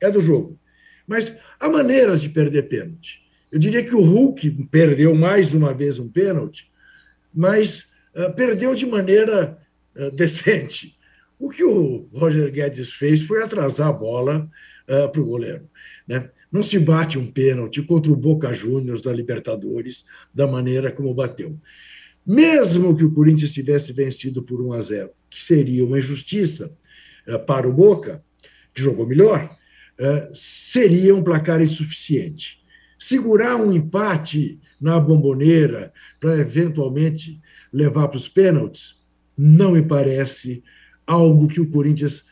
É 0.00 0.10
do 0.10 0.20
jogo. 0.20 0.58
Mas 1.06 1.38
há 1.58 1.68
maneiras 1.68 2.22
de 2.22 2.28
perder 2.28 2.68
pênalti. 2.68 3.22
Eu 3.50 3.58
diria 3.58 3.84
que 3.84 3.94
o 3.94 4.02
Hulk 4.02 4.68
perdeu 4.70 5.14
mais 5.14 5.54
uma 5.54 5.72
vez 5.72 5.98
um 5.98 6.10
pênalti, 6.10 6.70
mas 7.32 7.86
uh, 8.14 8.32
perdeu 8.34 8.74
de 8.74 8.84
maneira 8.84 9.58
uh, 9.94 10.10
decente. 10.10 10.98
O 11.38 11.48
que 11.48 11.64
o 11.64 12.08
Roger 12.12 12.50
Guedes 12.50 12.92
fez 12.92 13.22
foi 13.22 13.42
atrasar 13.42 13.88
a 13.88 13.92
bola 13.92 14.50
uh, 14.88 15.08
para 15.10 15.20
o 15.20 15.26
goleiro. 15.26 15.68
Né? 16.06 16.30
Não 16.50 16.62
se 16.62 16.78
bate 16.78 17.18
um 17.18 17.26
pênalti 17.26 17.82
contra 17.82 18.12
o 18.12 18.16
Boca 18.16 18.52
Juniors 18.52 19.02
da 19.02 19.12
Libertadores 19.12 20.06
da 20.32 20.46
maneira 20.46 20.92
como 20.92 21.14
bateu. 21.14 21.58
Mesmo 22.26 22.96
que 22.96 23.04
o 23.04 23.12
Corinthians 23.12 23.52
tivesse 23.52 23.92
vencido 23.92 24.42
por 24.42 24.60
1 24.60 24.72
a 24.72 24.82
0, 24.82 25.10
que 25.30 25.40
seria 25.40 25.84
uma 25.84 25.98
injustiça 25.98 26.76
uh, 27.28 27.38
para 27.40 27.68
o 27.68 27.72
Boca, 27.72 28.24
que 28.74 28.82
jogou 28.82 29.06
melhor, 29.06 29.56
uh, 30.00 30.34
seria 30.34 31.14
um 31.14 31.22
placar 31.22 31.60
insuficiente. 31.62 32.64
Segurar 32.98 33.56
um 33.56 33.72
empate 33.72 34.58
na 34.80 34.98
bomboneira 34.98 35.92
para 36.18 36.38
eventualmente 36.38 37.40
levar 37.72 38.08
para 38.08 38.16
os 38.16 38.28
pênaltis 38.28 38.96
não 39.36 39.72
me 39.72 39.82
parece 39.82 40.64
algo 41.06 41.46
que 41.46 41.60
o 41.60 41.68
Corinthians, 41.68 42.24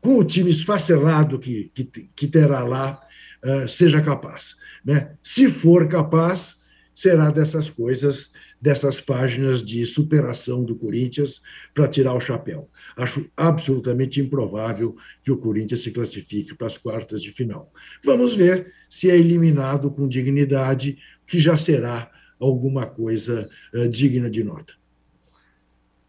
com 0.00 0.18
o 0.18 0.24
time 0.24 0.50
esfacelado 0.50 1.38
que, 1.38 1.70
que, 1.74 1.84
que 1.84 2.26
terá 2.26 2.64
lá, 2.64 3.00
uh, 3.44 3.68
seja 3.68 4.00
capaz. 4.00 4.56
Né? 4.84 5.12
Se 5.22 5.48
for 5.48 5.88
capaz, 5.88 6.64
será 6.94 7.30
dessas 7.30 7.68
coisas 7.68 8.32
dessas 8.60 9.00
páginas 9.00 9.64
de 9.64 9.86
superação 9.86 10.62
do 10.62 10.76
Corinthians 10.76 11.40
para 11.72 11.88
tirar 11.88 12.12
o 12.12 12.20
chapéu. 12.20 12.68
Acho 12.96 13.30
absolutamente 13.36 14.20
improvável 14.20 14.94
que 15.24 15.30
o 15.30 15.38
Corinthians 15.38 15.80
se 15.80 15.90
classifique 15.90 16.54
para 16.54 16.66
as 16.66 16.76
quartas 16.76 17.22
de 17.22 17.32
final. 17.32 17.72
Vamos 18.04 18.36
ver 18.36 18.70
se 18.88 19.10
é 19.10 19.16
eliminado 19.16 19.90
com 19.90 20.06
dignidade, 20.06 20.98
que 21.26 21.40
já 21.40 21.56
será 21.56 22.10
alguma 22.38 22.84
coisa 22.86 23.48
uh, 23.74 23.88
digna 23.88 24.28
de 24.28 24.44
nota. 24.44 24.74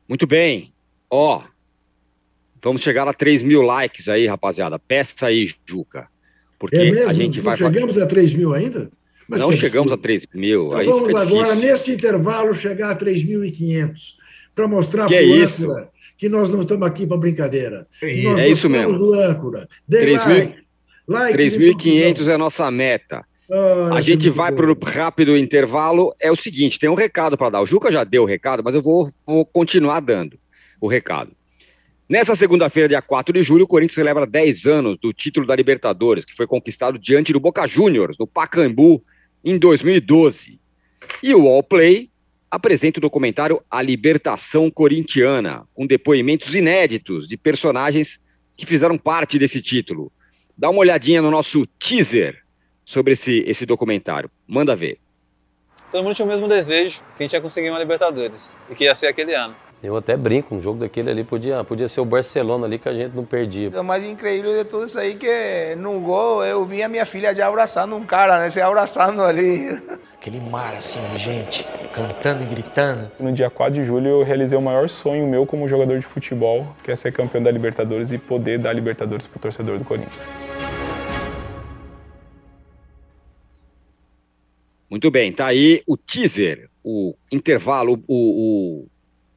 Muito 0.09 0.27
bem. 0.27 0.73
Ó, 1.09 1.37
oh, 1.37 1.43
vamos 2.61 2.81
chegar 2.81 3.07
a 3.07 3.13
3 3.13 3.43
mil 3.43 3.61
likes 3.61 4.07
aí, 4.07 4.25
rapaziada. 4.27 4.79
Peça 4.79 5.27
aí, 5.27 5.51
Juca. 5.65 6.07
Porque 6.59 6.77
é 6.77 7.05
a 7.05 7.13
gente 7.13 7.39
vai. 7.39 7.55
Chegamos 7.57 7.97
a 7.97 8.05
3 8.05 8.33
mil 8.33 8.53
ainda? 8.53 8.91
Mas 9.27 9.41
não 9.41 9.51
chegamos 9.51 9.91
a 9.91 9.97
3 9.97 10.27
mil. 10.33 10.67
Então 10.79 10.99
vamos 10.99 11.15
agora, 11.15 11.55
neste 11.55 11.91
intervalo, 11.91 12.53
chegar 12.53 12.91
a 12.91 12.95
3.500 12.95 14.17
para 14.53 14.67
mostrar 14.67 15.07
para 15.07 15.15
o 15.15 15.41
âncora 15.41 15.89
que 16.17 16.27
nós 16.29 16.51
não 16.51 16.61
estamos 16.61 16.87
aqui 16.87 17.07
para 17.07 17.17
brincadeira. 17.17 17.87
É 18.01 18.47
isso 18.47 18.69
mesmo. 18.69 18.95
Do 18.95 19.13
âncora. 19.13 19.67
3.500 19.89 22.27
é 22.27 22.33
a 22.33 22.37
nossa 22.37 22.69
meta. 22.69 23.25
Ah, 23.51 23.89
a 23.93 24.01
gente 24.01 24.29
vai 24.29 24.51
para 24.51 24.71
o 24.71 24.77
rápido 24.79 25.35
intervalo. 25.35 26.13
É 26.21 26.31
o 26.31 26.35
seguinte: 26.35 26.77
tem 26.77 26.89
um 26.89 26.95
recado 26.95 27.37
para 27.37 27.49
dar. 27.49 27.61
O 27.61 27.65
Juca 27.65 27.91
já 27.91 28.03
deu 28.03 28.23
o 28.23 28.27
recado, 28.27 28.61
mas 28.63 28.75
eu 28.75 28.81
vou, 28.81 29.09
vou 29.25 29.45
continuar 29.45 29.99
dando 29.99 30.37
o 30.79 30.87
recado. 30.87 31.31
Nessa 32.11 32.35
segunda-feira, 32.35 32.89
dia 32.89 33.01
4 33.01 33.33
de 33.33 33.41
julho, 33.41 33.63
o 33.63 33.67
Corinthians 33.67 33.93
celebra 33.93 34.27
10 34.27 34.65
anos 34.65 34.97
do 34.97 35.13
título 35.13 35.47
da 35.47 35.55
Libertadores, 35.55 36.25
que 36.25 36.35
foi 36.35 36.45
conquistado 36.45 36.99
diante 36.99 37.31
do 37.31 37.39
Boca 37.39 37.65
Juniors, 37.65 38.17
no 38.17 38.27
Pacaembu, 38.27 39.01
em 39.41 39.57
2012. 39.57 40.59
E 41.23 41.33
o 41.33 41.47
Allplay 41.47 42.09
apresenta 42.51 42.99
o 42.99 43.01
documentário 43.01 43.63
A 43.71 43.81
Libertação 43.81 44.69
Corintiana, 44.69 45.65
com 45.73 45.87
depoimentos 45.87 46.53
inéditos 46.53 47.29
de 47.29 47.37
personagens 47.37 48.25
que 48.57 48.65
fizeram 48.65 48.97
parte 48.97 49.39
desse 49.39 49.61
título. 49.61 50.11
Dá 50.57 50.69
uma 50.69 50.81
olhadinha 50.81 51.21
no 51.21 51.31
nosso 51.31 51.65
teaser 51.79 52.43
sobre 52.83 53.13
esse, 53.13 53.41
esse 53.47 53.65
documentário. 53.65 54.29
Manda 54.45 54.75
ver. 54.75 54.99
Todo 55.93 56.03
mundo 56.03 56.13
tinha 56.13 56.25
o 56.25 56.29
mesmo 56.29 56.49
desejo, 56.49 56.99
que 57.15 57.19
a 57.19 57.21
gente 57.23 57.33
ia 57.33 57.41
conseguir 57.41 57.69
uma 57.69 57.79
Libertadores, 57.79 58.57
e 58.69 58.75
que 58.75 58.83
ia 58.83 58.93
ser 58.93 59.07
aquele 59.07 59.33
ano. 59.33 59.55
Eu 59.83 59.97
até 59.97 60.15
brinco, 60.15 60.53
um 60.53 60.59
jogo 60.59 60.77
daquele 60.77 61.09
ali 61.09 61.23
podia, 61.23 61.63
podia 61.63 61.87
ser 61.87 62.01
o 62.01 62.05
Barcelona 62.05 62.67
ali 62.67 62.77
que 62.77 62.87
a 62.87 62.93
gente 62.93 63.15
não 63.15 63.25
perdia. 63.25 63.71
O 63.79 63.83
mais 63.83 64.03
incrível 64.03 64.55
de 64.55 64.63
tudo 64.63 64.85
isso 64.85 64.99
aí 64.99 65.13
é 65.13 65.15
que 65.15 65.75
no 65.75 65.99
gol 66.01 66.45
eu 66.45 66.63
vi 66.63 66.83
a 66.83 66.87
minha 66.87 67.03
filha 67.03 67.33
já 67.33 67.47
abraçando 67.47 67.95
um 67.95 68.05
cara, 68.05 68.39
né? 68.39 68.49
Se 68.51 68.61
abraçando 68.61 69.23
ali. 69.23 69.81
Aquele 70.13 70.39
mar 70.39 70.75
assim 70.75 70.99
de 71.11 71.17
gente, 71.17 71.67
cantando 71.91 72.43
e 72.43 72.45
gritando. 72.45 73.11
No 73.19 73.31
dia 73.31 73.49
4 73.49 73.73
de 73.73 73.83
julho 73.83 74.07
eu 74.07 74.23
realizei 74.23 74.55
o 74.55 74.61
maior 74.61 74.87
sonho 74.87 75.25
meu 75.25 75.47
como 75.47 75.67
jogador 75.67 75.97
de 75.97 76.05
futebol, 76.05 76.75
que 76.83 76.91
é 76.91 76.95
ser 76.95 77.11
campeão 77.11 77.41
da 77.41 77.49
Libertadores 77.49 78.11
e 78.11 78.19
poder 78.19 78.59
dar 78.59 78.73
Libertadores 78.73 79.25
pro 79.25 79.39
torcedor 79.39 79.79
do 79.79 79.83
Corinthians. 79.83 80.29
Muito 84.87 85.09
bem, 85.09 85.31
tá 85.31 85.47
aí 85.47 85.81
o 85.87 85.97
teaser, 85.97 86.69
o 86.83 87.15
intervalo, 87.31 87.93
o, 88.07 88.83
o, 88.83 88.87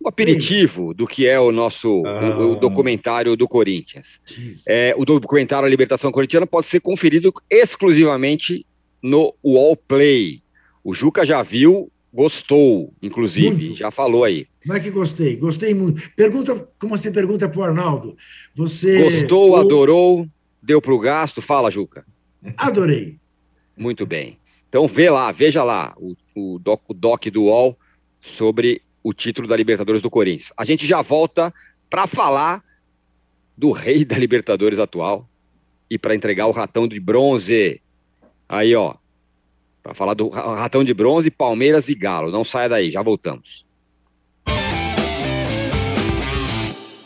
o 0.05 0.09
aperitivo 0.09 0.92
do 0.92 1.07
que 1.07 1.26
é 1.26 1.40
o 1.40 1.50
nosso 1.50 2.05
ah. 2.07 2.38
o, 2.38 2.52
o 2.52 2.55
documentário 2.55 3.34
do 3.34 3.48
Corinthians. 3.48 4.20
É, 4.68 4.94
o 4.98 5.05
documentário 5.05 5.66
A 5.66 5.68
Libertação 5.68 6.12
Corintiana 6.12 6.46
pode 6.46 6.66
ser 6.66 6.80
conferido 6.80 7.32
exclusivamente 7.50 8.66
no 9.02 9.34
Wall 9.42 9.76
Play. 9.76 10.42
O 10.84 10.92
Juca 10.92 11.24
já 11.24 11.42
viu, 11.42 11.90
gostou, 12.12 12.92
inclusive, 13.02 13.64
muito. 13.64 13.78
já 13.78 13.90
falou 13.90 14.24
aí. 14.24 14.46
Como 14.62 14.76
é 14.76 14.80
que 14.80 14.90
gostei? 14.90 15.36
Gostei 15.36 15.72
muito. 15.72 16.11
Pergunta, 16.14 16.68
como 16.78 16.96
você 16.96 17.11
pergunta 17.11 17.48
para 17.48 17.61
o 17.61 17.64
Arnaldo. 17.64 18.14
Você. 18.55 19.05
Gostou, 19.05 19.57
adorou, 19.57 20.26
deu 20.62 20.82
para 20.82 20.92
o 20.92 20.98
gasto? 20.98 21.40
Fala, 21.40 21.70
Juca. 21.70 22.05
Adorei. 22.59 23.16
Muito 23.74 24.05
bem. 24.05 24.38
Então 24.68 24.86
vê 24.86 25.09
lá, 25.09 25.32
veja 25.32 25.62
lá 25.62 25.94
o, 25.96 26.14
o, 26.34 26.59
doc, 26.59 26.82
o 26.90 26.94
doc 26.94 27.24
do 27.28 27.44
UOL 27.44 27.78
sobre 28.20 28.82
o 29.05 29.12
título 29.12 29.46
da 29.46 29.55
Libertadores 29.55 30.00
do 30.00 30.11
Corinthians. 30.11 30.52
A 30.57 30.64
gente 30.64 30.86
já 30.86 31.02
volta 31.02 31.52
para 31.90 32.07
falar 32.07 32.64
do 33.57 33.70
rei 33.70 34.05
da 34.05 34.16
Libertadores 34.16 34.78
atual 34.78 35.28
e 35.90 35.98
para 35.98 36.14
entregar 36.14 36.46
o 36.46 36.50
ratão 36.50 36.88
de 36.88 36.98
bronze. 36.98 37.80
Aí, 38.48 38.74
ó, 38.74 38.94
para 39.82 39.92
falar 39.94 40.14
do 40.14 40.28
ratão 40.30 40.82
de 40.82 40.94
bronze, 40.94 41.30
Palmeiras 41.30 41.88
e 41.90 41.94
Galo. 41.94 42.32
Não 42.32 42.42
saia 42.42 42.68
daí, 42.68 42.90
já 42.90 43.02
voltamos. 43.02 43.63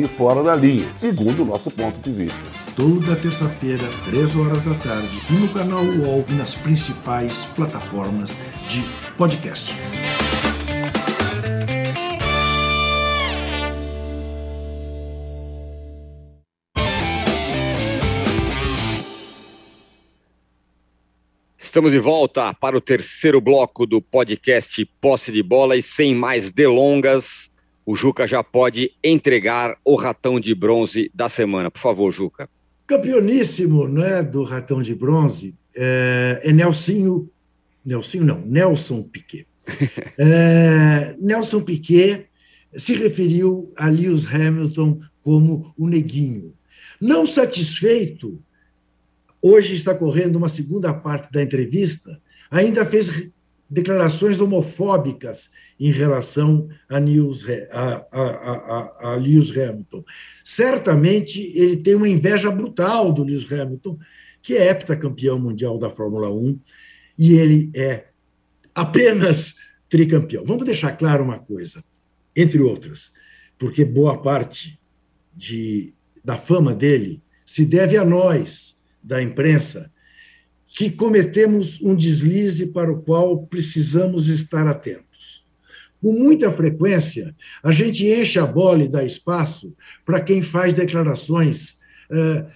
sair 0.00 0.08
fora 0.08 0.42
da 0.42 0.56
linha, 0.56 0.88
segundo 0.98 1.42
o 1.42 1.44
nosso 1.44 1.70
ponto 1.70 1.98
de 2.00 2.12
vista. 2.12 2.38
Toda 2.76 3.16
terça-feira, 3.16 3.82
3 4.04 4.36
horas 4.36 4.62
da 4.62 4.74
tarde, 4.74 5.20
no 5.30 5.48
canal 5.48 5.82
UOL 5.82 6.24
e 6.28 6.34
nas 6.34 6.54
principais 6.54 7.44
plataformas 7.56 8.30
de 8.68 8.82
podcast. 9.16 9.74
Estamos 21.58 21.92
de 21.92 22.00
volta 22.00 22.52
para 22.54 22.76
o 22.76 22.80
terceiro 22.80 23.40
bloco 23.40 23.86
do 23.86 24.02
podcast 24.02 24.84
Posse 25.00 25.30
de 25.30 25.42
Bola 25.42 25.76
e 25.76 25.82
sem 25.82 26.14
mais 26.14 26.50
delongas, 26.50 27.52
o 27.90 27.96
Juca 27.96 28.24
já 28.24 28.44
pode 28.44 28.92
entregar 29.02 29.76
o 29.84 29.96
ratão 29.96 30.38
de 30.38 30.54
bronze 30.54 31.10
da 31.12 31.28
semana. 31.28 31.72
Por 31.72 31.80
favor, 31.80 32.12
Juca. 32.12 32.48
Campeoníssimo 32.86 33.88
né, 33.88 34.22
do 34.22 34.44
ratão 34.44 34.80
de 34.80 34.94
bronze 34.94 35.56
é, 35.74 36.40
é 36.44 36.52
Nelsinho, 36.52 37.28
Nelsinho 37.84 38.24
não, 38.24 38.40
Nelson 38.42 39.02
Piquet. 39.02 39.44
é, 40.16 41.16
Nelson 41.18 41.62
Piquet 41.62 42.26
se 42.72 42.94
referiu 42.94 43.72
a 43.76 43.88
Lewis 43.88 44.24
Hamilton 44.32 45.00
como 45.20 45.74
o 45.76 45.88
neguinho. 45.88 46.54
Não 47.00 47.26
satisfeito 47.26 48.40
hoje 49.42 49.74
está 49.74 49.96
correndo 49.96 50.36
uma 50.36 50.48
segunda 50.48 50.94
parte 50.94 51.32
da 51.32 51.42
entrevista, 51.42 52.22
ainda 52.48 52.86
fez 52.86 53.28
declarações 53.68 54.40
homofóbicas 54.40 55.50
em 55.80 55.90
relação 55.90 56.68
a, 56.90 56.98
a, 56.98 58.06
a, 58.12 58.22
a, 58.22 59.12
a, 59.12 59.16
Lewis 59.16 59.50
Hamilton. 59.50 60.04
Certamente 60.44 61.40
ele 61.54 61.78
tem 61.78 61.94
uma 61.94 62.08
inveja 62.08 62.50
brutal 62.50 63.10
do 63.10 63.24
Lewis 63.24 63.50
Hamilton, 63.50 63.98
que 64.42 64.54
é 64.54 64.68
heptacampeão 64.68 65.38
mundial 65.38 65.78
da 65.78 65.88
Fórmula 65.88 66.30
1, 66.30 66.60
e 67.18 67.32
ele 67.32 67.70
é 67.74 68.08
apenas 68.74 69.56
tricampeão. 69.88 70.44
Vamos 70.44 70.66
deixar 70.66 70.92
claro 70.92 71.24
uma 71.24 71.38
coisa, 71.38 71.82
entre 72.36 72.60
outras, 72.60 73.12
porque 73.58 73.82
boa 73.82 74.20
parte 74.20 74.78
de, 75.34 75.94
da 76.22 76.36
fama 76.36 76.74
dele 76.74 77.22
se 77.44 77.64
deve 77.64 77.96
a 77.96 78.04
nós, 78.04 78.82
da 79.02 79.22
imprensa 79.22 79.90
que 80.66 80.90
cometemos 80.90 81.80
um 81.82 81.96
deslize 81.96 82.68
para 82.68 82.92
o 82.92 83.02
qual 83.02 83.44
precisamos 83.46 84.28
estar 84.28 84.68
atentos. 84.68 85.09
Com 86.00 86.12
muita 86.12 86.50
frequência, 86.50 87.34
a 87.62 87.72
gente 87.72 88.06
enche 88.06 88.38
a 88.38 88.46
bola 88.46 88.84
e 88.84 88.88
dá 88.88 89.04
espaço 89.04 89.74
para 90.04 90.20
quem 90.20 90.40
faz 90.40 90.74
declarações 90.74 91.80
uh, 92.10 92.46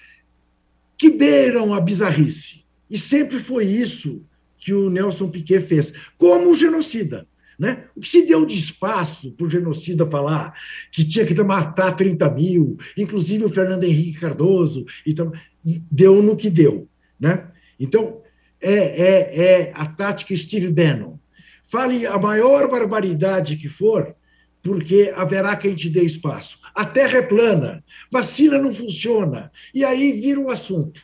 que 0.97 1.11
beiram 1.11 1.75
a 1.75 1.81
bizarrice. 1.81 2.65
E 2.89 2.97
sempre 2.97 3.39
foi 3.39 3.65
isso 3.65 4.25
que 4.59 4.73
o 4.73 4.89
Nelson 4.89 5.29
Piquet 5.29 5.61
fez, 5.61 5.93
como 6.17 6.55
genocida. 6.55 7.27
Né? 7.59 7.85
O 7.95 8.01
que 8.01 8.09
se 8.09 8.27
deu 8.27 8.45
de 8.45 8.57
espaço 8.57 9.33
para 9.33 9.47
o 9.47 9.51
genocida 9.51 10.09
falar 10.09 10.55
que 10.91 11.05
tinha 11.05 11.25
que 11.25 11.35
matar 11.43 11.93
30 11.93 12.31
mil, 12.31 12.77
inclusive 12.97 13.45
o 13.45 13.51
Fernando 13.51 13.85
Henrique 13.85 14.19
Cardoso, 14.19 14.85
então, 15.07 15.31
deu 15.63 16.23
no 16.23 16.37
que 16.37 16.51
deu. 16.51 16.89
Né? 17.21 17.47
Então, 17.79 18.23
é, 18.61 18.73
é, 18.73 19.45
é 19.45 19.73
a 19.75 19.87
tática 19.87 20.35
Steve 20.37 20.69
Bannon. 20.69 21.19
Fale 21.65 22.07
a 22.07 22.19
maior 22.19 22.71
barbaridade 22.71 23.57
que 23.57 23.69
for, 23.69 24.15
porque 24.63 25.13
haverá 25.17 25.57
quem 25.57 25.75
te 25.75 25.91
dê 25.91 26.03
espaço. 26.03 26.59
A 26.75 26.85
terra 26.85 27.19
é 27.19 27.23
plana, 27.23 27.83
vacina 28.11 28.59
não 28.59 28.73
funciona. 28.73 29.51
E 29.75 29.85
aí 29.85 30.13
vira 30.13 30.41
o 30.41 30.51
assunto. 30.51 31.03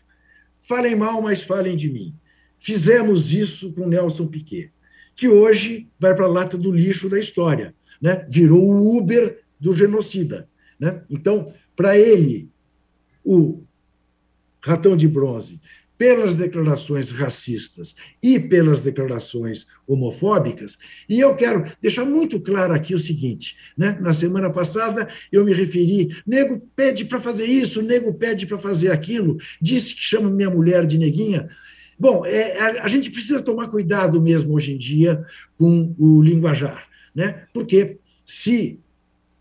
Falem 0.61 0.95
mal, 0.95 1.21
mas 1.21 1.43
falem 1.43 1.77
de 1.77 1.91
mim. 1.91 2.15
Fizemos 2.59 3.33
isso 3.33 3.73
com 3.73 3.89
Nelson 3.89 4.27
Piquet, 4.27 4.71
que 5.17 5.29
hoje 5.29 5.89
vai 5.99 6.15
para 6.15 6.27
a 6.27 6.29
lata 6.29 6.57
do 6.57 6.71
lixo 6.71 7.09
da 7.09 7.19
história. 7.19 7.75
Né? 8.01 8.27
Virou 8.31 8.63
o 8.63 8.99
Uber 8.99 9.43
do 9.59 9.73
genocida. 9.73 10.49
Né? 10.79 11.03
Então, 11.11 11.45
para 11.75 11.99
ele, 11.99 12.51
o 13.25 13.63
ratão 14.63 14.97
de 14.97 15.09
bronze, 15.09 15.61
pelas 16.01 16.35
declarações 16.35 17.11
racistas 17.11 17.95
e 18.23 18.41
pelas 18.41 18.81
declarações 18.81 19.67
homofóbicas. 19.87 20.79
E 21.07 21.21
eu 21.21 21.35
quero 21.35 21.71
deixar 21.83 22.07
muito 22.07 22.41
claro 22.41 22.73
aqui 22.73 22.95
o 22.95 22.99
seguinte: 22.99 23.59
né? 23.77 23.99
na 24.01 24.15
semana 24.15 24.49
passada 24.49 25.07
eu 25.31 25.45
me 25.45 25.53
referi, 25.53 26.09
nego 26.27 26.59
pede 26.75 27.05
para 27.05 27.21
fazer 27.21 27.45
isso, 27.45 27.83
nego 27.83 28.15
pede 28.15 28.47
para 28.47 28.59
fazer 28.59 28.91
aquilo, 28.91 29.37
disse 29.61 29.95
que 29.95 30.01
chama 30.01 30.31
minha 30.31 30.49
mulher 30.49 30.87
de 30.87 30.97
neguinha. 30.97 31.51
Bom, 31.99 32.25
é, 32.25 32.59
a, 32.59 32.85
a 32.85 32.89
gente 32.89 33.11
precisa 33.11 33.43
tomar 33.43 33.69
cuidado 33.69 34.23
mesmo 34.23 34.55
hoje 34.55 34.73
em 34.73 34.79
dia 34.79 35.23
com 35.59 35.95
o 35.99 36.23
linguajar, 36.23 36.89
né? 37.15 37.45
porque 37.53 37.99
se 38.25 38.81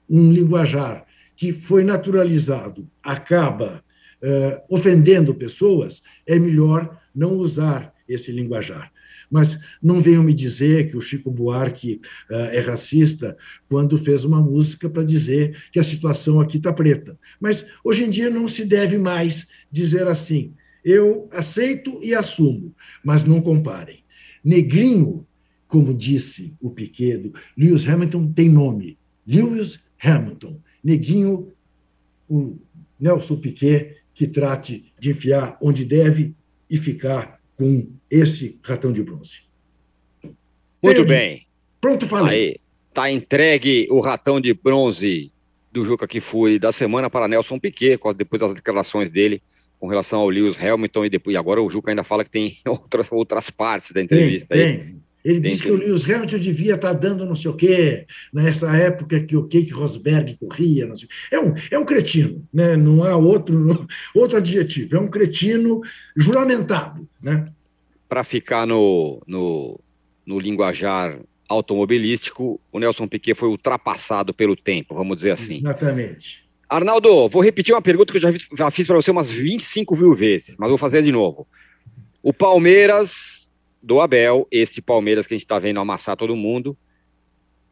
um 0.10 0.30
linguajar 0.34 1.06
que 1.38 1.54
foi 1.54 1.86
naturalizado 1.86 2.86
acaba 3.02 3.82
uh, 4.24 4.76
ofendendo 4.76 5.34
pessoas, 5.36 6.04
é 6.28 6.38
melhor 6.38 7.00
não 7.14 7.34
usar 7.34 7.94
esse 8.08 8.32
linguajar. 8.32 8.92
Mas 9.32 9.60
não 9.82 10.02
venham 10.02 10.24
me 10.24 10.34
dizer 10.34 10.90
que 10.90 10.98
o 10.98 11.02
Chico 11.02 11.30
Buarque 11.30 12.02
uh, 12.30 12.34
é 12.52 12.60
racista 12.60 13.38
quando 13.68 13.98
fez 13.98 14.26
uma 14.26 14.42
música 14.42 14.90
para 14.90 15.04
dizer 15.04 15.56
que 15.72 15.80
a 15.80 15.84
situação 15.84 16.40
aqui 16.40 16.58
está 16.58 16.74
preta. 16.74 17.18
Mas 17.40 17.68
hoje 17.84 18.06
em 18.06 18.10
dia 18.10 18.30
não 18.30 18.48
se 18.48 18.66
deve 18.66 18.98
mais 18.98 19.48
dizer 19.72 20.08
assim. 20.08 20.54
Eu 20.84 21.30
aceito 21.32 22.00
e 22.02 22.16
assumo, 22.16 22.74
mas 23.04 23.26
não 23.26 23.42
comparem. 23.42 24.04
Negrinho, 24.44 25.28
como 25.68 25.94
disse 25.94 26.56
o 26.60 26.72
Piquet, 26.72 27.32
Lewis 27.56 27.88
Hamilton 27.88 28.32
tem 28.32 28.50
nome. 28.50 28.98
Lewis 29.28 29.82
Hamilton. 30.02 30.60
Neguinho, 30.84 31.52
o 32.28 32.58
Nelson 33.00 33.36
Piquet, 33.38 33.98
que 34.20 34.28
trate 34.28 34.92
de 35.00 35.12
enfiar 35.12 35.58
onde 35.62 35.86
deve 35.86 36.36
e 36.70 36.78
ficar 36.78 37.40
com 37.56 37.90
esse 38.12 38.60
ratão 38.62 38.92
de 38.92 39.02
bronze. 39.02 39.44
Muito 40.84 41.06
bem. 41.06 41.48
Pronto, 41.80 42.06
falei. 42.06 42.50
Aí, 42.50 42.56
tá 42.94 43.10
entregue 43.10 43.88
o 43.90 44.02
ratão 44.02 44.42
de 44.42 44.54
bronze 44.54 45.32
do 45.72 45.86
Juca 45.86 46.06
Kifuri 46.06 46.60
da 46.60 46.74
semana 46.74 47.10
para 47.10 47.30
Nelson 47.30 47.58
Piquet, 47.58 47.98
depois 48.14 48.42
das 48.42 48.54
declarações 48.54 49.10
dele 49.10 49.42
com 49.80 49.88
relação 49.88 50.20
ao 50.20 50.30
Lewis 50.30 50.62
Hamilton 50.62 51.06
e 51.06 51.10
depois 51.10 51.34
e 51.34 51.38
agora 51.38 51.62
o 51.62 51.70
Juca 51.70 51.90
ainda 51.90 52.04
fala 52.04 52.26
que 52.26 52.30
tem 52.30 52.58
outras, 52.68 53.10
outras 53.14 53.50
partes 53.50 53.94
da 53.94 54.02
entrevista 54.02 54.54
tem, 54.54 54.66
aí. 54.66 54.78
Tem. 54.80 55.02
Ele 55.24 55.40
disse 55.40 55.64
que 55.64 55.72
o 55.72 55.76
Lewis 55.76 56.10
Hamilton 56.10 56.40
devia 56.40 56.76
estar 56.76 56.94
tá 56.94 57.00
dando 57.00 57.26
não 57.26 57.36
sei 57.36 57.52
o 57.52 57.56
quê, 57.56 58.06
nessa 58.34 58.76
época 58.76 59.20
que 59.20 59.36
o 59.36 59.48
Keke 59.48 59.72
Rosberg 59.72 60.38
corria. 60.38 60.86
Não 60.86 60.96
sei. 60.96 61.10
É, 61.32 61.40
um, 61.40 61.54
é 61.72 61.78
um 61.78 61.86
cretino, 61.86 62.48
né? 62.54 62.76
não 62.78 63.04
há 63.04 63.16
outro, 63.18 63.88
outro 64.16 64.38
adjetivo. 64.38 64.96
É 64.96 65.00
um 65.00 65.10
cretino 65.10 65.82
juramentado. 66.16 67.08
Né? 67.22 67.46
Para 68.08 68.24
ficar 68.24 68.66
no, 68.66 69.22
no, 69.28 69.78
no 70.26 70.40
linguajar 70.40 71.20
automobilístico, 71.50 72.60
o 72.72 72.80
Nelson 72.80 73.08
Piquet 73.08 73.34
foi 73.34 73.50
ultrapassado 73.50 74.34
pelo 74.34 74.56
tempo, 74.56 74.96
vamos 74.96 75.18
dizer 75.18 75.32
assim. 75.32 75.56
Exatamente. 75.56 76.48
Arnaldo, 76.70 77.28
vou 77.28 77.42
repetir 77.42 77.74
uma 77.74 77.82
pergunta 77.82 78.14
que 78.14 78.20
eu 78.20 78.22
já, 78.22 78.32
já 78.56 78.72
fiz 78.72 78.86
para 78.86 78.96
você 78.96 79.10
umas 79.10 79.32
25 79.32 79.98
mil 79.98 80.14
vezes, 80.14 80.56
mas 80.60 80.70
vou 80.70 80.78
fazer 80.78 81.02
de 81.02 81.12
novo. 81.12 81.48
O 82.22 82.32
Palmeiras 82.32 83.49
do 83.82 84.02
Abel, 84.02 84.48
este 84.52 84.82
Palmeiras 84.82 85.26
que 85.26 85.34
a 85.34 85.38
gente 85.38 85.46
está 85.46 85.60
vendo 85.60 85.80
amassar 85.80 86.16
todo 86.16 86.36
mundo, 86.36 86.78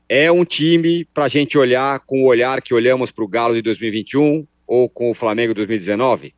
é 0.10 0.32
um 0.32 0.46
time 0.46 1.06
para 1.14 1.26
a 1.26 1.30
gente 1.30 1.58
olhar 1.58 2.00
com 2.02 2.24
o 2.24 2.26
olhar 2.28 2.62
que 2.62 2.74
olhamos 2.74 3.12
para 3.12 3.24
o 3.24 3.28
Galo 3.28 3.54
de 3.54 3.62
2021 3.62 4.48
ou 4.66 4.90
com 4.90 5.12
o 5.12 5.14
Flamengo 5.14 5.54
de 5.54 5.58
2019? 5.58 6.34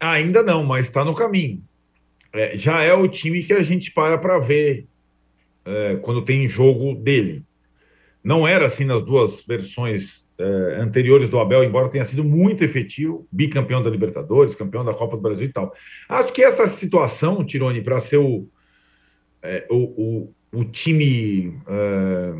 Ainda 0.00 0.42
não, 0.42 0.64
mas 0.64 0.86
está 0.86 1.04
no 1.04 1.14
caminho. 1.14 1.62
É, 2.32 2.56
já 2.56 2.82
é 2.82 2.92
o 2.92 3.08
time 3.08 3.42
que 3.42 3.52
a 3.52 3.62
gente 3.62 3.90
para 3.92 4.18
para 4.18 4.38
ver 4.38 4.86
é, 5.64 5.96
quando 5.96 6.22
tem 6.22 6.46
jogo 6.46 6.94
dele. 6.94 7.42
Não 8.26 8.44
era 8.44 8.66
assim 8.66 8.84
nas 8.84 9.04
duas 9.04 9.46
versões 9.46 10.28
é, 10.36 10.78
anteriores 10.80 11.30
do 11.30 11.38
Abel, 11.38 11.62
embora 11.62 11.88
tenha 11.88 12.04
sido 12.04 12.24
muito 12.24 12.64
efetivo, 12.64 13.24
bicampeão 13.30 13.80
da 13.80 13.88
Libertadores, 13.88 14.56
campeão 14.56 14.84
da 14.84 14.92
Copa 14.92 15.14
do 15.14 15.22
Brasil 15.22 15.46
e 15.46 15.52
tal. 15.52 15.72
Acho 16.08 16.32
que 16.32 16.42
essa 16.42 16.66
situação, 16.66 17.44
Tirone, 17.44 17.80
para 17.80 18.00
ser 18.00 18.16
o, 18.16 18.48
é, 19.40 19.64
o, 19.70 19.76
o, 19.76 20.58
o, 20.58 20.64
time 20.64 21.56
é, 21.68 22.32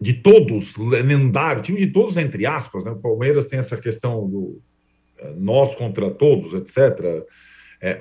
de 0.00 0.14
todos, 0.14 0.78
lendário, 0.78 1.60
time 1.60 1.78
de 1.78 1.88
todos, 1.88 2.16
entre 2.16 2.46
aspas, 2.46 2.86
né? 2.86 2.92
o 2.92 2.96
Palmeiras 2.96 3.46
tem 3.46 3.58
essa 3.58 3.76
questão 3.76 4.26
do 4.26 4.62
nós 5.36 5.74
contra 5.74 6.10
todos, 6.10 6.54
etc. 6.54 7.22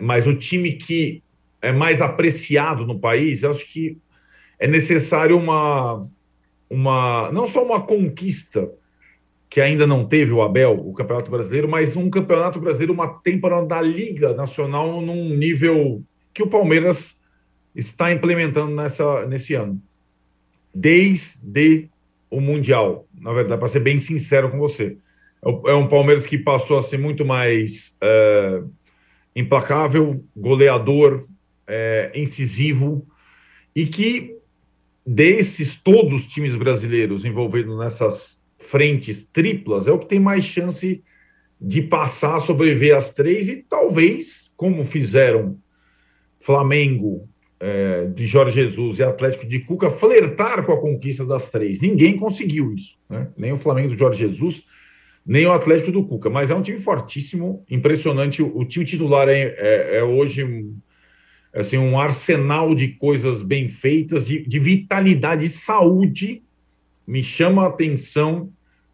Mas 0.01 0.25
o 0.27 0.33
time 0.33 0.73
que 0.73 1.21
é 1.61 1.73
mais 1.73 2.01
apreciado 2.01 2.85
no 2.85 2.99
país, 2.99 3.43
acho 3.43 3.65
que 3.69 3.97
é 4.57 4.67
necessário 4.67 5.37
uma, 5.37 6.07
uma 6.74 7.32
não 7.32 7.47
só 7.47 7.63
uma 7.63 7.82
conquista 7.82 8.69
que 9.49 9.61
ainda 9.61 9.86
não 9.86 10.03
teve 10.03 10.32
o 10.32 10.41
Abel, 10.41 10.74
o 10.74 10.93
Campeonato 10.93 11.30
Brasileiro, 11.30 11.69
mas 11.69 11.95
um 11.95 12.09
Campeonato 12.09 12.59
Brasileiro, 12.59 12.91
uma 12.91 13.07
temporada 13.07 13.67
da 13.67 13.82
Liga 13.82 14.34
Nacional 14.34 14.99
num 14.99 15.30
nível 15.30 16.03
que 16.34 16.41
o 16.41 16.47
Palmeiras 16.47 17.15
está 17.76 18.11
implementando 18.11 18.76
nessa, 18.76 19.28
nesse 19.28 19.53
ano. 19.53 19.80
Desde 20.74 21.88
o 22.32 22.41
Mundial, 22.41 23.07
na 23.13 23.32
verdade, 23.32 23.59
para 23.59 23.67
ser 23.67 23.82
bem 23.82 23.99
sincero 23.99 24.49
com 24.49 24.57
você. 24.57 24.97
É, 25.45 25.71
é 25.71 25.76
um 25.76 25.88
Palmeiras 25.88 26.26
que 26.26 26.38
passou 26.39 26.80
a 26.80 26.84
ser 26.84 26.97
muito 26.97 27.24
mais 27.24 27.95
é, 28.01 28.63
implacável, 29.36 30.24
goleador, 30.36 31.28
é, 31.67 32.11
incisivo, 32.15 33.05
e 33.76 33.86
que 33.86 34.36
desses 35.05 35.75
todos 35.81 36.13
os 36.13 36.27
times 36.27 36.55
brasileiros 36.55 37.25
envolvidos 37.25 37.77
nessas 37.77 38.41
frentes 38.57 39.25
triplas, 39.25 39.87
é 39.87 39.91
o 39.91 39.99
que 39.99 40.07
tem 40.07 40.19
mais 40.19 40.45
chance 40.45 41.03
de 41.59 41.81
passar, 41.81 42.39
sobreviver 42.39 42.95
às 42.95 43.09
três 43.13 43.47
e 43.47 43.57
talvez, 43.57 44.51
como 44.55 44.83
fizeram 44.83 45.57
Flamengo 46.39 47.27
é, 47.59 48.05
de 48.07 48.27
Jorge 48.27 48.55
Jesus 48.55 48.99
e 48.99 49.03
Atlético 49.03 49.47
de 49.47 49.59
Cuca, 49.59 49.89
flertar 49.89 50.65
com 50.65 50.73
a 50.73 50.81
conquista 50.81 51.25
das 51.25 51.49
três. 51.49 51.79
Ninguém 51.79 52.17
conseguiu 52.17 52.73
isso, 52.73 52.97
né? 53.09 53.29
nem 53.37 53.53
o 53.53 53.57
Flamengo 53.57 53.89
de 53.89 53.97
Jorge 53.97 54.19
Jesus, 54.19 54.63
nem 55.25 55.45
o 55.45 55.53
Atlético 55.53 55.91
do 55.93 56.05
Cuca, 56.05 56.29
mas 56.29 56.49
é 56.49 56.55
um 56.55 56.61
time 56.61 56.77
fortíssimo, 56.77 57.63
impressionante. 57.69 58.41
O, 58.41 58.65
time 58.65 58.83
titular 58.83 59.29
é, 59.29 59.55
é, 59.57 59.97
é 59.97 60.03
hoje 60.03 60.43
um, 60.43 60.75
assim, 61.53 61.77
um 61.77 61.99
arsenal 61.99 62.73
de 62.73 62.89
coisas 62.89 63.41
bem 63.41 63.69
feitas, 63.69 64.25
de, 64.25 64.45
de 64.45 64.59
vitalidade 64.59 65.45
e 65.45 65.49
saúde 65.49 66.41
me 67.05 67.21
chama 67.21 67.63
a 67.63 67.67
atenção 67.67 68.51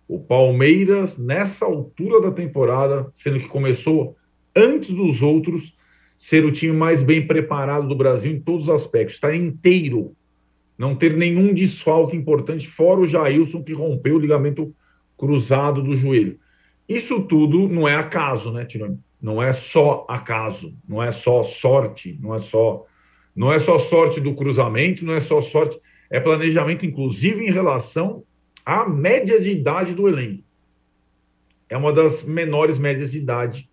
o 0.07 0.20
Palmeiras, 0.20 1.20
nessa 1.20 1.66
altura 1.66 2.20
da 2.20 2.32
temporada, 2.32 3.12
sendo 3.14 3.39
que 3.39 3.47
começou 3.47 4.18
antes 4.55 4.91
dos 4.91 5.22
outros, 5.22 5.78
ser 6.18 6.43
o 6.43 6.51
time 6.51 6.74
mais 6.76 7.03
bem 7.03 7.26
preparado 7.26 7.88
do 7.88 7.95
Brasil 7.95 8.32
em 8.32 8.39
todos 8.39 8.64
os 8.64 8.70
aspectos, 8.72 9.16
estar 9.16 9.36
inteiro, 9.36 10.16
não 10.76 10.95
ter 10.95 11.16
nenhum 11.16 11.53
desfalque 11.53 12.18
importante, 12.18 12.68
fora 12.68 13.01
o 13.01 13.07
Jailson 13.07 13.64
que 13.64 13.72
rompeu 13.72 14.16
o 14.16 14.20
ligamento 14.20 14.76
cruzado 15.16 15.84
do 15.84 15.95
joelho. 15.95 16.39
Isso 16.88 17.22
tudo 17.22 17.70
não 17.70 17.88
é 17.88 17.95
acaso, 17.95 18.51
né, 18.51 18.66
Tirone? 18.66 18.97
Não 19.22 19.42
é 19.42 19.52
só 19.52 20.06
acaso, 20.10 20.78
não 20.88 21.04
é 21.04 21.12
só 21.12 21.44
sorte, 21.44 22.18
não 22.22 22.34
é 22.34 22.40
só 22.40 22.86
não 23.36 23.54
é 23.54 23.60
só 23.60 23.78
sorte 23.78 24.20
do 24.20 24.36
cruzamento, 24.36 25.06
não 25.06 25.14
é 25.14 25.20
só 25.20 25.40
sorte 25.40 25.80
é 26.10 26.20
planejamento, 26.20 26.86
inclusive, 26.86 27.46
em 27.46 27.52
relação 27.52 28.24
à 28.66 28.88
média 28.88 29.40
de 29.40 29.52
idade 29.52 29.94
do 29.94 30.08
elenco. 30.08 30.44
É 31.70 31.78
uma 31.78 31.94
das 31.94 32.24
menores 32.24 32.78
médias 32.80 33.12
de 33.12 33.20
idade 33.20 33.70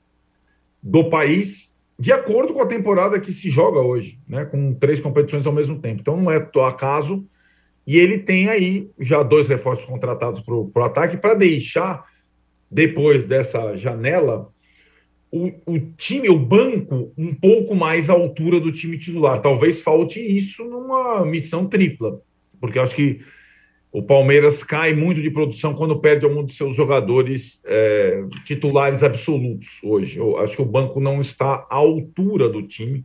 do 0.82 1.08
país, 1.08 1.74
de 1.98 2.12
acordo 2.12 2.52
com 2.52 2.60
a 2.60 2.66
temporada 2.66 3.18
que 3.18 3.32
se 3.32 3.48
joga 3.48 3.80
hoje, 3.80 4.20
né, 4.28 4.44
com 4.44 4.74
três 4.74 5.00
competições 5.00 5.46
ao 5.46 5.52
mesmo 5.52 5.80
tempo. 5.80 6.00
Então, 6.00 6.16
não 6.16 6.30
é 6.30 6.36
acaso. 6.66 7.26
E 7.86 7.96
ele 7.96 8.18
tem 8.18 8.48
aí 8.48 8.90
já 8.98 9.22
dois 9.22 9.48
reforços 9.48 9.86
contratados 9.86 10.40
para 10.42 10.54
o 10.54 10.84
ataque 10.84 11.16
para 11.16 11.34
deixar, 11.34 12.04
depois 12.70 13.24
dessa 13.24 13.74
janela, 13.74 14.52
o, 15.30 15.52
o, 15.66 15.80
time, 15.96 16.28
o 16.28 16.38
banco, 16.38 17.12
um 17.16 17.34
pouco 17.34 17.74
mais 17.74 18.08
à 18.08 18.12
altura 18.12 18.60
do 18.60 18.72
time 18.72 18.98
titular. 18.98 19.40
Talvez 19.40 19.80
falte 19.80 20.20
isso 20.20 20.64
numa 20.64 21.24
missão 21.26 21.66
tripla 21.66 22.20
porque 22.60 22.78
eu 22.78 22.82
acho 22.82 22.94
que 22.94 23.20
o 23.92 24.02
Palmeiras 24.02 24.62
cai 24.62 24.92
muito 24.92 25.22
de 25.22 25.30
produção 25.30 25.74
quando 25.74 25.98
perde 25.98 26.24
algum 26.24 26.44
de 26.44 26.52
seus 26.52 26.76
jogadores 26.76 27.62
é, 27.64 28.24
titulares 28.44 29.02
absolutos 29.02 29.80
hoje. 29.82 30.18
Eu 30.18 30.38
acho 30.38 30.56
que 30.56 30.62
o 30.62 30.66
banco 30.66 31.00
não 31.00 31.20
está 31.20 31.66
à 31.70 31.76
altura 31.76 32.48
do 32.48 32.62
time. 32.62 33.04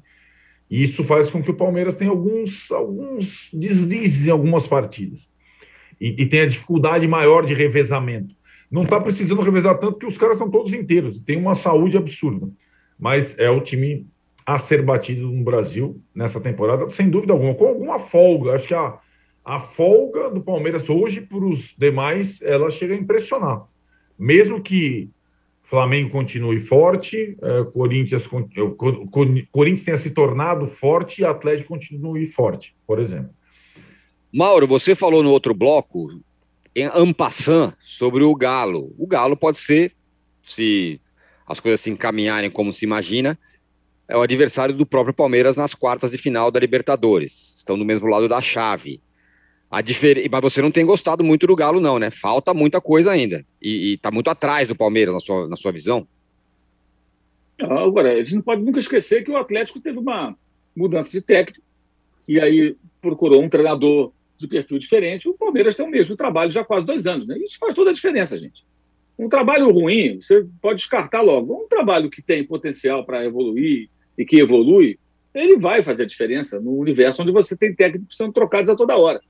E 0.69 0.84
isso 0.84 1.03
faz 1.03 1.30
com 1.30 1.41
que 1.41 1.51
o 1.51 1.55
Palmeiras 1.55 1.95
tenha 1.95 2.09
alguns, 2.09 2.72
alguns 2.72 3.49
deslizes 3.53 4.28
em 4.28 4.32
algumas 4.32 4.67
partidas. 4.67 5.30
E, 5.99 6.24
e 6.24 6.26
tenha 6.26 6.47
dificuldade 6.47 7.07
maior 7.07 7.45
de 7.45 7.53
revezamento. 7.53 8.36
Não 8.72 8.84
está 8.84 8.99
precisando 8.99 9.41
revezar 9.41 9.78
tanto 9.78 9.93
porque 9.93 10.05
os 10.05 10.17
caras 10.17 10.38
são 10.38 10.49
todos 10.49 10.74
inteiros. 10.74 11.19
Tem 11.19 11.38
uma 11.38 11.55
saúde 11.55 11.97
absurda. 11.97 12.49
Mas 12.97 13.38
é 13.38 13.49
o 13.49 13.61
time 13.61 14.07
a 14.45 14.57
ser 14.57 14.82
batido 14.82 15.28
no 15.28 15.43
Brasil 15.43 16.01
nessa 16.15 16.39
temporada, 16.39 16.89
sem 16.89 17.09
dúvida 17.09 17.34
alguma, 17.34 17.53
com 17.53 17.67
alguma 17.67 17.99
folga. 17.99 18.53
Acho 18.53 18.67
que 18.67 18.74
a 18.74 18.97
a 19.45 19.59
folga 19.59 20.30
do 20.30 20.41
Palmeiras 20.41 20.89
hoje 20.89 21.22
para 21.22 21.43
os 21.43 21.74
demais, 21.78 22.41
ela 22.41 22.69
chega 22.69 22.93
a 22.93 22.97
impressionar. 22.97 23.63
Mesmo 24.17 24.61
que 24.61 25.09
Flamengo 25.61 26.11
continue 26.11 26.59
forte, 26.59 27.38
é, 27.41 27.63
Corinthians, 27.65 28.28
Corinthians 29.51 29.84
tenha 29.84 29.97
se 29.97 30.11
tornado 30.11 30.67
forte 30.67 31.22
e 31.22 31.26
Atlético 31.26 31.69
continue 31.69 32.28
forte, 32.28 32.76
por 32.86 32.99
exemplo. 32.99 33.32
Mauro, 34.34 34.67
você 34.67 34.95
falou 34.95 35.24
no 35.24 35.32
outro 35.32 35.53
bloco, 35.53 36.22
em 36.76 36.86
Ampassan, 36.86 37.74
sobre 37.80 38.24
o 38.24 38.36
Galo. 38.36 38.93
O 38.97 39.05
Galo 39.05 39.36
pode 39.36 39.57
ser, 39.57 39.93
se 40.41 40.99
as 41.47 41.59
coisas 41.59 41.82
se 41.82 41.89
encaminharem 41.89 42.49
como 42.49 42.72
se 42.72 42.86
imagina, 42.86 43.38
é 44.07 44.17
o 44.17 44.22
adversário 44.22 44.76
do 44.76 44.86
próprio 44.86 45.13
Palmeiras 45.13 45.55
nas 45.55 45.74
quartas 45.74 46.11
de 46.11 46.17
final 46.17 46.51
da 46.51 46.59
Libertadores. 46.59 47.55
Estão 47.57 47.78
do 47.78 47.86
mesmo 47.86 48.07
lado 48.07 48.28
da 48.28 48.41
chave. 48.41 49.01
A 49.69 49.82
difer... 49.82 50.30
Mas 50.30 50.41
você 50.41 50.61
não 50.61 50.72
tem 50.72 50.86
gostado 50.86 51.24
muito 51.24 51.47
do 51.47 51.55
Galo, 51.55 51.80
não, 51.80 51.97
né? 51.97 52.11
Falta 52.11 52.53
muita 52.53 52.82
coisa 52.82 53.11
ainda. 53.11 53.45
E, 53.61 53.93
está 53.93 54.11
muito 54.11 54.30
atrás 54.30 54.67
do 54.67 54.76
Palmeiras, 54.76 55.13
na 55.13 55.19
sua, 55.19 55.47
na 55.47 55.55
sua 55.55 55.72
visão. 55.72 56.05
Agora, 57.59 58.11
a 58.11 58.24
gente 58.24 58.36
não 58.36 58.41
pode 58.41 58.63
nunca 58.63 58.80
esquecer 58.80 59.24
que 59.24 59.32
o 59.32 59.38
Atlético 59.38 59.80
teve 59.80 59.99
uma 59.99 60.36
mudança 60.76 61.11
de 61.11 61.22
técnico, 61.22 61.63
e 62.28 62.39
aí 62.39 62.76
procurou 63.01 63.41
um 63.41 63.49
treinador 63.49 64.11
de 64.42 64.48
perfil 64.48 64.80
diferente. 64.80 65.30
O 65.30 65.34
Palmeiras 65.34 65.76
tem 65.76 65.86
o 65.86 65.89
mesmo 65.89 66.16
trabalho 66.16 66.52
já 66.52 66.62
há 66.62 66.66
quase 66.66 66.86
dois 66.86 67.08
anos, 67.08 67.26
né? 67.26 67.38
Isso 67.38 67.58
faz 67.60 67.74
toda 67.74 67.92
a 67.92 67.94
diferença, 67.94 68.38
gente. 68.38 68.66
Um 69.18 69.30
trabalho 69.30 69.70
ruim, 69.72 70.20
você 70.22 70.46
pode 70.62 70.80
descartar 70.80 71.22
logo. 71.22 71.64
Um 71.64 71.68
trabalho 71.68 72.10
que 72.10 72.22
tem 72.22 72.44
potencial 72.44 73.06
para 73.06 73.24
evoluir 73.24 73.89
e 74.18 74.26
que 74.26 74.39
evolui, 74.39 74.98
ele 75.34 75.58
vai 75.58 75.82
fazer 75.84 76.04
a 76.04 76.08
diferença 76.08 76.60
no 76.60 76.78
universo 76.78 77.22
onde 77.22 77.32
você 77.32 77.56
tem 77.56 77.74
técnicos 77.74 78.18
sendo 78.18 78.34
trocados 78.34 78.70
a 78.70 78.76
toda 78.76 78.98
hora. 78.98 79.22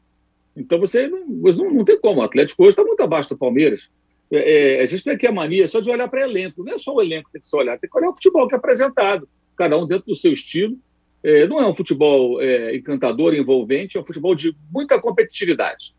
Então 0.56 0.80
você 0.80 1.08
não, 1.08 1.26
não, 1.28 1.86
tem 1.86 2.00
como. 2.00 2.22
O 2.22 2.24
Atlético 2.24 2.64
hoje 2.64 2.72
está 2.72 2.84
muito 2.84 3.02
abaixo 3.02 3.30
do 3.30 3.38
Palmeiras. 3.38 3.90
É, 4.32 4.80
é, 4.80 4.82
a 4.82 4.86
gente 4.86 5.04
tem 5.04 5.14
aqui 5.14 5.28
a 5.28 5.32
mania 5.32 5.68
só 5.68 5.80
de 5.80 5.90
olhar 5.90 6.08
para 6.08 6.22
elenco. 6.22 6.64
Não 6.64 6.74
é 6.74 6.78
só 6.78 6.94
o 6.94 7.02
elenco 7.02 7.28
que 7.28 7.34
tem 7.34 7.42
que 7.42 7.48
se 7.48 7.56
olhar, 7.56 7.78
tem 7.78 7.90
que 7.90 7.98
olhar 7.98 8.10
o 8.10 8.16
futebol 8.16 8.48
que 8.48 8.56
é 8.56 8.58
apresentado, 8.58 9.28
cada 9.56 9.78
um 9.78 9.86
dentro 9.86 10.08
do 10.08 10.16
seu 10.16 10.34
estilo. 10.34 10.78
É, 11.24 11.48
não 11.48 11.60
é 11.60 11.68
um 11.68 11.76
futebol 11.76 12.42
é, 12.42 12.76
encantador, 12.76 13.34
envolvente, 13.34 13.98
é 13.98 14.02
um 14.02 14.06
futebol 14.06 14.34
de 14.34 14.56
muita 14.72 15.00
competitividade. 15.00 15.94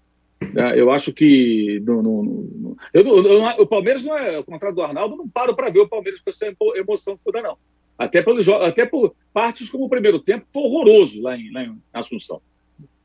É, 0.57 0.81
eu 0.81 0.91
acho 0.91 1.13
que 1.13 1.81
no, 1.87 2.03
no, 2.03 2.23
no, 2.23 2.77
eu, 2.93 3.03
eu, 3.03 3.43
o 3.61 3.67
Palmeiras 3.67 4.05
não 4.05 4.19
é, 4.19 4.37
ao 4.37 4.45
contrário 4.45 4.75
do 4.75 4.83
Arnaldo, 4.83 5.17
não 5.17 5.29
paro 5.29 5.55
para 5.55 5.71
ver 5.71 5.81
o 5.81 5.89
Palmeiras 5.89 6.21
com 6.21 6.31
essa 6.31 6.53
emoção 6.77 7.19
toda, 7.25 7.41
não. 7.41 7.57
Até, 7.97 8.21
pelo, 8.23 8.41
até 8.57 8.85
por 8.85 9.15
partes 9.33 9.71
como 9.71 9.85
o 9.85 9.89
primeiro 9.89 10.19
tempo, 10.19 10.47
foi 10.53 10.63
horroroso 10.63 11.23
lá 11.23 11.37
em, 11.37 11.53
lá 11.53 11.63
em 11.63 11.79
Assunção. 11.93 12.41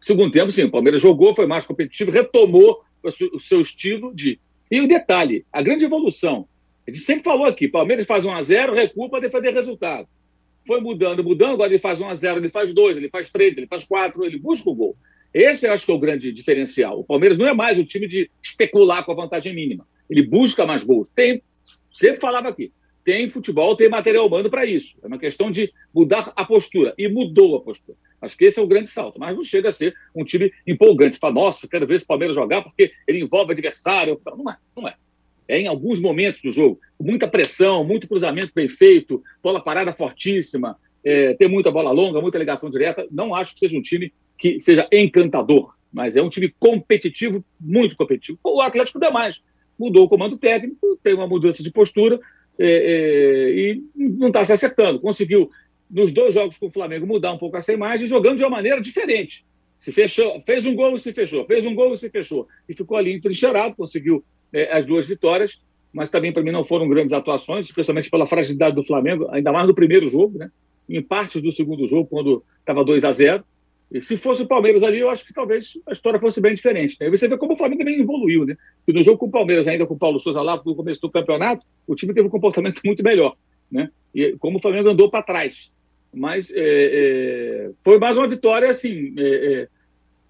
Segundo 0.01 0.31
tempo, 0.31 0.51
sim, 0.51 0.63
o 0.63 0.71
Palmeiras 0.71 1.01
jogou, 1.01 1.35
foi 1.35 1.45
mais 1.45 1.65
competitivo, 1.65 2.11
retomou 2.11 2.83
o 3.03 3.39
seu 3.39 3.61
estilo 3.61 4.13
de. 4.13 4.39
E 4.71 4.81
o 4.81 4.87
detalhe, 4.87 5.45
a 5.51 5.61
grande 5.61 5.85
evolução. 5.85 6.47
A 6.87 6.91
gente 6.91 7.03
sempre 7.03 7.23
falou 7.23 7.45
aqui: 7.45 7.67
Palmeiras 7.67 8.05
faz 8.05 8.25
1 8.25 8.31
a 8.31 8.41
0 8.41 8.73
recua 8.73 9.09
para 9.09 9.19
defender 9.19 9.53
resultado. 9.53 10.07
Foi 10.67 10.81
mudando, 10.81 11.23
mudando, 11.23 11.53
agora 11.53 11.71
ele 11.71 11.79
faz 11.79 12.01
1 12.01 12.09
a 12.09 12.15
0 12.15 12.39
ele 12.39 12.49
faz 12.49 12.73
2, 12.73 12.97
ele 12.97 13.09
faz 13.09 13.31
3, 13.31 13.57
ele 13.57 13.67
faz 13.67 13.85
4, 13.85 14.25
ele 14.25 14.37
busca 14.37 14.69
o 14.69 14.75
gol. 14.75 14.97
Esse 15.33 15.65
eu 15.65 15.71
acho 15.71 15.85
que 15.85 15.91
é 15.91 15.95
o 15.95 15.99
grande 15.99 16.31
diferencial. 16.31 16.99
O 16.99 17.03
Palmeiras 17.03 17.37
não 17.37 17.47
é 17.47 17.53
mais 17.53 17.77
o 17.77 17.85
time 17.85 18.05
de 18.05 18.29
especular 18.43 19.05
com 19.05 19.13
a 19.13 19.15
vantagem 19.15 19.55
mínima. 19.55 19.87
Ele 20.09 20.27
busca 20.27 20.65
mais 20.65 20.83
gols. 20.83 21.09
Tem, 21.09 21.41
sempre 21.93 22.19
falava 22.19 22.49
aqui, 22.49 22.71
tem 23.07 23.29
futebol, 23.29 23.73
tem 23.73 23.87
material 23.87 24.27
humano 24.27 24.49
para 24.49 24.65
isso. 24.65 24.97
É 25.01 25.07
uma 25.07 25.17
questão 25.17 25.49
de 25.49 25.71
mudar 25.95 26.33
a 26.35 26.43
postura. 26.43 26.93
E 26.97 27.07
mudou 27.07 27.55
a 27.55 27.61
postura. 27.61 27.97
Acho 28.21 28.35
que 28.35 28.43
esse 28.43 28.59
é 28.59 28.61
o 28.61 28.67
grande 28.67 28.89
salto. 28.89 29.17
Mas 29.17 29.33
não 29.33 29.43
chega 29.43 29.69
a 29.69 29.71
ser 29.71 29.95
um 30.13 30.25
time 30.25 30.51
empolgante. 30.67 31.17
Fala, 31.17 31.33
nossa, 31.33 31.69
quero 31.69 31.87
ver 31.87 31.95
esse 31.95 32.05
Palmeiras 32.05 32.35
jogar 32.35 32.63
porque 32.63 32.91
ele 33.07 33.21
envolve 33.21 33.53
adversário. 33.53 34.19
Não 34.25 34.51
é, 34.51 34.57
não 34.75 34.87
é. 34.87 34.95
É 35.47 35.59
em 35.59 35.67
alguns 35.67 36.01
momentos 36.01 36.41
do 36.41 36.51
jogo. 36.51 36.79
Muita 36.99 37.27
pressão, 37.27 37.83
muito 37.83 38.07
cruzamento 38.07 38.51
bem 38.53 38.67
feito, 38.67 39.23
bola 39.41 39.63
parada 39.63 39.93
fortíssima, 39.93 40.77
é, 41.03 41.33
tem 41.35 41.47
muita 41.47 41.71
bola 41.71 41.91
longa, 41.91 42.21
muita 42.21 42.37
ligação 42.37 42.69
direta. 42.69 43.07
Não 43.09 43.33
acho 43.33 43.53
que 43.53 43.61
seja 43.61 43.77
um 43.77 43.81
time 43.81 44.11
que 44.37 44.59
seja 44.59 44.87
encantador, 44.91 45.73
mas 45.91 46.17
é 46.17 46.21
um 46.21 46.29
time 46.29 46.53
competitivo, 46.59 47.43
muito 47.59 47.95
competitivo. 47.95 48.37
O 48.43 48.61
Atlético 48.61 48.99
demais. 48.99 49.41
Mudou 49.79 50.05
o 50.05 50.09
comando 50.09 50.37
técnico, 50.37 50.99
tem 51.03 51.13
uma 51.13 51.27
mudança 51.27 51.61
de 51.61 51.71
postura 51.71 52.19
é, 52.59 52.65
é, 52.65 53.49
e 53.51 53.83
não 53.95 54.27
está 54.27 54.43
se 54.43 54.51
acertando. 54.51 54.99
Conseguiu 54.99 55.49
nos 55.89 56.11
dois 56.11 56.33
jogos 56.33 56.57
com 56.57 56.65
o 56.65 56.71
Flamengo, 56.71 57.07
mudar 57.07 57.31
um 57.31 57.37
pouco 57.37 57.57
essa 57.57 57.71
imagem, 57.71 58.07
jogando 58.07 58.37
de 58.37 58.43
uma 58.43 58.49
maneira 58.49 58.81
diferente. 58.81 59.45
Se 59.77 59.91
fechou, 59.91 60.41
fez 60.41 60.65
um 60.65 60.75
gol 60.75 60.95
e 60.95 60.99
se 60.99 61.13
fechou, 61.13 61.45
fez 61.45 61.65
um 61.65 61.75
gol 61.75 61.93
e 61.93 61.97
se 61.97 62.09
fechou. 62.09 62.47
E 62.67 62.75
ficou 62.75 62.97
ali 62.97 63.13
entrincheirado, 63.13 63.75
conseguiu 63.75 64.23
é, 64.53 64.71
as 64.75 64.85
duas 64.85 65.07
vitórias, 65.07 65.61
mas 65.93 66.09
também 66.09 66.31
para 66.31 66.43
mim 66.43 66.51
não 66.51 66.63
foram 66.63 66.87
grandes 66.87 67.13
atuações, 67.13 67.65
especialmente 67.65 68.09
pela 68.09 68.27
fragilidade 68.27 68.75
do 68.75 68.83
Flamengo, 68.83 69.27
ainda 69.31 69.51
mais 69.51 69.67
no 69.67 69.73
primeiro 69.73 70.07
jogo, 70.07 70.37
né? 70.37 70.49
em 70.89 71.01
partes 71.01 71.41
do 71.41 71.51
segundo 71.51 71.85
jogo, 71.87 72.07
quando 72.07 72.43
estava 72.61 72.83
2 72.83 73.03
a 73.03 73.11
0 73.11 73.43
e 73.91 74.01
se 74.01 74.17
fosse 74.17 74.43
o 74.43 74.47
Palmeiras 74.47 74.83
ali, 74.83 74.99
eu 74.99 75.09
acho 75.09 75.25
que 75.25 75.33
talvez 75.33 75.77
a 75.87 75.93
história 75.93 76.19
fosse 76.19 76.41
bem 76.41 76.53
diferente. 76.53 76.97
Né? 76.99 77.09
você 77.09 77.27
vê 77.27 77.37
como 77.37 77.53
o 77.53 77.55
Flamengo 77.55 77.79
também 77.79 78.01
evoluiu, 78.01 78.45
né? 78.45 78.57
E 78.85 78.91
no 78.91 79.01
jogo 79.01 79.17
com 79.17 79.27
o 79.27 79.31
Palmeiras, 79.31 79.67
ainda 79.67 79.85
com 79.85 79.93
o 79.93 79.97
Paulo 79.97 80.19
Souza 80.19 80.41
lá, 80.41 80.61
no 80.65 80.75
começo 80.75 80.99
do 81.01 81.09
campeonato, 81.09 81.65
o 81.85 81.95
time 81.95 82.13
teve 82.13 82.27
um 82.27 82.31
comportamento 82.31 82.81
muito 82.83 83.01
melhor, 83.01 83.35
né? 83.71 83.89
E 84.13 84.35
como 84.39 84.57
o 84.57 84.59
Flamengo 84.59 84.89
andou 84.89 85.09
para 85.09 85.23
trás. 85.23 85.73
Mas 86.13 86.51
é, 86.51 86.57
é, 86.57 87.71
foi 87.81 87.97
mais 87.97 88.17
uma 88.17 88.27
vitória, 88.27 88.69
assim, 88.69 89.13
é, 89.17 89.23
é, 89.23 89.67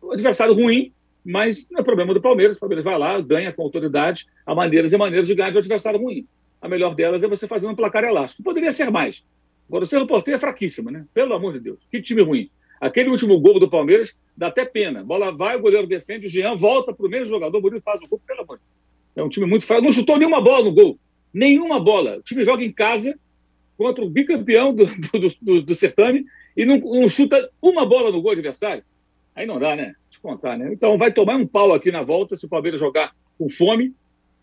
um 0.03 0.11
adversário 0.11 0.53
ruim, 0.53 0.91
mas 1.27 1.67
não 1.69 1.81
é 1.81 1.83
problema 1.83 2.13
do 2.13 2.21
Palmeiras. 2.21 2.55
O 2.55 2.59
Palmeiras 2.59 2.85
vai 2.85 2.97
lá, 2.97 3.19
ganha 3.19 3.51
com 3.51 3.61
autoridade, 3.61 4.25
há 4.45 4.55
maneiras 4.55 4.93
e 4.93 4.97
maneiras 4.97 5.27
de 5.27 5.35
ganhar 5.35 5.49
de 5.49 5.57
um 5.57 5.59
adversário 5.59 5.99
ruim. 5.99 6.25
A 6.61 6.69
melhor 6.69 6.95
delas 6.95 7.23
é 7.23 7.27
você 7.27 7.47
fazer 7.47 7.67
um 7.67 7.75
placar 7.75 8.05
elástico. 8.05 8.43
Poderia 8.43 8.71
ser 8.71 8.89
mais. 8.89 9.25
Agora, 9.67 9.83
o 9.83 9.87
Cerro 9.87 10.07
Porteiro 10.07 10.37
é 10.37 10.39
fraquíssimo, 10.39 10.89
né? 10.89 11.05
Pelo 11.13 11.33
amor 11.33 11.51
de 11.51 11.59
Deus. 11.59 11.79
Que 11.91 12.01
time 12.01 12.21
ruim. 12.21 12.49
Aquele 12.79 13.09
último 13.09 13.37
gol 13.39 13.59
do 13.59 13.69
Palmeiras 13.69 14.15
dá 14.35 14.47
até 14.47 14.63
pena. 14.63 15.03
Bola 15.03 15.31
vai, 15.31 15.57
o 15.57 15.61
goleiro 15.61 15.85
defende, 15.85 16.27
o 16.27 16.29
Jean 16.29 16.55
volta 16.55 16.93
para 16.93 17.05
o 17.05 17.09
mesmo 17.09 17.25
jogador, 17.25 17.57
o 17.57 17.61
Murilo 17.61 17.81
faz 17.81 18.01
o 18.01 18.07
gol, 18.07 18.21
pelo 18.25 18.41
amor 18.41 18.57
de 18.57 18.63
Deus. 18.63 18.87
É 19.17 19.23
um 19.23 19.29
time 19.29 19.45
muito 19.45 19.65
fraco. 19.65 19.83
Não 19.83 19.91
chutou 19.91 20.17
nenhuma 20.17 20.39
bola 20.39 20.63
no 20.63 20.71
gol. 20.71 20.97
Nenhuma 21.33 21.79
bola. 21.79 22.17
O 22.17 22.21
time 22.21 22.43
joga 22.43 22.63
em 22.63 22.71
casa 22.71 23.19
contra 23.77 24.03
o 24.03 24.09
bicampeão 24.09 24.73
do, 24.73 24.85
do, 24.85 25.27
do, 25.41 25.61
do 25.61 25.75
certame 25.75 26.25
e 26.55 26.65
não, 26.65 26.77
não, 26.77 27.09
chuta 27.09 27.49
uma 27.61 27.85
bola 27.85 28.11
no 28.11 28.21
gol 28.21 28.31
adversário. 28.31 28.83
Aí 29.37 29.45
não 29.45 29.59
dá, 29.59 29.75
né? 29.75 29.93
Te 30.09 30.19
contar, 30.19 30.57
né? 30.57 30.73
Então 30.73 30.97
vai 30.97 31.13
tomar 31.13 31.35
um 31.35 31.45
pau 31.45 31.71
aqui 31.71 31.91
na 31.91 32.01
volta 32.01 32.35
se 32.35 32.47
o 32.47 32.49
Palmeiras 32.49 32.79
jogar 32.79 33.13
com 33.37 33.47
fome. 33.47 33.93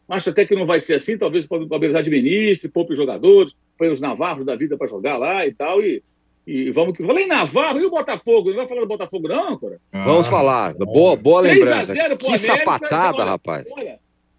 Acho 0.09 0.31
até 0.31 0.47
que 0.47 0.55
não 0.55 0.65
vai 0.65 0.79
ser 0.79 0.95
assim. 0.95 1.19
Talvez 1.19 1.47
o 1.47 1.69
Palmeiras 1.69 1.97
administre, 1.97 2.69
poupe 2.69 2.93
os 2.93 2.99
jogadores, 2.99 3.57
põe 3.77 3.89
os 3.89 4.01
navarros 4.01 4.45
da 4.45 4.55
vida 4.55 4.79
para 4.79 4.87
jogar 4.87 5.17
lá 5.17 5.45
e 5.45 5.53
tal. 5.53 5.83
E, 5.83 6.01
e 6.47 6.71
vamos 6.71 6.97
que. 6.97 7.05
Falei 7.05 7.25
em 7.25 7.29
Navarro 7.29 7.81
e 7.81 7.85
o 7.85 7.91
Botafogo. 7.91 8.51
Não 8.51 8.57
vai 8.59 8.69
falar 8.69 8.83
do 8.83 8.87
Botafogo, 8.87 9.27
não, 9.27 9.59
cara? 9.59 9.81
Ah, 9.93 10.05
vamos 10.05 10.29
falar. 10.29 10.75
Boa, 10.75 11.17
boa 11.17 11.41
lembrança. 11.41 11.93
que 11.93 11.99
América, 11.99 12.39
sapatada, 12.39 13.17
olha, 13.17 13.25
rapaz. 13.25 13.69
Olha, 13.77 13.99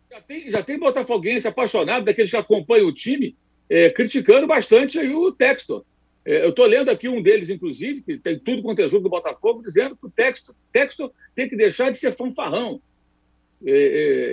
já 0.09 0.21
tem, 0.21 0.49
já 0.49 0.63
tem 0.63 0.79
botafoguense 0.79 1.49
apaixonado, 1.49 2.05
daqueles 2.05 2.31
que 2.31 2.37
acompanham 2.37 2.87
o 2.87 2.93
time 2.93 3.35
é, 3.69 3.89
criticando 3.89 4.47
bastante 4.47 4.99
aí 4.99 5.13
o 5.13 5.33
Textor. 5.33 5.83
É, 6.25 6.43
eu 6.43 6.49
estou 6.49 6.65
lendo 6.65 6.89
aqui 6.89 7.07
um 7.07 7.21
deles, 7.21 7.49
inclusive, 7.49 8.01
que 8.01 8.17
tem 8.17 8.39
tudo 8.39 8.63
quanto 8.63 8.81
é 8.81 8.87
jogo 8.87 9.03
do 9.03 9.09
Botafogo, 9.09 9.61
dizendo 9.61 9.95
que 9.95 10.07
o 10.07 10.09
Textor, 10.09 10.55
Textor 10.71 11.11
tem 11.35 11.47
que 11.47 11.55
deixar 11.55 11.91
de 11.91 11.99
ser 11.99 12.13
fanfarrão. 12.13 12.81
É, 13.63 13.71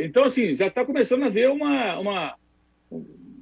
é 0.00 0.06
então, 0.06 0.24
assim, 0.24 0.54
já 0.54 0.68
está 0.68 0.84
começando 0.84 1.22
a 1.24 1.26
haver 1.26 1.50
uma, 1.50 1.98
uma, 1.98 2.34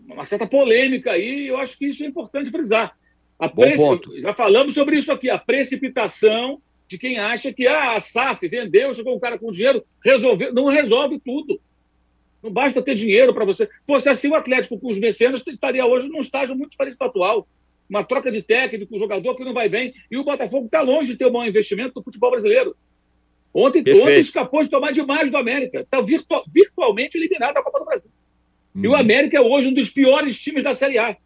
uma, 0.09 0.27
certa 0.27 0.49
polêmica 0.49 1.13
aí, 1.13 1.45
e 1.45 1.49
eu 1.49 1.59
acho 1.59 1.79
que 1.79 1.87
isso 1.87 2.03
é 2.03 2.09
importante 2.09 2.51
frisar. 2.51 2.97
A 3.39 3.49
preci... 3.49 4.21
Já 4.21 4.35
falamos 4.35 4.75
sobre 4.75 4.99
isso 4.99 5.13
aqui, 5.13 5.31
a 5.31 5.39
precipitação 5.39 6.61
de 6.89 6.99
quem 6.99 7.19
acha 7.19 7.53
que 7.53 7.69
ah, 7.69 7.93
a 7.93 8.01
SAF 8.01 8.49
vendeu, 8.49 8.93
chegou 8.93 9.15
um 9.15 9.21
cara 9.21 9.39
com 9.39 9.53
dinheiro, 9.53 9.83
resolveu. 10.05 10.53
Não 10.53 10.65
resolve 10.65 11.21
tudo. 11.21 11.61
Não 12.43 12.51
basta 12.51 12.83
ter 12.83 12.97
dinheiro 12.97 13.33
para 13.33 13.45
você. 13.45 13.69
Fosse 13.87 14.09
assim, 14.09 14.29
o 14.29 14.35
Atlético 14.35 14.77
com 14.77 14.89
os 14.89 14.99
mecenas 14.99 15.47
estaria 15.47 15.87
hoje 15.87 16.09
num 16.09 16.21
estágio 16.21 16.57
muito 16.57 16.73
diferente 16.73 16.99
do 16.99 17.05
atual. 17.05 17.47
Uma 17.91 18.05
troca 18.05 18.31
de 18.31 18.41
técnico, 18.41 18.97
jogador 18.97 19.35
que 19.35 19.45
não 19.45 19.53
vai 19.53 19.69
bem. 19.69 19.93
E 20.09 20.17
o 20.17 20.23
Botafogo 20.23 20.67
está 20.67 20.81
longe 20.81 21.09
de 21.09 21.17
ter 21.17 21.27
um 21.27 21.33
bom 21.33 21.45
investimento 21.45 21.93
no 21.97 22.05
futebol 22.05 22.31
brasileiro. 22.31 22.77
Ontem, 23.53 23.81
ontem 23.81 24.21
escapou 24.21 24.63
de 24.63 24.71
tomar 24.71 24.93
demais 24.93 25.29
do 25.29 25.37
América. 25.37 25.81
Está 25.81 26.01
virtu 26.01 26.41
virtualmente 26.55 27.19
eliminado 27.19 27.55
da 27.55 27.63
Copa 27.65 27.81
do 27.81 27.85
Brasil. 27.85 28.09
Hum. 28.77 28.85
E 28.85 28.87
o 28.87 28.93
uhum. 28.93 28.97
América 28.97 29.37
é 29.37 29.41
hoje 29.41 29.67
um 29.67 29.75
dos 29.75 29.91
piores 29.91 30.41
times 30.41 30.63
da 30.63 30.73
Série 30.73 30.99
A. 30.99 31.17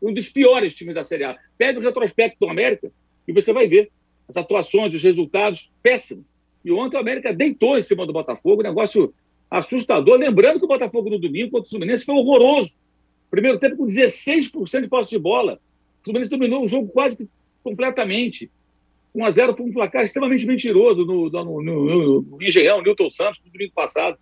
Um 0.00 0.14
dos 0.14 0.30
piores 0.30 0.74
times 0.74 0.94
da 0.94 1.04
Série 1.04 1.24
A. 1.24 1.36
Pega 1.58 1.78
o 1.78 1.82
retrospecto 1.82 2.38
do 2.40 2.50
América 2.50 2.90
e 3.28 3.32
você 3.32 3.52
vai 3.52 3.68
ver 3.68 3.90
as 4.26 4.38
atuações, 4.38 4.94
os 4.94 5.02
resultados 5.02 5.70
péssimos. 5.82 6.24
E 6.64 6.72
ontem 6.72 6.96
o 6.96 7.00
América 7.00 7.32
deitou 7.32 7.76
em 7.76 7.82
cima 7.82 8.06
do 8.06 8.12
Botafogo, 8.12 8.62
negócio 8.62 9.14
assustador. 9.50 10.16
Lembrando 10.16 10.58
que 10.58 10.64
o 10.64 10.68
Botafogo 10.68 11.10
no 11.10 11.18
domingo 11.18 11.50
contra 11.50 11.66
o 11.66 11.70
Fluminense 11.70 12.06
foi 12.06 12.14
horroroso. 12.14 12.78
Primeiro 13.30 13.58
tempo 13.58 13.76
com 13.76 13.86
16% 13.86 14.80
de 14.80 14.88
posse 14.88 15.10
de 15.10 15.18
bola. 15.18 15.60
Fluminense 16.06 16.30
dominou 16.30 16.62
o 16.62 16.66
jogo 16.66 16.88
quase 16.88 17.16
que 17.16 17.28
completamente. 17.62 18.48
1 19.12 19.24
a 19.24 19.30
0 19.30 19.56
foi 19.56 19.66
um 19.66 19.72
placar 19.72 20.04
extremamente 20.04 20.46
mentiroso 20.46 21.04
no, 21.04 21.28
no, 21.28 21.62
no, 21.62 22.22
no 22.22 22.42
Engenhão, 22.42 22.80
Newton 22.80 23.10
Santos, 23.10 23.42
no 23.44 23.50
domingo 23.50 23.72
passado. 23.74 24.16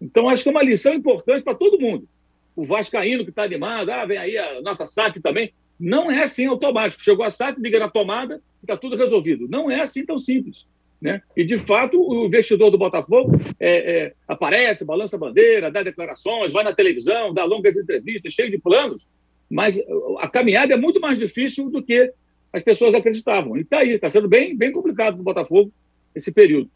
Então, 0.00 0.28
acho 0.28 0.42
que 0.42 0.48
é 0.48 0.52
uma 0.52 0.62
lição 0.62 0.94
importante 0.94 1.42
para 1.42 1.54
todo 1.54 1.78
mundo. 1.78 2.08
O 2.56 2.64
Vascaíno 2.64 3.24
que 3.24 3.30
está 3.30 3.42
animado, 3.42 3.90
ah, 3.90 4.06
vem 4.06 4.16
aí 4.16 4.38
a 4.38 4.62
nossa 4.62 4.86
SAF 4.86 5.20
também. 5.20 5.52
Não 5.78 6.10
é 6.10 6.22
assim 6.22 6.46
automático. 6.46 7.02
Chegou 7.02 7.24
a 7.24 7.30
SAF, 7.30 7.60
liga 7.60 7.78
na 7.78 7.88
tomada 7.88 8.36
e 8.62 8.64
está 8.64 8.76
tudo 8.76 8.96
resolvido. 8.96 9.46
Não 9.48 9.70
é 9.70 9.80
assim 9.80 10.04
tão 10.06 10.18
simples. 10.18 10.66
Né? 11.00 11.20
E, 11.36 11.44
de 11.44 11.58
fato, 11.58 12.00
o 12.00 12.24
investidor 12.24 12.70
do 12.70 12.78
Botafogo 12.78 13.32
é, 13.60 14.06
é, 14.06 14.14
aparece, 14.26 14.84
balança 14.84 15.16
a 15.16 15.18
bandeira, 15.18 15.70
dá 15.70 15.82
declarações, 15.82 16.52
vai 16.52 16.64
na 16.64 16.74
televisão, 16.74 17.34
dá 17.34 17.44
longas 17.44 17.76
entrevistas, 17.76 18.32
cheio 18.32 18.50
de 18.50 18.58
planos, 18.58 19.06
mas 19.50 19.80
a 20.18 20.28
caminhada 20.28 20.74
é 20.74 20.76
muito 20.76 21.00
mais 21.00 21.18
difícil 21.18 21.70
do 21.70 21.82
que 21.82 22.12
as 22.52 22.62
pessoas 22.62 22.94
acreditavam. 22.94 23.56
E 23.56 23.60
está 23.62 23.78
aí, 23.78 23.90
está 23.90 24.10
sendo 24.10 24.28
bem, 24.28 24.56
bem 24.56 24.72
complicado 24.72 25.14
para 25.14 25.20
o 25.20 25.24
Botafogo 25.24 25.72
esse 26.14 26.32
período. 26.32 26.70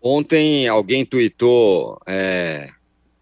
Ontem 0.00 0.68
alguém 0.68 1.04
tweetou 1.04 2.00
é, 2.06 2.68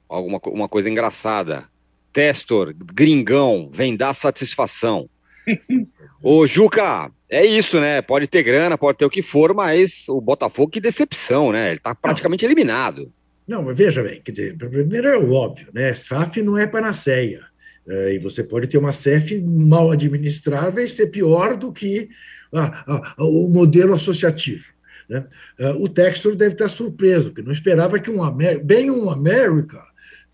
alguma 0.09 0.41
uma 0.47 0.69
coisa 0.69 0.91
engraçada. 0.91 1.65
Testor, 2.13 2.75
gringão, 2.77 3.71
vem 3.73 3.97
dar 3.97 4.15
satisfação. 4.15 5.09
Ô, 6.23 6.47
Juca, 6.47 7.11
é 7.29 7.45
isso, 7.45 7.81
né? 7.81 8.03
Pode 8.03 8.27
ter 8.27 8.43
grana, 8.43 8.77
pode 8.77 8.99
ter 8.99 9.05
o 9.05 9.11
que 9.11 9.23
for, 9.23 9.55
mas 9.55 10.09
o 10.09 10.21
Botafogo, 10.21 10.71
que 10.71 10.81
decepção, 10.81 11.51
né? 11.51 11.71
Ele 11.71 11.81
tá 11.81 11.95
praticamente 11.95 12.45
não. 12.45 12.49
eliminado. 12.49 13.13
Não, 13.47 13.63
mas 13.63 13.77
veja 13.77 14.03
bem, 14.03 14.21
quer 14.21 14.33
dizer, 14.33 14.57
primeiro 14.57 15.09
é 15.09 15.17
o 15.17 15.33
óbvio, 15.33 15.69
né? 15.73 15.95
SAF 15.95 16.43
não 16.43 16.57
é 16.57 16.67
panaceia. 16.67 17.52
É, 17.87 18.15
e 18.15 18.19
você 18.19 18.45
pode 18.45 18.67
ter 18.69 18.79
uma 18.79 18.93
SEF 18.93 19.41
mal 19.41 19.91
administrada 19.91 20.83
e 20.83 20.89
ser 20.89 21.09
pior 21.09 21.57
do 21.57 21.73
que 21.73 22.09
o 23.19 23.49
modelo 23.49 23.95
associativo. 23.95 24.73
Né? 25.09 25.27
É, 25.59 25.71
o 25.71 25.89
Textor 25.89 26.37
deve 26.37 26.55
estar 26.55 26.69
surpreso, 26.69 27.31
porque 27.31 27.43
não 27.43 27.53
esperava 27.53 27.99
que 27.99 28.11
um 28.11 28.21
bem 28.63 28.91
um 28.91 29.11
América 29.11 29.83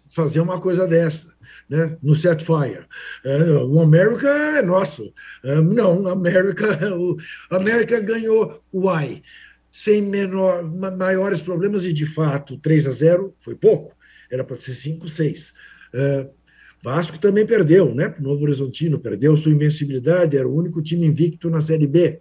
fazer 0.09 0.41
uma 0.41 0.61
coisa 0.61 0.87
dessa 0.87 1.33
né, 1.69 1.97
no 2.03 2.15
Setfire. 2.15 2.87
É, 3.25 3.53
o 3.53 3.81
América 3.81 4.29
é 4.29 4.63
nosso. 4.63 5.13
É, 5.45 5.61
não, 5.61 6.07
América, 6.09 6.67
o 6.97 7.17
América 7.51 8.01
ganhou 8.01 8.63
o 8.73 8.89
AI 8.89 9.23
sem 9.71 10.03
menor, 10.03 10.65
maiores 10.65 11.43
problemas 11.43 11.85
e, 11.85 11.93
de 11.93 12.07
fato, 12.07 12.59
3 12.59 12.87
a 12.89 12.91
0 12.91 13.35
foi 13.39 13.55
pouco. 13.55 13.95
Era 14.31 14.43
para 14.43 14.57
ser 14.57 14.75
5, 14.75 15.07
6. 15.07 15.55
É, 15.95 16.29
Vasco 16.83 17.19
também 17.19 17.45
perdeu, 17.45 17.95
né? 17.95 18.15
Novo 18.21 18.45
Horizontino 18.45 19.01
perdeu 19.01 19.37
sua 19.37 19.53
invencibilidade, 19.53 20.37
era 20.37 20.49
o 20.49 20.55
único 20.55 20.81
time 20.81 21.07
invicto 21.07 21.51
na 21.51 21.61
Série 21.61 21.87
B, 21.87 22.21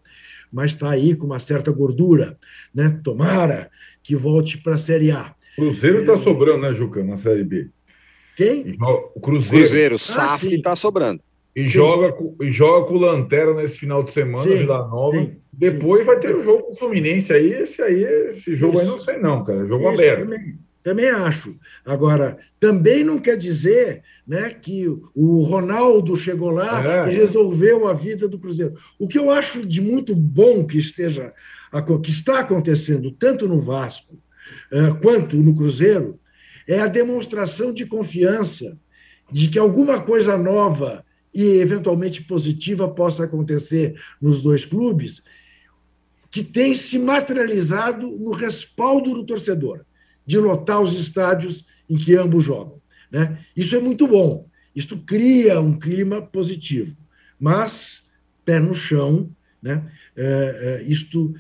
mas 0.52 0.72
está 0.72 0.90
aí 0.90 1.16
com 1.16 1.26
uma 1.26 1.40
certa 1.40 1.72
gordura, 1.72 2.38
né? 2.74 3.00
Tomara 3.04 3.70
que 4.02 4.16
volte 4.16 4.58
para 4.58 4.76
a 4.76 4.80
Série 4.80 5.12
A. 5.12 5.36
Cruzeiro 5.56 6.00
está 6.00 6.18
sobrando, 6.18 6.62
né, 6.62 6.74
Juca, 6.74 7.04
na 7.04 7.18
Série 7.18 7.44
B? 7.44 7.70
Quem? 8.36 8.78
O 9.16 9.20
Cruzeiro. 9.20 9.66
Cruzeiro, 9.66 9.96
ah, 9.96 10.00
SAF 10.00 10.54
está 10.54 10.76
sobrando. 10.76 11.22
E 11.56 11.68
joga, 11.68 12.14
com, 12.14 12.36
e 12.40 12.52
joga 12.52 12.86
com 12.86 12.94
o 12.94 13.00
Lanterna 13.00 13.56
nesse 13.56 13.80
final 13.80 14.04
de 14.04 14.12
semana, 14.12 14.44
sim, 14.44 14.58
Vila 14.58 14.88
Nova. 14.88 15.18
Sim, 15.18 15.38
Depois 15.52 16.02
sim. 16.02 16.06
vai 16.06 16.20
ter 16.20 16.36
o 16.36 16.44
jogo 16.44 16.66
com 16.66 16.74
o 16.74 16.76
Fluminense 16.76 17.34
aí. 17.34 17.52
Esse 17.52 17.82
aí, 17.82 18.04
esse 18.30 18.56
jogo 18.56 18.76
Isso. 18.76 18.82
aí 18.82 18.88
não 18.88 19.00
sei, 19.00 19.18
não, 19.18 19.44
cara. 19.44 19.66
Jogo 19.66 19.86
Isso, 19.86 19.94
aberto. 19.94 20.20
Também, 20.20 20.60
também 20.84 21.10
acho. 21.10 21.56
Agora, 21.84 22.38
também 22.60 23.04
não 23.04 23.18
quer 23.18 23.36
dizer 23.38 24.04
né, 24.28 24.50
que 24.52 24.86
o 25.16 25.42
Ronaldo 25.44 26.16
chegou 26.18 26.50
lá 26.50 27.08
é. 27.08 27.14
e 27.14 27.16
resolveu 27.16 27.88
a 27.88 27.94
vida 27.94 28.28
do 28.28 28.38
Cruzeiro. 28.38 28.74
O 29.00 29.08
que 29.08 29.18
eu 29.18 29.32
acho 29.32 29.66
de 29.66 29.82
muito 29.82 30.14
bom 30.14 30.66
que 30.66 30.78
esteja 30.78 31.34
que 32.02 32.10
está 32.10 32.40
acontecendo 32.40 33.12
tanto 33.12 33.48
no 33.48 33.62
Vasco 33.62 34.18
eh, 34.72 34.94
quanto 35.02 35.38
no 35.38 35.56
Cruzeiro 35.56 36.20
é 36.68 36.80
a 36.80 36.88
demonstração 36.88 37.74
de 37.74 37.86
confiança 37.86 38.78
de 39.32 39.48
que 39.48 39.60
alguma 39.60 40.02
coisa 40.02 40.38
nova 40.38 41.06
e 41.34 41.60
eventualmente 41.60 42.24
positiva 42.24 42.88
possa 42.88 43.26
acontecer 43.26 43.96
nos 44.22 44.42
dois 44.42 44.66
clubes, 44.66 45.24
que 46.32 46.44
tem 46.44 46.74
se 46.74 46.98
materializado 46.98 48.18
no 48.18 48.32
respaldo 48.32 49.14
do 49.14 49.26
torcedor, 49.26 49.86
de 50.26 50.38
lotar 50.38 50.82
os 50.82 50.94
estádios 50.94 51.66
em 51.90 51.98
que 51.98 52.16
ambos 52.16 52.44
jogam. 52.44 52.82
Né? 53.12 53.46
Isso 53.56 53.76
é 53.76 53.80
muito 53.80 54.08
bom, 54.08 54.48
isto 54.76 54.98
cria 55.00 55.60
um 55.60 55.78
clima 55.78 56.22
positivo, 56.22 56.96
mas 57.40 58.12
pé 58.46 58.60
no 58.60 58.74
chão, 58.74 59.30
né? 59.62 59.92
É, 60.16 60.82
é, 60.84 60.84
isto 60.84 61.36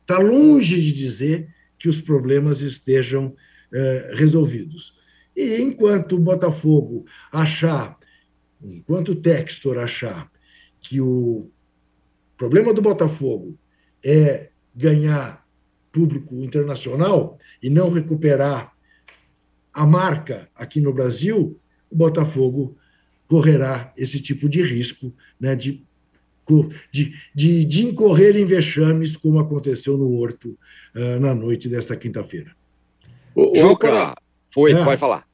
está 0.00 0.18
longe 0.18 0.80
de 0.80 0.92
dizer 0.92 1.48
que 1.78 1.88
os 1.88 2.00
problemas 2.00 2.60
estejam 2.60 3.34
é, 3.72 4.12
resolvidos. 4.14 5.00
E 5.36 5.60
enquanto 5.60 6.16
o 6.16 6.20
Botafogo 6.20 7.04
achar, 7.30 7.98
enquanto 8.62 9.10
o 9.10 9.16
Textor 9.16 9.78
achar 9.78 10.30
que 10.80 11.00
o 11.00 11.50
problema 12.36 12.72
do 12.72 12.82
Botafogo 12.82 13.58
é 14.04 14.50
ganhar 14.74 15.46
público 15.92 16.34
internacional 16.36 17.38
e 17.62 17.70
não 17.70 17.90
recuperar 17.90 18.73
a 19.74 19.84
marca 19.84 20.48
aqui 20.54 20.80
no 20.80 20.94
Brasil, 20.94 21.58
o 21.90 21.96
Botafogo 21.96 22.76
correrá 23.26 23.92
esse 23.96 24.22
tipo 24.22 24.48
de 24.48 24.62
risco 24.62 25.12
né, 25.40 25.56
de, 25.56 25.82
de, 26.92 27.12
de, 27.34 27.64
de 27.64 27.84
incorrer 27.84 28.36
em 28.36 28.44
vexames, 28.44 29.16
como 29.16 29.40
aconteceu 29.40 29.98
no 29.98 30.12
Horto 30.12 30.56
uh, 30.94 31.18
na 31.20 31.34
noite 31.34 31.68
desta 31.68 31.96
quinta-feira. 31.96 32.54
Juca, 33.54 34.14
foi, 34.46 34.72
é. 34.72 34.84
pode 34.84 35.00
falar. 35.00 35.26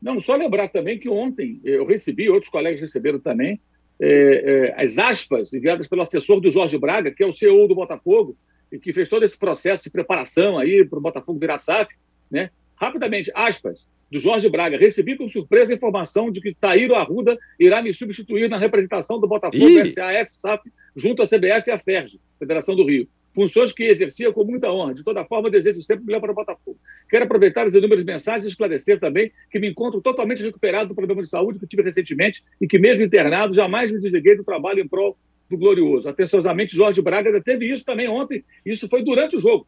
Não, 0.00 0.20
só 0.20 0.36
lembrar 0.36 0.68
também 0.68 0.98
que 0.98 1.08
ontem 1.08 1.58
eu 1.64 1.86
recebi, 1.86 2.28
outros 2.28 2.52
colegas 2.52 2.82
receberam 2.82 3.18
também, 3.18 3.58
é, 3.98 4.74
é, 4.76 4.82
as 4.82 4.98
aspas 4.98 5.54
enviadas 5.54 5.86
pelo 5.86 6.02
assessor 6.02 6.40
do 6.40 6.50
Jorge 6.50 6.76
Braga, 6.76 7.10
que 7.10 7.22
é 7.22 7.26
o 7.26 7.32
CEO 7.32 7.66
do 7.66 7.74
Botafogo, 7.74 8.36
e 8.70 8.78
que 8.78 8.92
fez 8.92 9.08
todo 9.08 9.24
esse 9.24 9.38
processo 9.38 9.84
de 9.84 9.90
preparação 9.90 10.58
aí 10.58 10.84
para 10.84 10.98
o 10.98 11.02
Botafogo 11.02 11.38
virar 11.38 11.58
SAF, 11.58 11.94
né? 12.30 12.50
Rapidamente, 12.76 13.30
aspas, 13.34 13.90
do 14.10 14.18
Jorge 14.18 14.48
Braga. 14.48 14.76
Recebi 14.76 15.16
com 15.16 15.28
surpresa 15.28 15.72
a 15.72 15.76
informação 15.76 16.30
de 16.30 16.40
que 16.40 16.54
Taíro 16.54 16.94
Arruda 16.94 17.38
irá 17.58 17.82
me 17.82 17.92
substituir 17.92 18.48
na 18.48 18.58
representação 18.58 19.20
do 19.20 19.26
Botafogo, 19.26 19.64
Ih. 19.64 19.88
SAF, 19.88 20.30
SAF, 20.36 20.72
junto 20.96 21.22
à 21.22 21.26
CBF 21.26 21.68
e 21.68 21.70
à 21.70 21.78
FERJ, 21.78 22.20
Federação 22.38 22.76
do 22.76 22.84
Rio 22.84 23.08
funções 23.34 23.72
que 23.72 23.82
exercia 23.82 24.32
com 24.32 24.44
muita 24.44 24.70
honra. 24.70 24.94
De 24.94 25.02
toda 25.02 25.24
forma, 25.24 25.50
desejo 25.50 25.82
sempre 25.82 26.04
melhor 26.06 26.20
para 26.20 26.30
o 26.30 26.34
Botafogo. 26.34 26.78
Quero 27.10 27.24
aproveitar 27.24 27.66
as 27.66 27.74
inúmeras 27.74 28.04
mensagens 28.04 28.44
e 28.44 28.48
esclarecer 28.48 29.00
também 29.00 29.32
que 29.50 29.58
me 29.58 29.68
encontro 29.68 30.00
totalmente 30.00 30.42
recuperado 30.42 30.90
do 30.90 30.94
problema 30.94 31.20
de 31.20 31.28
saúde 31.28 31.58
que 31.58 31.66
tive 31.66 31.82
recentemente 31.82 32.42
e 32.60 32.66
que, 32.66 32.78
mesmo 32.78 33.04
internado, 33.04 33.52
jamais 33.52 33.90
me 33.90 33.98
desliguei 33.98 34.36
do 34.36 34.44
trabalho 34.44 34.80
em 34.80 34.88
prol 34.88 35.18
do 35.50 35.58
glorioso. 35.58 36.08
Atenciosamente, 36.08 36.76
Jorge 36.76 37.02
Braga 37.02 37.40
teve 37.42 37.70
isso 37.70 37.84
também 37.84 38.08
ontem. 38.08 38.44
Isso 38.64 38.88
foi 38.88 39.02
durante 39.02 39.36
o 39.36 39.40
jogo. 39.40 39.66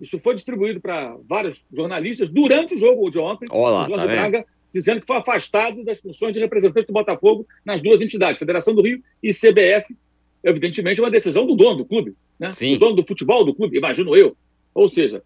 Isso 0.00 0.18
foi 0.18 0.34
distribuído 0.34 0.80
para 0.80 1.16
vários 1.28 1.64
jornalistas 1.72 2.30
durante 2.30 2.74
o 2.74 2.78
jogo 2.78 3.10
de 3.10 3.18
ontem. 3.18 3.46
Olá, 3.50 3.86
Jorge 3.86 4.06
tá 4.06 4.12
Braga 4.12 4.46
dizendo 4.72 5.00
que 5.00 5.06
foi 5.06 5.16
afastado 5.16 5.82
das 5.82 6.00
funções 6.00 6.34
de 6.34 6.40
representante 6.40 6.86
do 6.86 6.92
Botafogo 6.92 7.46
nas 7.64 7.80
duas 7.80 8.00
entidades, 8.00 8.38
Federação 8.38 8.74
do 8.74 8.82
Rio 8.82 9.02
e 9.22 9.32
CBF. 9.32 9.96
Evidentemente, 10.44 11.00
uma 11.00 11.10
decisão 11.10 11.46
do 11.46 11.56
dono 11.56 11.78
do 11.78 11.84
clube 11.86 12.14
né? 12.38 12.52
Sim. 12.52 12.76
O 12.76 12.78
dono 12.78 12.96
do 12.96 13.06
futebol 13.06 13.44
do 13.44 13.54
clube, 13.54 13.76
imagino 13.76 14.14
eu. 14.14 14.36
Ou 14.74 14.88
seja. 14.88 15.22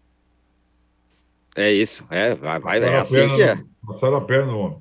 É 1.55 1.71
isso, 1.71 2.03
é, 2.09 2.33
vai, 2.33 2.59
vai 2.59 2.79
é 2.79 2.97
assim 2.97 3.15
perna, 3.15 3.35
que 3.35 3.43
é. 3.43 3.57
Passaram 3.85 4.17
a 4.17 4.21
perna, 4.21 4.55
homem. 4.55 4.77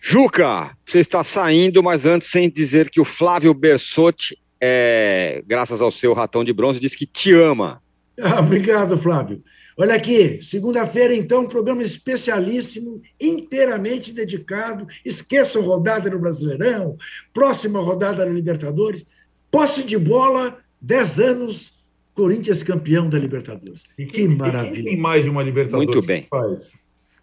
Juca, 0.00 0.70
você 0.80 0.98
está 0.98 1.22
saindo, 1.22 1.82
mas 1.82 2.06
antes, 2.06 2.30
sem 2.30 2.48
dizer 2.48 2.88
que 2.88 3.02
o 3.02 3.04
Flávio 3.04 3.52
Bersotti, 3.52 4.38
é, 4.58 5.42
graças 5.46 5.82
ao 5.82 5.90
seu 5.90 6.14
ratão 6.14 6.42
de 6.42 6.54
bronze, 6.54 6.80
disse 6.80 6.96
que 6.96 7.04
te 7.04 7.34
ama. 7.34 7.82
Ah, 8.18 8.40
obrigado, 8.40 8.96
Flávio. 8.96 9.42
Olha 9.78 9.94
aqui, 9.94 10.42
segunda-feira, 10.42 11.14
então, 11.14 11.46
programa 11.46 11.82
especialíssimo, 11.82 13.00
inteiramente 13.20 14.12
dedicado. 14.12 14.86
Esqueçam 15.04 15.62
rodada 15.62 16.10
no 16.10 16.18
Brasileirão, 16.18 16.96
próxima 17.32 17.80
rodada 17.80 18.26
no 18.26 18.34
Libertadores, 18.34 19.06
posse 19.50 19.82
de 19.82 19.96
bola 19.96 20.58
10 20.80 21.20
anos, 21.20 21.80
Corinthians 22.14 22.62
campeão 22.62 23.08
da 23.08 23.18
Libertadores. 23.18 23.84
E 23.98 24.04
que 24.04 24.28
maravilha. 24.28 24.84
tem 24.84 24.96
mais 24.96 25.24
de 25.24 25.30
uma 25.30 25.42
Libertadores? 25.42 25.86
Muito 25.86 26.06
bem. 26.06 26.26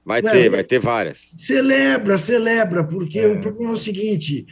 Vai 0.07 0.21
ter, 0.21 0.45
é, 0.45 0.49
vai 0.49 0.63
ter 0.63 0.79
várias. 0.79 1.33
Celebra, 1.45 2.17
celebra, 2.17 2.81
porque 2.81 3.19
é. 3.19 3.27
o 3.27 3.41
problema 3.41 3.71
é 3.71 3.73
o 3.73 3.77
seguinte. 3.77 4.47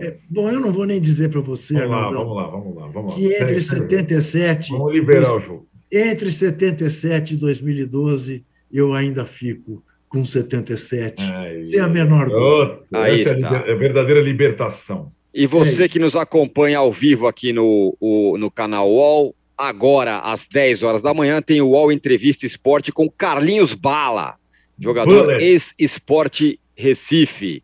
É. 0.00 0.06
é 0.06 0.16
bom, 0.30 0.48
eu 0.48 0.60
não 0.60 0.72
vou 0.72 0.86
nem 0.86 1.00
dizer 1.00 1.28
para 1.28 1.40
você. 1.40 1.74
Vamos 1.74 1.90
lá, 1.90 2.10
vamos 2.12 2.36
lá, 2.36 2.46
vamos 2.46 2.76
lá, 2.76 2.86
vamos 2.86 3.10
lá. 3.10 3.16
Que 3.16 3.34
entre 3.34 3.60
77. 3.60 4.70
Vamos 4.70 4.94
liberar 4.94 5.34
o 5.34 5.40
jogo. 5.40 5.66
Entre 5.90 6.30
77 6.30 7.34
e 7.34 7.36
2012, 7.36 8.44
eu 8.72 8.94
ainda 8.94 9.26
fico 9.26 9.82
com 10.08 10.24
77. 10.24 11.20
Aí, 11.20 11.68
Tem 11.72 11.80
a 11.80 11.88
menor 11.88 12.28
dúvida. 12.30 12.78
Aí 12.92 13.22
Essa 13.22 13.34
está. 13.34 13.56
é 13.66 13.72
a 13.72 13.74
verdadeira 13.74 14.20
libertação. 14.20 15.10
E 15.34 15.48
você 15.48 15.84
é 15.84 15.88
que 15.88 15.98
nos 15.98 16.14
acompanha 16.14 16.78
ao 16.78 16.92
vivo 16.92 17.26
aqui 17.26 17.52
no, 17.52 17.96
o, 17.98 18.38
no 18.38 18.52
canal 18.52 18.88
UOL, 18.88 19.34
agora 19.58 20.18
às 20.18 20.46
10 20.46 20.84
horas 20.84 21.02
da 21.02 21.12
manhã, 21.12 21.42
tem 21.42 21.60
o 21.60 21.70
UOL 21.70 21.90
Entrevista 21.90 22.46
Esporte 22.46 22.92
com 22.92 23.10
Carlinhos 23.10 23.74
Bala, 23.74 24.36
jogador 24.78 25.40
ex-esporte 25.40 26.60
Recife. 26.74 27.62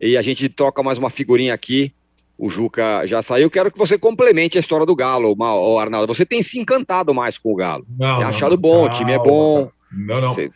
E 0.00 0.16
a 0.16 0.22
gente 0.22 0.48
troca 0.48 0.82
mais 0.82 0.98
uma 0.98 1.10
figurinha 1.10 1.54
aqui. 1.54 1.92
O 2.38 2.50
Juca 2.50 3.06
já 3.06 3.22
saiu. 3.22 3.50
Quero 3.50 3.72
que 3.72 3.78
você 3.78 3.98
complemente 3.98 4.58
a 4.58 4.60
história 4.60 4.84
do 4.84 4.94
Galo, 4.94 5.34
Arnaldo. 5.78 6.14
Você 6.14 6.26
tem 6.26 6.42
se 6.42 6.58
encantado 6.58 7.14
mais 7.14 7.38
com 7.38 7.52
o 7.52 7.56
Galo. 7.56 7.86
Não, 7.98 8.18
tem 8.18 8.26
achado 8.26 8.52
não, 8.52 8.60
bom, 8.60 8.84
o 8.84 8.90
time 8.90 9.12
é 9.12 9.18
bom. 9.18 9.70
Não, 9.90 10.20
não. 10.20 10.32
Você... 10.32 10.50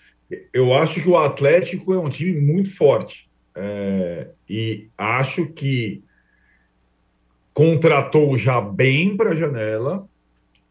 Eu 0.52 0.74
acho 0.74 1.02
que 1.02 1.08
o 1.08 1.16
Atlético 1.16 1.92
é 1.94 1.98
um 1.98 2.08
time 2.08 2.38
muito 2.40 2.74
forte. 2.74 3.28
É... 3.52 4.28
e 4.48 4.88
acho 4.96 5.46
que 5.46 6.04
contratou 7.52 8.38
já 8.38 8.60
bem 8.60 9.16
para 9.16 9.30
a 9.30 9.34
janela, 9.34 10.08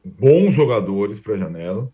bons 0.03 0.53
jogadores 0.53 1.19
para 1.19 1.33
a 1.33 1.37
janela. 1.37 1.91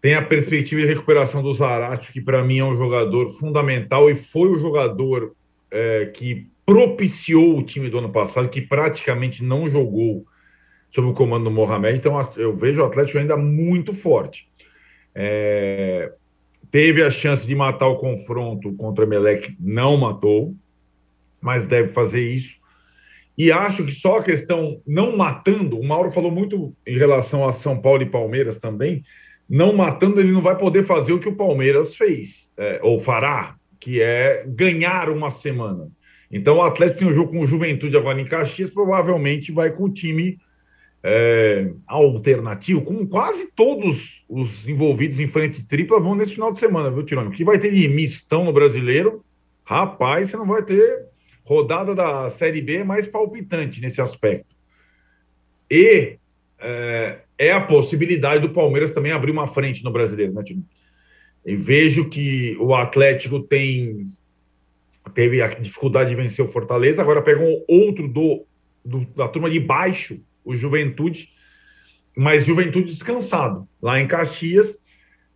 Tem 0.00 0.14
a 0.14 0.22
perspectiva 0.22 0.80
de 0.80 0.86
recuperação 0.86 1.42
do 1.42 1.52
Zarate, 1.52 2.12
que 2.12 2.20
para 2.20 2.42
mim 2.42 2.58
é 2.58 2.64
um 2.64 2.76
jogador 2.76 3.28
fundamental 3.30 4.08
e 4.08 4.14
foi 4.14 4.48
o 4.48 4.58
jogador 4.58 5.34
é, 5.70 6.06
que 6.06 6.48
propiciou 6.64 7.58
o 7.58 7.62
time 7.62 7.90
do 7.90 7.98
ano 7.98 8.10
passado, 8.10 8.48
que 8.48 8.62
praticamente 8.62 9.44
não 9.44 9.68
jogou 9.68 10.24
sob 10.88 11.08
o 11.08 11.12
comando 11.12 11.44
do 11.44 11.50
Mohamed. 11.50 11.98
Então 11.98 12.18
eu 12.36 12.56
vejo 12.56 12.80
o 12.80 12.84
Atlético 12.84 13.18
ainda 13.18 13.36
muito 13.36 13.92
forte. 13.92 14.48
É, 15.14 16.12
teve 16.70 17.02
a 17.02 17.10
chance 17.10 17.46
de 17.46 17.54
matar 17.54 17.88
o 17.88 17.98
confronto 17.98 18.72
contra 18.74 19.04
o 19.04 19.08
Emelec, 19.08 19.54
não 19.58 19.96
matou, 19.96 20.54
mas 21.40 21.66
deve 21.66 21.88
fazer 21.88 22.22
isso. 22.22 22.60
E 23.36 23.50
acho 23.50 23.84
que 23.84 23.92
só 23.92 24.18
a 24.18 24.22
questão 24.22 24.80
não 24.86 25.16
matando, 25.16 25.78
o 25.78 25.84
Mauro 25.84 26.10
falou 26.10 26.30
muito 26.30 26.74
em 26.86 26.98
relação 26.98 27.48
a 27.48 27.52
São 27.52 27.80
Paulo 27.80 28.02
e 28.02 28.06
Palmeiras 28.06 28.58
também, 28.58 29.02
não 29.50 29.72
matando, 29.72 30.20
ele 30.20 30.30
não 30.30 30.40
vai 30.40 30.56
poder 30.56 30.84
fazer 30.84 31.12
o 31.12 31.18
que 31.18 31.28
o 31.28 31.34
Palmeiras 31.34 31.96
fez, 31.96 32.52
é, 32.56 32.78
ou 32.84 33.00
fará, 33.00 33.56
que 33.80 34.00
é 34.00 34.44
ganhar 34.46 35.10
uma 35.10 35.32
semana. 35.32 35.88
Então 36.30 36.58
o 36.58 36.62
Atlético 36.62 37.00
tem 37.00 37.08
um 37.08 37.14
jogo 37.14 37.32
com 37.32 37.40
o 37.40 37.46
Juventude 37.46 37.96
agora 37.96 38.20
em 38.20 38.24
Caxias, 38.24 38.70
provavelmente 38.70 39.50
vai 39.50 39.72
com 39.72 39.84
o 39.84 39.92
time 39.92 40.38
é, 41.02 41.72
alternativo, 41.84 42.82
como 42.82 43.08
quase 43.08 43.50
todos 43.52 44.22
os 44.28 44.68
envolvidos 44.68 45.18
em 45.18 45.26
frente 45.26 45.64
tripla 45.64 45.98
vão 45.98 46.14
nesse 46.14 46.34
final 46.34 46.52
de 46.52 46.60
semana, 46.60 46.88
viu, 46.88 47.02
Tirone? 47.02 47.34
Que 47.34 47.42
vai 47.42 47.58
ter 47.58 47.72
de 47.72 47.88
mistão 47.88 48.44
no 48.44 48.52
brasileiro, 48.52 49.24
rapaz, 49.64 50.30
você 50.30 50.36
não 50.36 50.46
vai 50.46 50.62
ter 50.62 51.06
rodada 51.42 51.92
da 51.92 52.30
Série 52.30 52.62
B 52.62 52.84
mais 52.84 53.08
palpitante 53.08 53.80
nesse 53.80 54.00
aspecto. 54.00 54.54
E 55.68 56.19
é, 56.60 57.20
é 57.38 57.52
a 57.52 57.60
possibilidade 57.60 58.42
do 58.42 58.52
Palmeiras 58.52 58.92
também 58.92 59.12
abrir 59.12 59.30
uma 59.30 59.46
frente 59.46 59.84
no 59.84 59.90
brasileiro, 59.90 60.32
né, 60.32 60.42
Tirone? 60.42 60.64
E 61.44 61.56
vejo 61.56 62.08
que 62.08 62.56
o 62.60 62.74
Atlético 62.74 63.40
tem 63.40 64.12
teve 65.14 65.40
a 65.40 65.48
dificuldade 65.48 66.10
de 66.10 66.16
vencer 66.16 66.44
o 66.44 66.48
Fortaleza, 66.48 67.00
agora 67.00 67.22
pega 67.22 67.40
um 67.40 67.64
outro 67.66 68.06
do, 68.06 68.44
do 68.84 69.06
da 69.16 69.26
turma 69.26 69.50
de 69.50 69.58
baixo 69.58 70.20
o 70.44 70.54
Juventude, 70.54 71.30
mas 72.16 72.44
Juventude 72.44 72.86
descansado. 72.86 73.68
Lá 73.80 74.00
em 74.00 74.06
Caxias, 74.06 74.76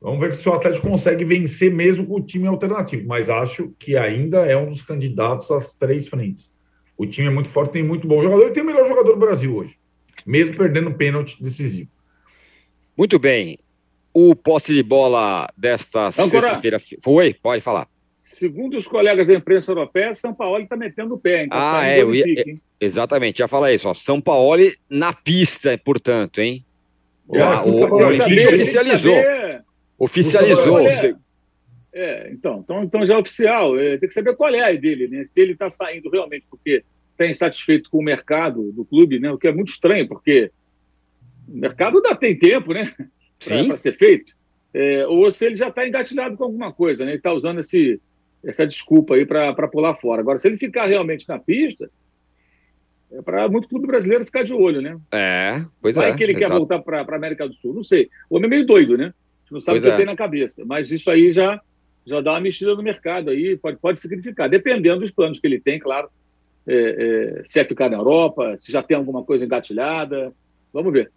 vamos 0.01 0.21
ver 0.21 0.35
se 0.35 0.49
o 0.49 0.53
Atlético 0.53 0.89
consegue 0.89 1.25
vencer 1.25 1.73
mesmo 1.73 2.07
com 2.07 2.17
o 2.17 2.23
time 2.23 2.47
alternativo. 2.47 3.07
Mas 3.07 3.31
acho 3.31 3.73
que 3.79 3.97
ainda 3.97 4.47
é 4.47 4.57
um 4.57 4.69
dos 4.69 4.83
candidatos 4.83 5.51
às 5.51 5.75
três 5.75 6.09
frentes. 6.09 6.53
O 6.97 7.07
time 7.07 7.29
é 7.29 7.31
muito 7.31 7.49
forte, 7.49 7.73
tem 7.73 7.83
muito 7.83 8.07
bom 8.07 8.23
jogador 8.23 8.47
e 8.47 8.53
tem 8.53 8.63
o 8.63 8.67
melhor 8.67 8.87
jogador 8.87 9.13
do 9.13 9.19
Brasil 9.19 9.55
hoje, 9.55 9.77
mesmo 10.25 10.57
perdendo 10.57 10.91
um 10.91 10.95
pênalti 10.95 11.43
decisivo. 11.43 11.89
Muito 12.97 13.19
bem. 13.19 13.59
O 14.13 14.35
posse 14.35 14.73
de 14.73 14.83
bola 14.83 15.49
desta 15.57 16.13
sexta-feira. 16.13 16.79
Foi? 17.03 17.35
Pode 17.35 17.61
falar 17.63 17.89
segundo 18.35 18.77
os 18.77 18.89
colegas 18.89 19.27
da 19.29 19.35
imprensa 19.35 19.73
europeia, 19.73 20.13
São 20.13 20.35
Paulo 20.35 20.63
está 20.63 20.77
metendo 20.77 21.15
o 21.15 21.19
pé. 21.19 21.45
Então 21.45 21.59
ah, 21.59 21.81
tá 21.81 21.87
é, 21.87 22.03
eu 22.03 22.15
ia, 22.15 22.25
exatamente, 22.81 23.39
já 23.39 23.49
falar 23.49 23.73
isso. 23.73 23.89
Ó, 23.89 23.95
São 23.95 24.21
Paulo 24.21 24.63
na 24.91 25.13
pista, 25.13 25.79
portanto, 25.79 26.41
hein? 26.41 26.65
o, 27.29 27.39
o, 27.39 28.07
oficializou. 28.07 29.17
Oficializou. 29.99 30.81
É. 30.81 31.15
é, 31.93 32.31
então, 32.33 32.61
então, 32.63 32.83
então 32.83 33.07
já 33.07 33.15
é 33.15 33.19
oficial. 33.19 33.79
É, 33.79 33.97
tem 33.97 34.09
que 34.09 34.15
saber 34.15 34.37
qual 34.37 34.53
é 34.55 34.63
a 34.63 34.73
dele, 34.75 35.09
né? 35.09 35.25
Se 35.25 35.41
ele 35.41 35.53
está 35.53 35.71
saindo 35.71 36.11
realmente 36.11 36.45
porque 36.51 36.85
está 37.15 37.27
insatisfeito 37.27 37.91
com 37.91 37.99
o 37.99 38.05
mercado 38.05 38.73
do 38.73 38.85
clube, 38.85 39.19
né? 39.19 39.31
O 39.33 39.39
que 39.39 39.49
é 39.49 39.53
muito 39.53 39.69
estranho, 39.69 40.07
porque 40.07 40.51
o 41.49 41.57
mercado 41.57 41.97
ainda 41.97 42.15
tem 42.15 42.37
tempo, 42.37 42.73
né? 42.73 42.93
Para 43.67 43.77
ser 43.77 43.93
feito. 43.93 44.35
É, 44.73 45.07
ou 45.07 45.31
se 45.31 45.47
ele 45.47 45.57
já 45.57 45.69
está 45.69 45.87
engatilhado 45.87 46.37
com 46.37 46.45
alguma 46.45 46.73
coisa, 46.73 47.05
né? 47.05 47.13
Ele 47.13 47.19
está 47.19 47.33
usando 47.33 47.61
esse, 47.61 48.01
essa 48.45 48.67
desculpa 48.67 49.15
aí 49.15 49.25
para 49.25 49.69
pular 49.69 49.95
fora. 49.95 50.21
Agora, 50.21 50.39
se 50.39 50.49
ele 50.49 50.57
ficar 50.57 50.87
realmente 50.87 51.29
na 51.29 51.39
pista, 51.39 51.89
é 53.13 53.23
para 53.23 53.49
muito 53.49 53.69
clube 53.69 53.87
brasileiro 53.87 54.27
ficar 54.27 54.43
de 54.43 54.53
olho, 54.53 54.83
né? 54.83 54.99
É, 55.13 55.65
pois 55.81 55.95
Vai 55.95 56.11
é. 56.11 56.17
que 56.17 56.23
ele 56.23 56.33
exato. 56.33 56.51
quer 56.51 56.59
voltar 56.59 56.79
para 56.81 57.01
a 57.01 57.17
América 57.17 57.49
do 57.49 57.55
Sul, 57.55 57.75
não 57.75 57.83
sei. 57.83 58.11
O 58.29 58.37
homem 58.37 58.47
é 58.47 58.51
meio 58.51 58.67
doido, 58.67 58.97
né? 58.97 59.05
A 59.05 59.41
gente 59.43 59.53
não 59.53 59.61
sabe 59.61 59.79
pois 59.79 59.85
o 59.85 59.87
que 59.87 59.93
é. 59.93 59.97
tem 59.97 60.07
na 60.07 60.17
cabeça. 60.17 60.65
Mas 60.67 60.91
isso 60.91 61.09
aí 61.11 61.33
já, 61.33 61.61
já 62.05 62.21
dá 62.21 62.33
uma 62.33 62.41
mexida 62.41 62.75
no 62.75 62.83
mercado 62.83 63.31
aí, 63.31 63.57
pode, 63.57 63.79
pode 63.79 64.01
significar, 64.01 64.49
dependendo 64.49 65.01
dos 65.01 65.13
planos 65.13 65.39
que 65.39 65.47
ele 65.47 65.61
tem, 65.61 65.79
claro. 65.79 66.09
É, 66.67 67.41
é, 67.41 67.43
se 67.45 67.61
é 67.61 67.65
ficar 67.65 67.91
na 67.91 67.97
Europa, 67.97 68.57
se 68.59 68.73
já 68.73 68.83
tem 68.83 68.97
alguma 68.97 69.23
coisa 69.23 69.45
engatilhada. 69.45 70.33
Vamos 70.73 70.93
ver. 70.93 71.11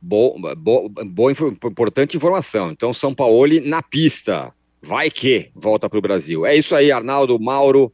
Boa, 0.00 0.54
boa, 0.56 0.88
boa 1.06 1.32
importante 1.32 2.16
informação. 2.16 2.70
Então, 2.70 2.92
São 2.92 3.14
Paulo 3.14 3.60
na 3.64 3.82
pista. 3.82 4.52
Vai 4.82 5.10
que 5.10 5.50
volta 5.54 5.88
para 5.88 5.98
o 5.98 6.02
Brasil. 6.02 6.44
É 6.44 6.56
isso 6.56 6.74
aí, 6.74 6.90
Arnaldo, 6.90 7.38
Mauro, 7.38 7.92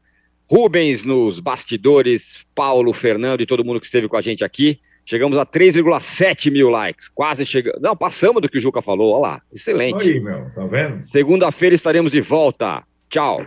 Rubens 0.51 1.05
nos 1.05 1.39
bastidores, 1.39 2.47
Paulo, 2.55 2.95
Fernando 2.95 3.43
e 3.43 3.47
todo 3.47 3.62
mundo 3.62 3.79
que 3.79 3.85
esteve 3.85 4.09
com 4.09 4.16
a 4.16 4.23
gente 4.23 4.43
aqui. 4.43 4.81
Chegamos 5.05 5.37
a 5.39 5.45
3,7 5.45 6.51
mil 6.51 6.71
likes. 6.71 7.09
Quase 7.09 7.45
chegamos. 7.45 7.81
Não, 7.81 7.97
passamos 7.97 8.41
do 8.41 8.49
que 8.49 8.59
o 8.59 8.61
Juca 8.61 8.83
falou. 8.83 9.14
Olha 9.14 9.23
lá. 9.23 9.43
Excelente. 9.53 10.11
Aí, 10.11 10.21
meu. 10.21 10.51
Tá 10.55 10.66
vendo? 10.66 11.05
Segunda-feira 11.05 11.75
estaremos 11.75 12.12
de 12.12 12.21
volta. 12.21 12.83
Tchau. 13.09 13.47